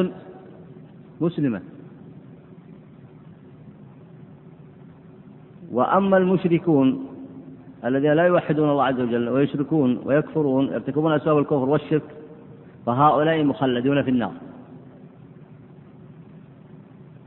مسلمة. 1.22 1.62
وأما 5.72 6.18
المشركون 6.18 7.08
الذين 7.86 8.14
لا 8.14 8.24
يوحدون 8.24 8.70
الله 8.70 8.84
عز 8.84 9.00
وجل 9.00 9.30
ويشركون 9.30 10.02
ويكفرون 10.06 10.68
يرتكبون 10.68 11.14
أسباب 11.14 11.38
الكفر 11.38 11.70
والشرك 11.70 12.16
فهؤلاء 12.86 13.44
مخلدون 13.44 14.04
في 14.04 14.10
النار. 14.10 14.32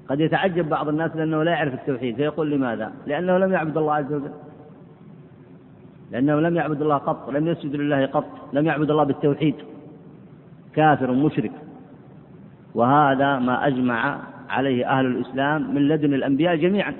قد 0.09 0.21
يتعجب 0.21 0.69
بعض 0.69 0.89
الناس 0.89 1.17
لأنه 1.17 1.43
لا 1.43 1.51
يعرف 1.51 1.75
التوحيد 1.75 2.17
فيقول 2.17 2.51
لماذا؟ 2.51 2.93
لأنه 3.07 3.39
لم 3.39 3.53
يعبد 3.53 3.77
الله 3.77 3.95
عز 3.95 4.13
وجل. 4.13 4.33
لأنه 6.13 6.41
لم 6.41 6.57
يعبد 6.57 6.83
الله 6.83 6.97
قط 6.97 7.31
لم 7.31 7.47
يسجد 7.47 7.77
لله 7.77 8.07
قط 8.07 8.29
لم 8.53 8.67
يعبد 8.67 8.91
الله 8.91 9.05
بالتوحيد. 9.05 9.55
كافر 10.75 11.13
مشرك. 11.13 11.53
وهذا 12.75 13.39
ما 13.39 13.67
أجمع 13.67 14.21
عليه 14.49 14.99
أهل 14.99 15.07
الإسلام 15.07 15.75
من 15.75 15.89
لدن 15.89 16.15
الأنبياء 16.15 16.57
جميعا. 16.57 16.95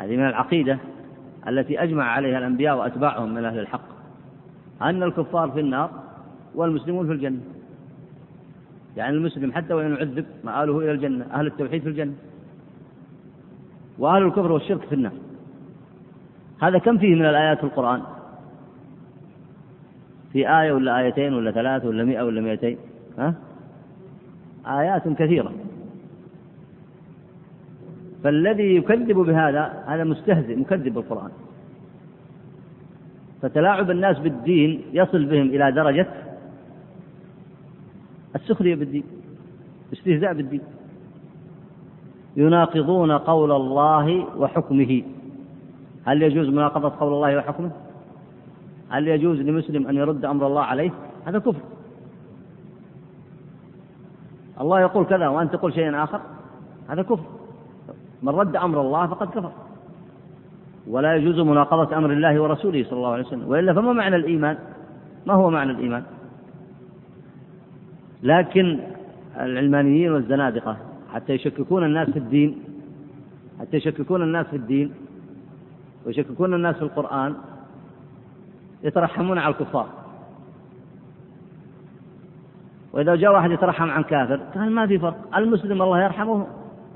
هذه 0.00 0.16
من 0.16 0.26
العقيدة 0.26 0.78
التي 1.48 1.82
أجمع 1.82 2.04
عليها 2.04 2.38
الأنبياء 2.38 2.78
وأتباعهم 2.78 3.34
من 3.34 3.44
أهل 3.44 3.58
الحق 3.58 3.88
أن 4.82 5.02
الكفار 5.02 5.50
في 5.50 5.60
النار 5.60 5.90
والمسلمون 6.54 7.06
في 7.06 7.12
الجنة. 7.12 7.40
يعني 8.96 9.16
المسلم 9.16 9.52
حتى 9.52 9.74
وإن 9.74 9.94
يعذب 9.94 10.26
مآله 10.44 10.78
إلى 10.78 10.92
الجنة 10.92 11.26
أهل 11.32 11.46
التوحيد 11.46 11.82
في 11.82 11.88
الجنة 11.88 12.14
وأهل 13.98 14.22
الكفر 14.22 14.52
والشرك 14.52 14.80
في 14.80 14.94
النار. 14.94 15.12
هذا 16.62 16.78
كم 16.78 16.98
فيه 16.98 17.14
من 17.14 17.26
الآيات 17.26 17.58
في 17.58 17.64
القرآن؟ 17.64 18.02
في 20.32 20.60
آية 20.60 20.72
ولا 20.72 20.98
آيتين 20.98 21.34
ولا 21.34 21.50
ثلاثة 21.50 21.88
ولا 21.88 22.04
مئة 22.04 22.22
ولا 22.22 22.40
مئتين؟ 22.40 22.78
ها؟ 23.18 23.34
آيات 24.66 25.08
كثيرة 25.08 25.52
فالذي 28.24 28.76
يكذب 28.76 29.16
بهذا 29.16 29.84
هذا 29.86 30.04
مستهزئ 30.04 30.56
مكذب 30.56 30.94
بالقرآن 30.94 31.30
فتلاعب 33.42 33.90
الناس 33.90 34.18
بالدين 34.18 34.82
يصل 34.92 35.24
بهم 35.24 35.46
إلى 35.46 35.72
درجة 35.72 36.06
السخرية 38.34 38.74
بالدين 38.74 39.04
استهزاء 39.92 40.34
بالدين 40.34 40.60
يناقضون 42.36 43.12
قول 43.12 43.52
الله 43.52 44.38
وحكمه 44.38 45.02
هل 46.04 46.22
يجوز 46.22 46.48
مناقضة 46.48 46.92
قول 47.00 47.12
الله 47.12 47.36
وحكمه؟ 47.36 47.70
هل 48.88 49.08
يجوز 49.08 49.40
لمسلم 49.40 49.86
أن 49.86 49.96
يرد 49.96 50.24
أمر 50.24 50.46
الله 50.46 50.62
عليه؟ 50.62 50.90
هذا 51.26 51.38
كفر 51.38 51.60
الله 54.60 54.80
يقول 54.80 55.04
كذا 55.04 55.28
وأنت 55.28 55.52
تقول 55.52 55.74
شيئا 55.74 56.04
آخر 56.04 56.20
هذا 56.88 57.02
كفر. 57.02 57.24
من 58.22 58.28
رد 58.28 58.56
أمر 58.56 58.80
الله 58.80 59.06
فقد 59.06 59.28
كفر. 59.28 59.52
ولا 60.88 61.16
يجوز 61.16 61.40
مناقضة 61.40 61.96
أمر 61.96 62.12
الله 62.12 62.40
ورسوله 62.40 62.84
صلى 62.84 62.98
الله 62.98 63.12
عليه 63.12 63.24
وسلم 63.24 63.48
وإلا 63.48 63.74
فما 63.74 63.92
معنى 63.92 64.16
الإيمان؟ 64.16 64.58
ما 65.26 65.34
هو 65.34 65.50
معنى 65.50 65.70
الإيمان؟ 65.70 66.02
لكن 68.22 68.80
العلمانيين 69.40 70.12
والزنادقة 70.12 70.76
حتى 71.12 71.32
يشككون 71.32 71.84
الناس 71.84 72.10
في 72.10 72.18
الدين 72.18 72.62
حتى 73.60 73.76
يشككون 73.76 74.22
الناس 74.22 74.46
في 74.46 74.56
الدين 74.56 74.94
ويشككون 76.06 76.54
الناس 76.54 76.76
في 76.76 76.82
القرآن 76.82 77.34
يترحمون 78.82 79.38
على 79.38 79.54
الكفار. 79.54 79.88
وإذا 82.96 83.14
جاء 83.14 83.32
واحد 83.32 83.50
يترحم 83.50 83.90
عن 83.90 84.02
كافر 84.02 84.40
قال 84.54 84.70
ما 84.70 84.86
في 84.86 84.98
فرق 84.98 85.36
المسلم 85.36 85.82
الله 85.82 86.04
يرحمه 86.04 86.46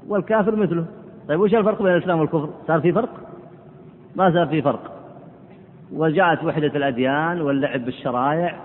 والكافر 0.08 0.56
مثله. 0.56 0.84
طيب 1.28 1.40
وش 1.40 1.54
الفرق 1.54 1.82
بين 1.82 1.92
الإسلام 1.92 2.20
والكفر؟ 2.20 2.48
صار 2.66 2.80
في 2.80 2.92
فرق؟ 2.92 3.08
ما 4.16 4.32
صار 4.32 4.46
في 4.46 4.62
فرق. 4.62 4.92
وجاءت 5.92 6.44
وحدة 6.44 6.66
الأديان 6.66 7.40
واللعب 7.40 7.84
بالشرائع 7.84 8.56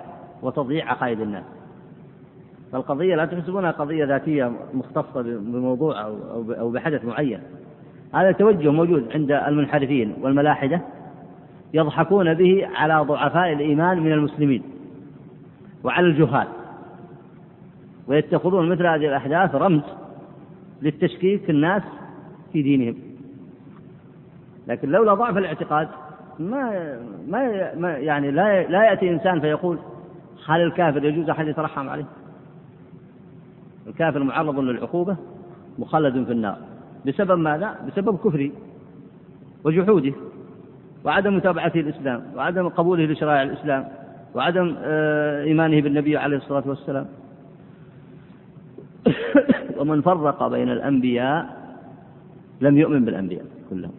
وتضييع 0.41 0.91
عقائد 0.91 1.21
الناس. 1.21 1.43
فالقضية 2.71 3.15
لا 3.15 3.25
تحسبونها 3.25 3.71
قضية 3.71 4.05
ذاتية 4.05 4.51
مختصة 4.73 5.21
بموضوع 5.21 6.01
أو 6.59 6.71
بحدث 6.71 7.05
معين. 7.05 7.39
هذا 8.13 8.31
توجه 8.31 8.71
موجود 8.71 9.11
عند 9.13 9.31
المنحرفين 9.31 10.13
والملاحدة 10.21 10.81
يضحكون 11.73 12.33
به 12.33 12.67
على 12.75 13.05
ضعفاء 13.07 13.53
الإيمان 13.53 13.99
من 13.99 14.11
المسلمين 14.11 14.63
وعلى 15.83 16.07
الجهال. 16.07 16.47
ويتخذون 18.07 18.69
مثل 18.69 18.85
هذه 18.87 19.07
الأحداث 19.07 19.55
رمز 19.55 19.81
للتشكيك 20.81 21.49
الناس 21.49 21.83
في 22.53 22.61
دينهم 22.61 22.95
لكن 24.67 24.89
لولا 24.89 25.13
ضعف 25.13 25.37
الاعتقاد 25.37 25.87
ما 26.39 26.99
ما 27.77 27.97
يعني 27.97 28.31
لا 28.31 28.63
لا 28.63 28.83
يأتي 28.83 29.09
إنسان 29.09 29.39
فيقول 29.39 29.77
هل 30.47 30.61
الكافر 30.61 31.05
يجوز 31.05 31.29
أحد 31.29 31.47
يترحم 31.47 31.89
عليه؟ 31.89 32.05
الكافر 33.87 34.23
معرض 34.23 34.59
للعقوبة 34.59 35.17
مخلد 35.79 36.25
في 36.25 36.31
النار 36.31 36.57
بسبب 37.05 37.39
ماذا؟ 37.39 37.75
بسبب 37.87 38.17
كفره 38.17 38.49
وجحوده 39.63 40.13
وعدم 41.03 41.35
متابعته 41.35 41.79
الاسلام 41.79 42.23
وعدم 42.35 42.69
قبوله 42.69 43.05
لشرائع 43.05 43.43
الإسلام 43.43 43.87
وعدم 44.35 44.75
آه، 44.79 45.43
إيمانه 45.43 45.81
بالنبي 45.81 46.17
عليه 46.17 46.37
الصلاة 46.37 46.63
والسلام 46.65 47.05
ومن 49.77 50.01
فرق 50.01 50.47
بين 50.47 50.69
الأنبياء 50.69 51.65
لم 52.61 52.77
يؤمن 52.77 53.05
بالأنبياء 53.05 53.45
كلهم. 53.69 53.91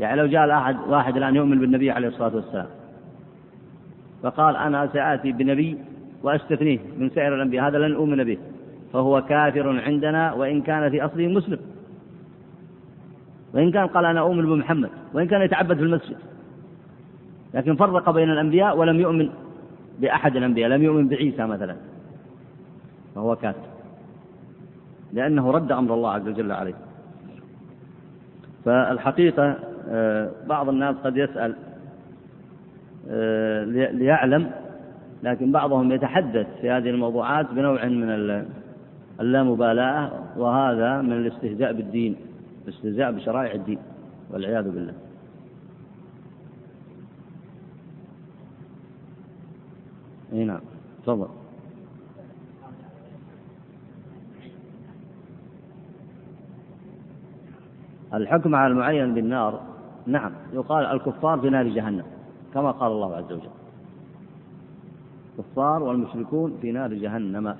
يعني 0.00 0.20
لو 0.20 0.26
جاء 0.26 0.50
أحد 0.50 0.76
واحد 0.88 1.16
الآن 1.16 1.36
يؤمن 1.36 1.58
بالنبي 1.58 1.90
عليه 1.90 2.08
الصلاة 2.08 2.34
والسلام 2.34 2.66
فقال 4.22 4.56
أنا 4.56 4.88
سآتي 4.92 5.32
بنبي 5.32 5.78
وأستثنيه 6.22 6.78
من 6.98 7.10
سائر 7.10 7.34
الأنبياء 7.34 7.68
هذا 7.68 7.78
لن 7.78 7.94
أؤمن 7.94 8.24
به 8.24 8.38
فهو 8.92 9.22
كافر 9.22 9.80
عندنا 9.80 10.32
وإن 10.32 10.62
كان 10.62 10.90
في 10.90 11.04
أصله 11.04 11.28
مسلم. 11.28 11.58
وإن 13.54 13.70
كان 13.70 13.86
قال 13.86 14.04
أنا 14.04 14.20
أؤمن 14.20 14.46
بمحمد 14.46 14.90
وإن 15.14 15.26
كان 15.26 15.42
يتعبد 15.42 15.76
في 15.76 15.82
المسجد. 15.82 16.16
لكن 17.54 17.76
فرق 17.76 18.10
بين 18.10 18.30
الأنبياء 18.30 18.78
ولم 18.78 19.00
يؤمن 19.00 19.30
بأحد 20.00 20.36
الأنبياء 20.36 20.70
لم 20.70 20.82
يؤمن 20.82 21.08
بعيسى 21.08 21.46
مثلا. 21.46 21.76
فهو 23.16 23.36
كافر 23.36 23.66
لأنه 25.12 25.50
رد 25.50 25.72
أمر 25.72 25.94
الله 25.94 26.10
عز 26.10 26.28
وجل 26.28 26.52
عليه. 26.52 26.74
فالحقيقة 28.64 29.56
آه، 29.88 30.30
بعض 30.46 30.68
الناس 30.68 30.96
قد 30.96 31.16
يسأل 31.16 31.56
آه، 33.08 33.64
ليعلم 33.92 34.50
لكن 35.22 35.52
بعضهم 35.52 35.92
يتحدث 35.92 36.46
في 36.60 36.70
هذه 36.70 36.90
الموضوعات 36.90 37.50
بنوع 37.50 37.84
من 37.84 38.44
اللامبالاة 39.20 40.10
وهذا 40.36 41.00
من 41.00 41.12
الاستهزاء 41.12 41.72
بالدين 41.72 42.16
الاستهزاء 42.64 43.12
بشرائع 43.12 43.52
الدين 43.52 43.78
والعياذ 44.30 44.70
بالله. 44.70 44.94
إي 50.32 50.44
نعم. 50.44 50.60
تفضل. 51.02 51.45
الحكم 58.16 58.54
على 58.54 58.72
المعين 58.72 59.14
بالنار 59.14 59.60
نعم 60.06 60.32
يقال 60.52 60.84
الكفار 60.84 61.40
في 61.40 61.50
نار 61.50 61.68
جهنم 61.68 62.04
كما 62.54 62.70
قال 62.70 62.92
الله 62.92 63.16
عز 63.16 63.32
وجل. 63.32 63.48
الكفار 65.38 65.82
والمشركون 65.82 66.58
في 66.62 66.72
نار 66.72 66.94
جهنم. 66.94 67.56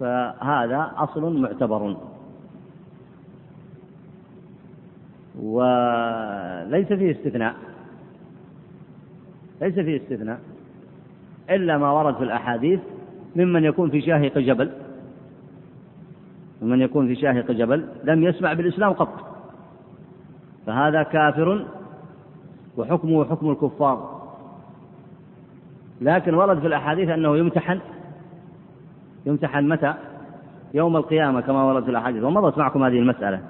فهذا 0.00 0.92
أصل 0.96 1.40
معتبر. 1.40 1.96
وليس 5.42 6.86
فيه 6.86 7.10
استثناء 7.12 7.54
ليس 9.60 9.74
فيه 9.74 9.96
استثناء 9.96 10.40
إلا 11.50 11.78
ما 11.78 11.92
ورد 11.92 12.16
في 12.16 12.24
الأحاديث 12.24 12.80
ممن 13.36 13.64
يكون 13.64 13.90
في 13.90 14.00
شاهق 14.00 14.38
جبل. 14.38 14.70
ممن 16.62 16.80
يكون 16.80 17.06
في 17.06 17.14
شاهق 17.14 17.50
جبل 17.50 17.84
لم 18.04 18.22
يسمع 18.22 18.52
بالإسلام 18.52 18.92
قط. 18.92 19.08
فهذا 20.66 21.02
كافر 21.02 21.66
وحكمه 22.76 23.24
حكم 23.24 23.50
الكفار. 23.50 24.22
لكن 26.00 26.34
ورد 26.34 26.58
في 26.58 26.66
الأحاديث 26.66 27.08
أنه 27.08 27.36
يمتحن. 27.36 27.80
يمتحن 29.26 29.68
متى؟ 29.68 29.94
يوم 30.74 30.96
القيامة 30.96 31.40
كما 31.40 31.64
ورد 31.64 31.84
في 31.84 31.90
الأحاديث. 31.90 32.22
ومضت 32.22 32.58
معكم 32.58 32.84
هذه 32.84 32.98
المسألة. 32.98 33.40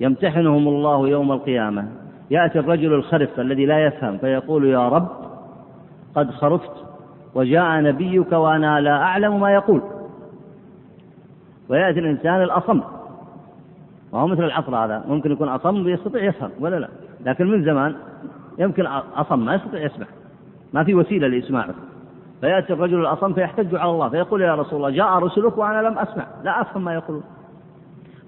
يمتحنهم 0.00 0.68
الله 0.68 1.08
يوم 1.08 1.32
القيامة. 1.32 1.88
يأتي 2.30 2.58
الرجل 2.58 2.94
الخرف 2.94 3.40
الذي 3.40 3.66
لا 3.66 3.86
يفهم 3.86 4.18
فيقول 4.18 4.66
يا 4.66 4.88
رب 4.88 5.08
قد 6.14 6.30
خرفت 6.30 6.72
وجاء 7.34 7.80
نبيك 7.80 8.32
وأنا 8.32 8.80
لا 8.80 9.02
أعلم 9.02 9.40
ما 9.40 9.52
يقول. 9.52 9.82
ويأتي 11.68 12.00
الإنسان 12.00 12.42
الأصم. 12.42 12.80
وهو 14.12 14.26
مثل 14.26 14.44
العصر 14.44 14.76
هذا 14.76 15.04
ممكن 15.08 15.32
يكون 15.32 15.48
أصم 15.48 15.88
يستطيع 15.88 16.24
يفهم 16.24 16.50
ولا 16.60 16.76
لا؟ 16.76 16.88
لكن 17.24 17.46
من 17.50 17.64
زمان 17.64 17.94
يمكن 18.58 18.86
أصم 19.16 19.44
ما 19.44 19.54
يستطيع 19.54 19.80
يسمع. 19.80 20.06
ما 20.72 20.84
في 20.84 20.94
وسيلة 20.94 21.28
لإسماعه. 21.28 21.74
فيأتي 22.40 22.72
الرجل 22.72 23.00
الأصم 23.00 23.32
فيحتج 23.32 23.74
على 23.74 23.90
الله 23.90 24.08
فيقول 24.08 24.42
يا 24.42 24.54
رسول 24.54 24.76
الله 24.76 24.90
جاء 24.90 25.18
رسلك 25.18 25.58
وأنا 25.58 25.88
لم 25.88 25.98
أسمع. 25.98 26.26
لا 26.44 26.60
أفهم 26.60 26.84
ما 26.84 26.94
يقولون. 26.94 27.22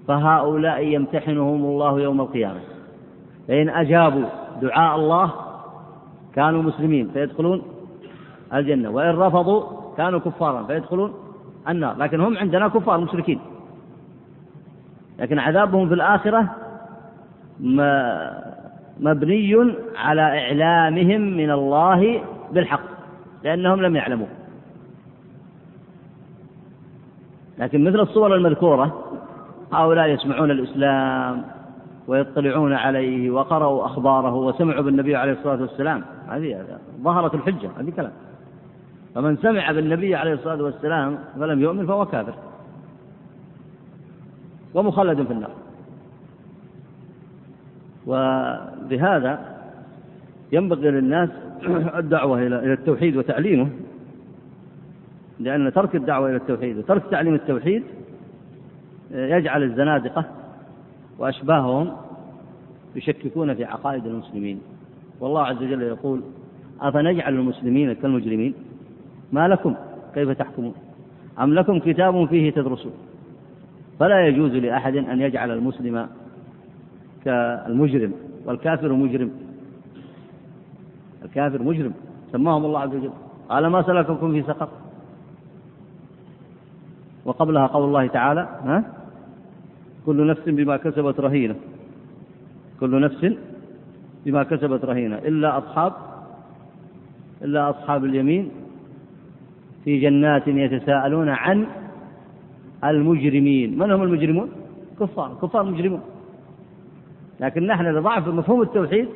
فهؤلاء 0.07 0.81
يمتحنهم 0.81 1.65
الله 1.65 1.99
يوم 1.99 2.21
القيامة. 2.21 2.59
فإن 3.47 3.69
أجابوا 3.69 4.25
دعاء 4.61 4.95
الله 4.95 5.31
كانوا 6.35 6.61
مسلمين 6.61 7.09
فيدخلون 7.13 7.61
الجنة. 8.53 8.89
وإن 8.89 9.15
رفضوا 9.19 9.63
كانوا 9.97 10.19
كفارا 10.19 10.63
فيدخلون 10.63 11.13
النار. 11.69 11.97
لكن 11.97 12.21
هم 12.21 12.37
عندنا 12.37 12.67
كفار 12.67 12.99
مشركين. 12.99 13.39
لكن 15.19 15.39
عذابهم 15.39 15.87
في 15.87 15.93
الآخرة 15.93 16.55
مبني 18.99 19.75
على 19.95 20.21
إعلامهم 20.21 21.21
من 21.21 21.51
الله 21.51 22.21
بالحق 22.51 22.81
لأنهم 23.43 23.81
لم 23.81 23.95
يعلموا 23.95 24.27
لكن 27.59 27.83
مثل 27.83 27.99
الصور 27.99 28.35
المذكورة 28.35 29.03
هؤلاء 29.73 30.07
يسمعون 30.09 30.51
الإسلام 30.51 31.43
ويطلعون 32.07 32.73
عليه 32.73 33.31
وقرأوا 33.31 33.85
أخباره 33.85 34.35
وسمعوا 34.35 34.81
بالنبي 34.81 35.15
عليه 35.15 35.31
الصلاة 35.31 35.61
والسلام. 35.61 36.03
هذه 36.29 36.65
ظهرت 37.01 37.35
الحجة 37.35 37.69
هذه 37.79 37.89
كلام. 37.89 38.11
فمن 39.15 39.37
سمع 39.37 39.71
بالنبي 39.71 40.15
عليه 40.15 40.33
الصلاة 40.33 40.63
والسلام 40.63 41.17
فلم 41.39 41.61
يؤمن 41.61 41.87
فهو 41.87 42.05
كافر. 42.05 42.33
ومخلد 44.73 45.23
في 45.23 45.33
النار. 45.33 45.51
وبهذا 48.07 49.55
ينبغي 50.51 50.91
للناس 50.91 51.29
الدعوة 52.01 52.47
إلى 52.47 52.73
التوحيد 52.73 53.17
وتعليمه 53.17 53.69
لأن 55.39 55.73
ترك 55.73 55.95
الدعوة 55.95 56.29
إلى 56.29 56.35
التوحيد 56.35 56.77
وترك 56.77 57.03
تعليم 57.11 57.33
التوحيد 57.33 57.83
يجعل 59.11 59.63
الزنادقة 59.63 60.25
وأشباههم 61.19 61.91
يشككون 62.95 63.53
في 63.53 63.65
عقائد 63.65 64.05
المسلمين. 64.05 64.61
والله 65.19 65.41
عز 65.41 65.57
وجل 65.57 65.81
يقول 65.81 66.21
أفنجعل 66.81 67.33
المسلمين 67.33 67.93
كالمجرمين؟ 67.93 68.53
ما 69.35 69.47
لكم؟ 69.47 69.75
كيف 70.13 70.29
تحكمون؟ 70.29 70.73
أم 71.39 71.53
لكم 71.53 71.79
كتاب 71.79 72.25
فيه 72.25 72.51
تدرسون؟ 72.51 72.93
فلا 73.99 74.27
يجوز 74.27 74.51
لأحد 74.51 74.95
أن 74.95 75.21
يجعل 75.21 75.51
المسلم 75.51 76.07
كالمجرم 77.25 78.13
والكافر 78.45 78.93
مجرم. 78.93 79.31
الكافر 81.25 81.61
مجرم. 81.63 81.93
سماهم 82.31 82.65
الله 82.65 82.79
عز 82.79 82.95
وجل. 82.95 83.11
قال 83.49 83.67
ما 83.67 83.81
سلككم 83.81 84.31
في 84.31 84.41
سقر؟ 84.43 84.69
وقبلها 87.25 87.67
قول 87.67 87.83
الله 87.87 88.07
تعالى 88.07 88.41
ها؟ 88.41 88.83
كل 90.05 90.27
نفس 90.27 90.41
بما 90.47 90.77
كسبت 90.77 91.19
رهينة. 91.19 91.55
كل 92.79 93.01
نفس 93.01 93.21
بما 94.25 94.43
كسبت 94.43 94.85
رهينة. 94.85 95.15
إلا 95.15 95.57
أصحاب 95.57 95.93
إلا 97.41 97.69
أصحاب 97.69 98.05
اليمين 98.05 98.51
في 99.85 99.99
جنات 99.99 100.47
يتساءلون 100.47 101.29
عن 101.29 101.65
المجرمين. 102.83 103.77
من 103.77 103.91
هم 103.91 104.03
المجرمون؟ 104.03 104.49
كفار 104.99 105.37
كفار 105.41 105.63
مجرمون 105.63 106.01
لكن 107.39 107.67
نحن 107.67 107.85
لضعف 107.85 108.27
مفهوم 108.27 108.61
التوحيد. 108.61 109.07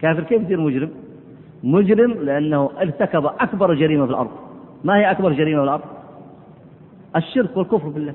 كافر 0.00 0.22
كيف 0.22 0.42
يصير 0.42 0.60
مجرم؟ 0.60 0.90
مجرم 1.62 2.12
لأنه 2.12 2.70
ارتكب 2.80 3.26
أكبر 3.26 3.74
جريمة 3.74 4.04
في 4.06 4.10
الأرض. 4.10 4.30
ما 4.84 4.96
هي 4.96 5.10
أكبر 5.10 5.32
جريمة 5.32 5.58
في 5.58 5.64
الأرض؟ 5.64 5.82
الشرك 7.16 7.56
والكفر 7.56 7.88
بالله. 7.88 8.14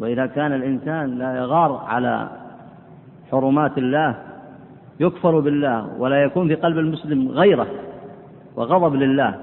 وإذا 0.00 0.26
كان 0.26 0.52
الإنسان 0.52 1.18
لا 1.18 1.36
يغار 1.36 1.72
على 1.86 2.30
حرمات 3.30 3.78
الله 3.78 4.16
يكفر 5.00 5.40
بالله 5.40 6.00
ولا 6.00 6.22
يكون 6.22 6.48
في 6.48 6.54
قلب 6.54 6.78
المسلم 6.78 7.28
غيره. 7.28 7.66
وغضب 8.56 8.94
لله. 8.94 9.34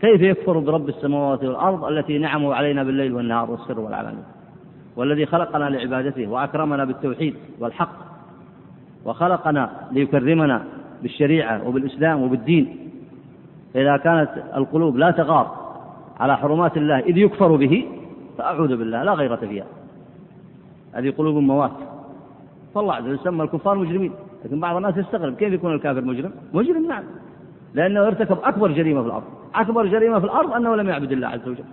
كيف 0.00 0.20
يكفر 0.20 0.58
برب 0.58 0.88
السماوات 0.88 1.44
والأرض 1.44 1.84
التي 1.84 2.18
نعموا 2.18 2.54
علينا 2.54 2.82
بالليل 2.84 3.14
والنهار 3.14 3.50
والسر 3.50 3.80
والعلانية 3.80 4.22
والذي 4.96 5.26
خلقنا 5.26 5.64
لعبادته 5.64 6.26
وأكرمنا 6.26 6.84
بالتوحيد 6.84 7.34
والحق. 7.60 7.96
وخلقنا 9.04 9.70
ليكرمنا 9.92 10.64
بالشريعة 11.02 11.68
وبالإسلام 11.68 12.22
وبالدين. 12.22 12.90
إذا 13.76 13.96
كانت 13.96 14.30
القلوب 14.56 14.96
لا 14.96 15.10
تغار 15.10 15.56
على 16.20 16.36
حرمات 16.36 16.76
الله 16.76 16.98
إذ 16.98 17.16
يكفر 17.16 17.56
به 17.56 17.86
فأعوذ 18.38 18.76
بالله 18.76 19.02
لا 19.02 19.12
غيرة 19.12 19.36
فيها. 19.36 19.64
هذه 20.92 21.10
قلوب 21.10 21.36
موات. 21.36 21.70
فالله 22.74 22.94
عز 22.94 23.04
وجل 23.04 23.18
سمى 23.18 23.42
الكفار 23.44 23.78
مجرمين. 23.78 24.12
لكن 24.44 24.60
بعض 24.60 24.76
الناس 24.76 24.96
يستغرب 24.96 25.34
كيف 25.34 25.52
يكون 25.52 25.74
الكافر 25.74 26.00
مجرم؟ 26.00 26.32
مجرم 26.52 26.86
نعم. 26.86 27.04
لأنه 27.74 28.06
ارتكب 28.06 28.38
أكبر 28.44 28.72
جريمة 28.72 29.00
في 29.00 29.06
الأرض. 29.06 29.24
أكبر 29.54 29.86
جريمة 29.86 30.18
في 30.18 30.24
الأرض 30.24 30.52
أنه 30.52 30.76
لم 30.76 30.88
يعبد 30.88 31.12
الله 31.12 31.28
عز 31.28 31.48
وجل. 31.48 31.64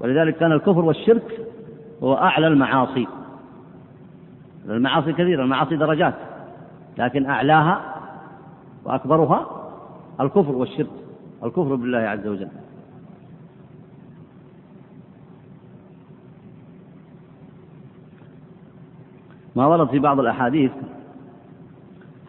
ولذلك 0.00 0.36
كان 0.36 0.52
الكفر 0.52 0.84
والشرك 0.84 1.40
هو 2.02 2.14
أعلى 2.14 2.46
المعاصي. 2.46 3.06
المعاصي 4.68 5.12
كثيرة 5.12 5.42
المعاصي 5.42 5.76
درجات. 5.76 6.14
لكن 6.98 7.26
أعلاها 7.26 7.94
وأكبرها 8.84 9.46
الكفر 10.20 10.52
والشرك 10.52 10.90
الكفر 11.44 11.74
بالله 11.74 11.98
عز 11.98 12.26
وجل. 12.26 12.48
ما 19.56 19.66
ورد 19.66 19.88
في 19.88 19.98
بعض 19.98 20.20
الأحاديث 20.20 20.70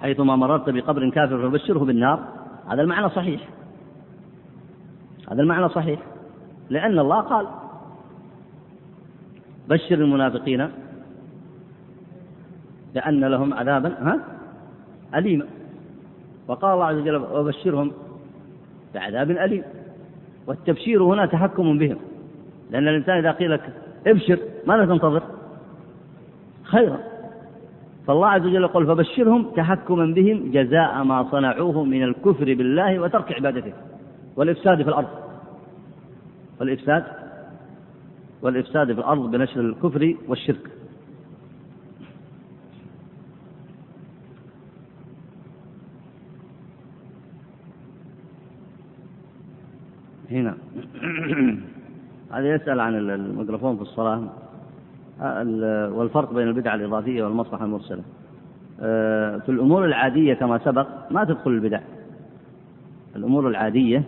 حيثما 0.01 0.35
مررت 0.35 0.69
بقبر 0.69 1.09
كافر 1.09 1.49
فبشره 1.49 1.79
بالنار. 1.79 2.19
هذا 2.67 2.81
المعنى 2.81 3.09
صحيح. 3.09 3.41
هذا 5.31 5.41
المعنى 5.41 5.69
صحيح. 5.69 5.99
لأن 6.69 6.99
الله 6.99 7.21
قال 7.21 7.47
بشر 9.69 9.95
المنافقين 9.95 10.69
لأن 12.93 13.25
لهم 13.25 13.53
عذابا 13.53 13.89
ها 13.89 14.19
أليما. 15.15 15.45
وقال 16.47 16.73
الله 16.73 16.85
عز 16.85 16.95
وجل 16.95 17.15
وبشرهم 17.15 17.91
بعذاب 18.93 19.31
أليم. 19.31 19.63
والتبشير 20.47 21.03
هنا 21.03 21.25
تحكم 21.25 21.77
بهم. 21.77 21.97
لأن 22.71 22.87
الإنسان 22.87 23.17
إذا 23.17 23.31
قيل 23.31 23.51
لك 23.51 23.73
ابشر 24.07 24.39
ماذا 24.67 24.85
تنتظر؟ 24.85 25.23
خيرا. 26.63 26.99
فالله 28.08 28.28
عز 28.28 28.41
وجل 28.41 28.64
يقول 28.64 28.88
فبشرهم 28.88 29.49
تحكما 29.55 30.05
بهم 30.05 30.51
جزاء 30.51 31.03
ما 31.03 31.32
صنعوه 31.32 31.84
من 31.84 32.03
الكفر 32.03 32.45
بالله 32.45 32.99
وترك 32.99 33.32
عبادته 33.32 33.74
والإفساد 34.36 34.82
في 34.84 34.89
الأرض. 34.89 35.08
والإفساد 36.60 37.03
والإفساد 38.41 38.93
في 38.93 38.99
الأرض 38.99 39.32
بنشر 39.32 39.62
الكفر 39.62 40.16
والشرك. 40.28 40.70
هنا. 50.32 50.58
هذا 52.34 52.55
يسأل 52.55 52.80
عن 52.80 52.95
الميكروفون 52.95 53.76
في 53.76 53.82
الصلاة. 53.82 54.46
والفرق 55.91 56.34
بين 56.34 56.47
البدعة 56.47 56.76
الإضافية 56.76 57.24
والمصلحة 57.24 57.65
المرسلة. 57.65 58.03
آه، 58.82 59.38
في 59.38 59.49
الأمور 59.49 59.86
العادية 59.86 60.34
كما 60.34 60.57
سبق 60.57 60.88
ما 61.11 61.24
تدخل 61.24 61.51
البدع. 61.51 61.80
الأمور 63.15 63.47
العادية 63.47 64.03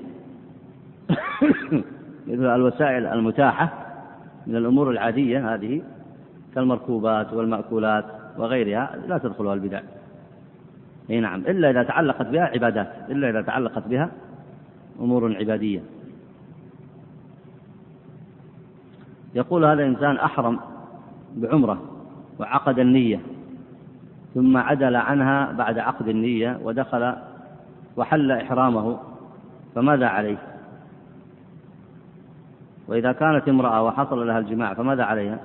مثل 2.28 2.56
الوسائل 2.56 3.06
المتاحة 3.06 3.74
من 4.48 4.56
الأمور 4.56 4.92
العادية 4.92 5.54
هذه 5.54 5.82
كالمركوبات 6.56 7.34
والمأكولات 7.34 8.06
وغيرها 8.38 8.96
لا 9.08 9.18
تدخلها 9.18 9.54
البدع. 9.54 9.82
أي 11.10 11.20
نعم 11.20 11.40
إلا 11.40 11.70
إذا 11.70 11.84
تعلقت 11.84 12.28
بها 12.28 12.44
عبادات 12.44 12.94
إلا 13.10 13.30
إذا 13.30 13.42
تعلقت 13.42 13.88
بها 13.88 14.12
أمور 15.00 15.36
عبادية. 15.36 15.82
يقول 19.36 19.66
هذا 19.66 19.84
الإنسان 19.84 20.16
أحرم 20.16 20.60
بعمرة 21.36 21.82
وعقد 22.40 22.80
النية 22.80 23.20
ثم 24.36 24.58
عدل 24.58 24.96
عنها 24.96 25.52
بعد 25.52 25.80
عقد 25.80 26.08
النية 26.08 26.60
ودخل 26.64 27.14
وحل 27.98 28.32
إحرامه 28.32 28.98
فماذا 29.76 30.08
عليه؟ 30.08 30.38
وإذا 32.88 33.12
كانت 33.12 33.50
امرأة 33.50 33.84
وحصل 33.84 34.28
لها 34.28 34.40
الجماع 34.40 34.74
فماذا 34.74 35.04
عليها؟ 35.04 35.40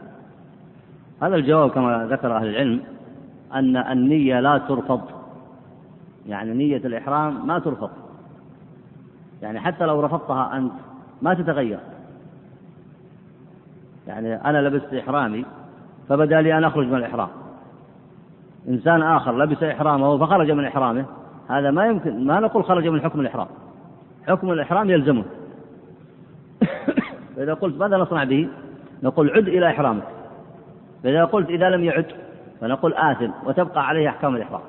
هذا 1.22 1.36
الجواب 1.36 1.70
كما 1.70 2.06
ذكر 2.10 2.36
أهل 2.36 2.48
العلم 2.48 2.80
أن 3.54 3.76
النية 3.76 4.40
لا 4.40 4.58
ترفض 4.58 5.00
يعني 6.26 6.54
نية 6.54 6.76
الإحرام 6.76 7.46
ما 7.46 7.58
ترفض 7.58 7.90
يعني 9.42 9.60
حتى 9.60 9.84
لو 9.84 10.00
رفضتها 10.00 10.56
أنت 10.56 10.72
ما 11.22 11.34
تتغير 11.34 11.80
يعني 14.06 14.34
أنا 14.34 14.68
لبست 14.68 14.94
إحرامي 14.94 15.44
فبدا 16.08 16.40
لي 16.40 16.58
أن 16.58 16.64
أخرج 16.64 16.86
من 16.86 16.94
الإحرام. 16.94 17.28
إنسان 18.68 19.02
آخر 19.02 19.38
لبس 19.38 19.62
إحرامه 19.62 20.18
فخرج 20.18 20.50
من 20.50 20.64
إحرامه 20.64 21.04
هذا 21.48 21.70
ما 21.70 21.86
يمكن 21.86 22.26
ما 22.26 22.40
نقول 22.40 22.64
خرج 22.64 22.88
من 22.88 23.00
حكم 23.00 23.20
الإحرام. 23.20 23.46
حكم 24.28 24.50
الإحرام 24.52 24.90
يلزمه. 24.90 25.24
فإذا 27.36 27.54
قلت 27.54 27.78
ماذا 27.78 27.96
نصنع 27.96 28.24
به؟ 28.24 28.48
نقول 29.02 29.30
عد 29.30 29.48
إلى 29.48 29.70
إحرامك. 29.70 30.04
فإذا 31.02 31.24
قلت 31.24 31.50
إذا 31.50 31.70
لم 31.70 31.84
يعد 31.84 32.06
فنقول 32.60 32.94
آثم 32.94 33.30
وتبقى 33.46 33.86
عليه 33.86 34.08
أحكام 34.08 34.36
الإحرام. 34.36 34.60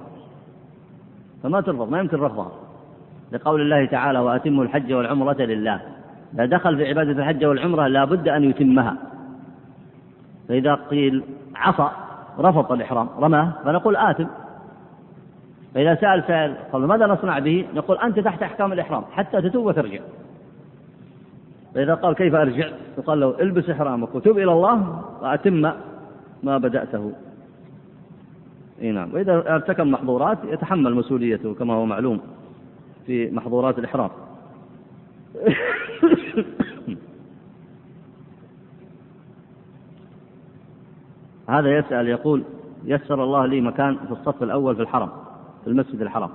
فما 1.44 1.62
ترفض 1.62 1.90
ما 1.90 2.00
يمكن 2.00 2.18
رفضها. 2.18 2.52
لقول 3.32 3.62
الله 3.62 3.86
تعالى 3.86 4.20
وأتموا 4.20 4.64
الحج 4.64 4.94
والعمرة 4.94 5.42
لله. 5.42 5.82
إذا 6.34 6.46
دخل 6.46 6.78
في 6.78 6.88
عبادة 6.88 7.12
الحج 7.12 7.46
والعمرة 7.46 7.88
لا 7.88 8.06
بد 8.06 8.28
أن 8.28 8.44
يتمها. 8.44 8.98
فإذا 10.50 10.76
قيل 10.76 11.24
عصى 11.56 11.90
رفض 12.40 12.72
الإحرام 12.72 13.10
رماه 13.20 13.54
فنقول 13.64 13.96
آثم 13.96 14.26
فإذا 15.76 15.96
سأل 15.96 16.24
سائل 16.28 16.56
قال 16.74 16.86
ماذا 16.86 17.08
نصنع 17.08 17.40
به؟ 17.40 17.66
نقول 17.74 17.98
أنت 17.98 18.20
تحت 18.20 18.44
أحكام 18.44 18.74
الإحرام 18.74 19.04
حتى 19.12 19.42
تتوب 19.42 19.66
وترجع. 19.66 20.00
فإذا 21.76 21.94
قال 21.94 22.16
كيف 22.16 22.36
أرجع؟ 22.36 22.70
يقال 22.98 23.20
له 23.20 23.42
البس 23.42 23.70
إحرامك 23.70 24.16
وتوب 24.16 24.38
إلى 24.38 24.52
الله 24.52 25.04
وأتم 25.22 25.72
ما 26.44 26.58
بدأته. 26.58 27.12
إي 28.82 28.92
نعم. 28.92 29.14
وإذا 29.14 29.34
ارتكب 29.34 29.88
محظورات 29.88 30.38
يتحمل 30.44 30.96
مسؤوليته 30.96 31.54
كما 31.54 31.74
هو 31.74 31.86
معلوم 31.86 32.20
في 33.06 33.32
محظورات 33.32 33.80
الإحرام. 33.80 34.10
هذا 41.48 41.78
يسأل 41.78 42.08
يقول 42.08 42.44
يسر 42.86 43.24
الله 43.24 43.46
لي 43.46 43.62
مكان 43.62 43.98
في 43.98 44.12
الصف 44.12 44.44
الأول 44.44 44.76
في 44.76 44.82
الحرم 44.82 45.10
في 45.64 45.70
المسجد 45.70 46.02
الحرام. 46.02 46.30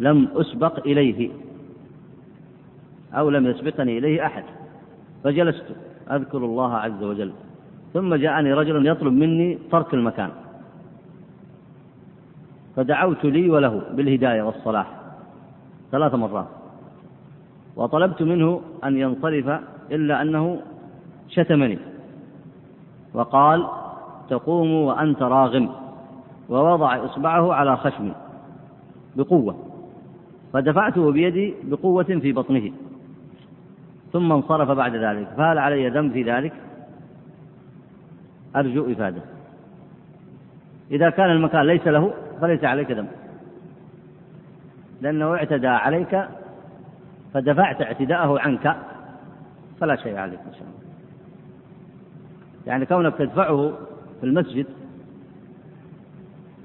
لم 0.00 0.28
أسبق 0.34 0.78
إليه 0.86 1.30
أو 3.14 3.30
لم 3.30 3.46
يسبقني 3.46 3.98
إليه 3.98 4.26
أحد 4.26 4.44
فجلست 5.24 5.64
أذكر 6.10 6.38
الله 6.38 6.74
عز 6.74 7.02
وجل. 7.02 7.32
ثم 7.94 8.14
جاءني 8.14 8.52
رجل 8.52 8.86
يطلب 8.86 9.12
مني 9.12 9.58
ترك 9.72 9.94
المكان 9.94 10.30
فدعوت 12.76 13.24
لي 13.24 13.50
وله 13.50 13.82
بالهداية 13.92 14.42
والصلاح 14.42 15.00
ثلاث 15.92 16.14
مرات. 16.14 16.46
وطلبت 17.76 18.22
منه 18.22 18.60
أن 18.84 18.96
ينصرف 18.96 19.60
إلا 19.90 20.22
أنه 20.22 20.60
شتمني 21.28 21.78
وقال 23.14 23.66
تقوم 24.30 24.72
وأنت 24.72 25.22
راغم 25.22 25.70
ووضع 26.48 27.04
إصبعه 27.04 27.54
على 27.54 27.76
خشمي 27.76 28.12
بقوة 29.16 29.56
فدفعته 30.52 31.12
بيدي 31.12 31.54
بقوة 31.64 32.04
في 32.04 32.32
بطنه 32.32 32.72
ثم 34.12 34.32
انصرف 34.32 34.70
بعد 34.70 34.96
ذلك 34.96 35.28
فهل 35.36 35.58
علي 35.58 35.88
ذنب 35.88 36.12
في 36.12 36.22
ذلك؟ 36.22 36.52
أرجو 38.56 38.92
إفادة. 38.92 39.22
إذا 40.90 41.10
كان 41.10 41.30
المكان 41.30 41.66
ليس 41.66 41.86
له 41.86 42.14
فليس 42.40 42.64
عليك 42.64 42.90
ذنب. 42.90 43.08
لأنه 45.00 45.34
اعتدى 45.34 45.66
عليك 45.66 46.28
فدفعت 47.34 47.82
اعتداءه 47.82 48.40
عنك 48.40 48.76
فلا 49.80 49.96
شيء 49.96 50.16
عليك 50.16 50.38
إن 50.38 50.52
شاء 50.52 50.62
الله. 50.62 50.80
يعني 52.66 52.86
كونك 52.86 53.14
تدفعه 53.14 53.72
في 54.20 54.26
المسجد 54.26 54.66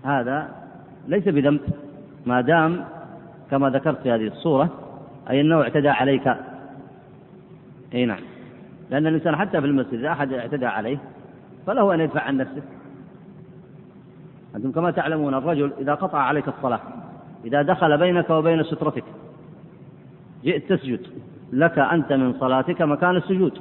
هذا 0.03 0.49
ليس 1.07 1.23
بذنب 1.23 1.59
ما 2.25 2.41
دام 2.41 2.85
كما 3.51 3.69
ذكرت 3.69 4.01
في 4.01 4.11
هذه 4.11 4.27
الصورة 4.27 4.69
أي 5.29 5.41
أنه 5.41 5.61
اعتدى 5.61 5.89
عليك. 5.89 6.35
أي 7.93 8.05
نعم. 8.05 8.19
لأن 8.91 9.07
الإنسان 9.07 9.35
حتى 9.35 9.61
في 9.61 9.67
المسجد 9.67 9.93
إذا 9.93 10.11
أحد 10.11 10.33
اعتدى 10.33 10.65
عليه 10.65 10.97
فله 11.67 11.93
أن 11.93 11.99
يدفع 11.99 12.21
عن 12.21 12.37
نفسه. 12.37 12.61
أنتم 14.55 14.71
كما 14.71 14.91
تعلمون 14.91 15.33
الرجل 15.33 15.73
إذا 15.79 15.93
قطع 15.93 16.19
عليك 16.19 16.47
الصلاة 16.47 16.79
إذا 17.45 17.61
دخل 17.61 17.97
بينك 17.97 18.29
وبين 18.29 18.63
سترتك 18.63 19.03
جئت 20.43 20.73
تسجد 20.73 20.99
لك 21.53 21.79
أنت 21.79 22.13
من 22.13 22.33
صلاتك 22.33 22.81
مكان 22.81 23.15
السجود. 23.15 23.59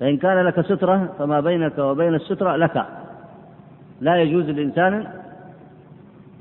فإن 0.00 0.16
كان 0.16 0.46
لك 0.46 0.60
سترة 0.60 1.08
فما 1.18 1.40
بينك 1.40 1.78
وبين 1.78 2.14
السترة 2.14 2.56
لك. 2.56 2.86
لا 4.00 4.16
يجوز 4.16 4.44
للإنسان 4.44 5.06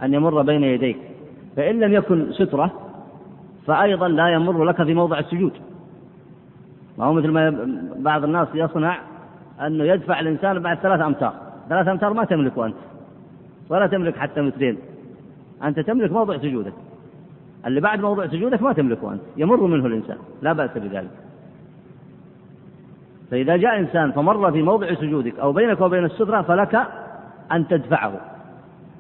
أن 0.04 0.14
يمر 0.14 0.42
بين 0.42 0.64
يديك. 0.64 0.98
فإن 1.56 1.80
لم 1.80 1.94
يكن 1.94 2.34
سترة 2.34 2.72
فأيضا 3.68 4.08
لا 4.08 4.28
يمر 4.30 4.64
لك 4.64 4.84
في 4.84 4.94
موضع 4.94 5.20
السجود. 5.20 5.52
ما 6.98 7.06
هو 7.06 7.14
مثل 7.14 7.30
ما 7.30 7.68
بعض 7.96 8.24
الناس 8.24 8.48
يصنع 8.54 9.00
أنه 9.62 9.84
يدفع 9.84 10.20
الإنسان 10.20 10.60
بعد 10.60 10.78
ثلاث 10.78 11.02
أمتار. 11.02 11.34
ثلاث 11.70 11.88
أمتار 11.88 12.14
ما 12.14 12.26
تملكه 12.26 12.66
أنت 12.66 12.76
ولا 13.70 13.88
تملك 13.88 14.18
حتى 14.18 14.42
مترين. 14.42 14.78
أنت 15.64 15.80
تملك 15.80 16.12
موضع 16.12 16.38
سجودك. 16.38 16.74
اللي 17.66 17.82
بعد 17.82 18.02
موضع 18.02 18.28
سجودك 18.28 18.62
ما 18.62 18.74
تملكه 18.74 19.14
أنت 19.14 19.22
يمر 19.38 19.64
منه 19.64 19.86
الإنسان. 19.86 20.18
لا 20.42 20.54
بأس 20.54 20.78
بذلك. 20.78 21.23
فإذا 23.34 23.58
جاء 23.58 23.80
إنسان 23.80 24.12
فمر 24.12 24.52
في 24.52 24.62
موضع 24.62 24.94
سجودك 24.94 25.40
أو 25.40 25.54
بينك 25.54 25.82
وبين 25.82 26.06
السترة 26.06 26.42
فلك 26.42 26.88
أن 27.52 27.68
تدفعه. 27.68 28.14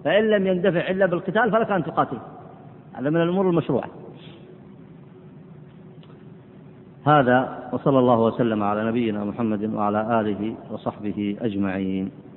فإن 0.03 0.29
لم 0.29 0.47
يندفع 0.47 0.89
إلا 0.89 1.05
بالقتال 1.05 1.51
فلك 1.51 1.71
أن 1.71 1.83
تقاتله 1.83 2.19
هذا 2.93 3.09
من 3.09 3.21
الأمور 3.21 3.49
المشروعة. 3.49 3.89
هذا 7.05 7.69
وصلى 7.73 7.99
الله 7.99 8.19
وسلم 8.19 8.63
على 8.63 8.85
نبينا 8.85 9.23
محمد 9.23 9.73
وعلى 9.73 10.19
آله 10.19 10.55
وصحبه 10.71 11.37
أجمعين. 11.41 12.11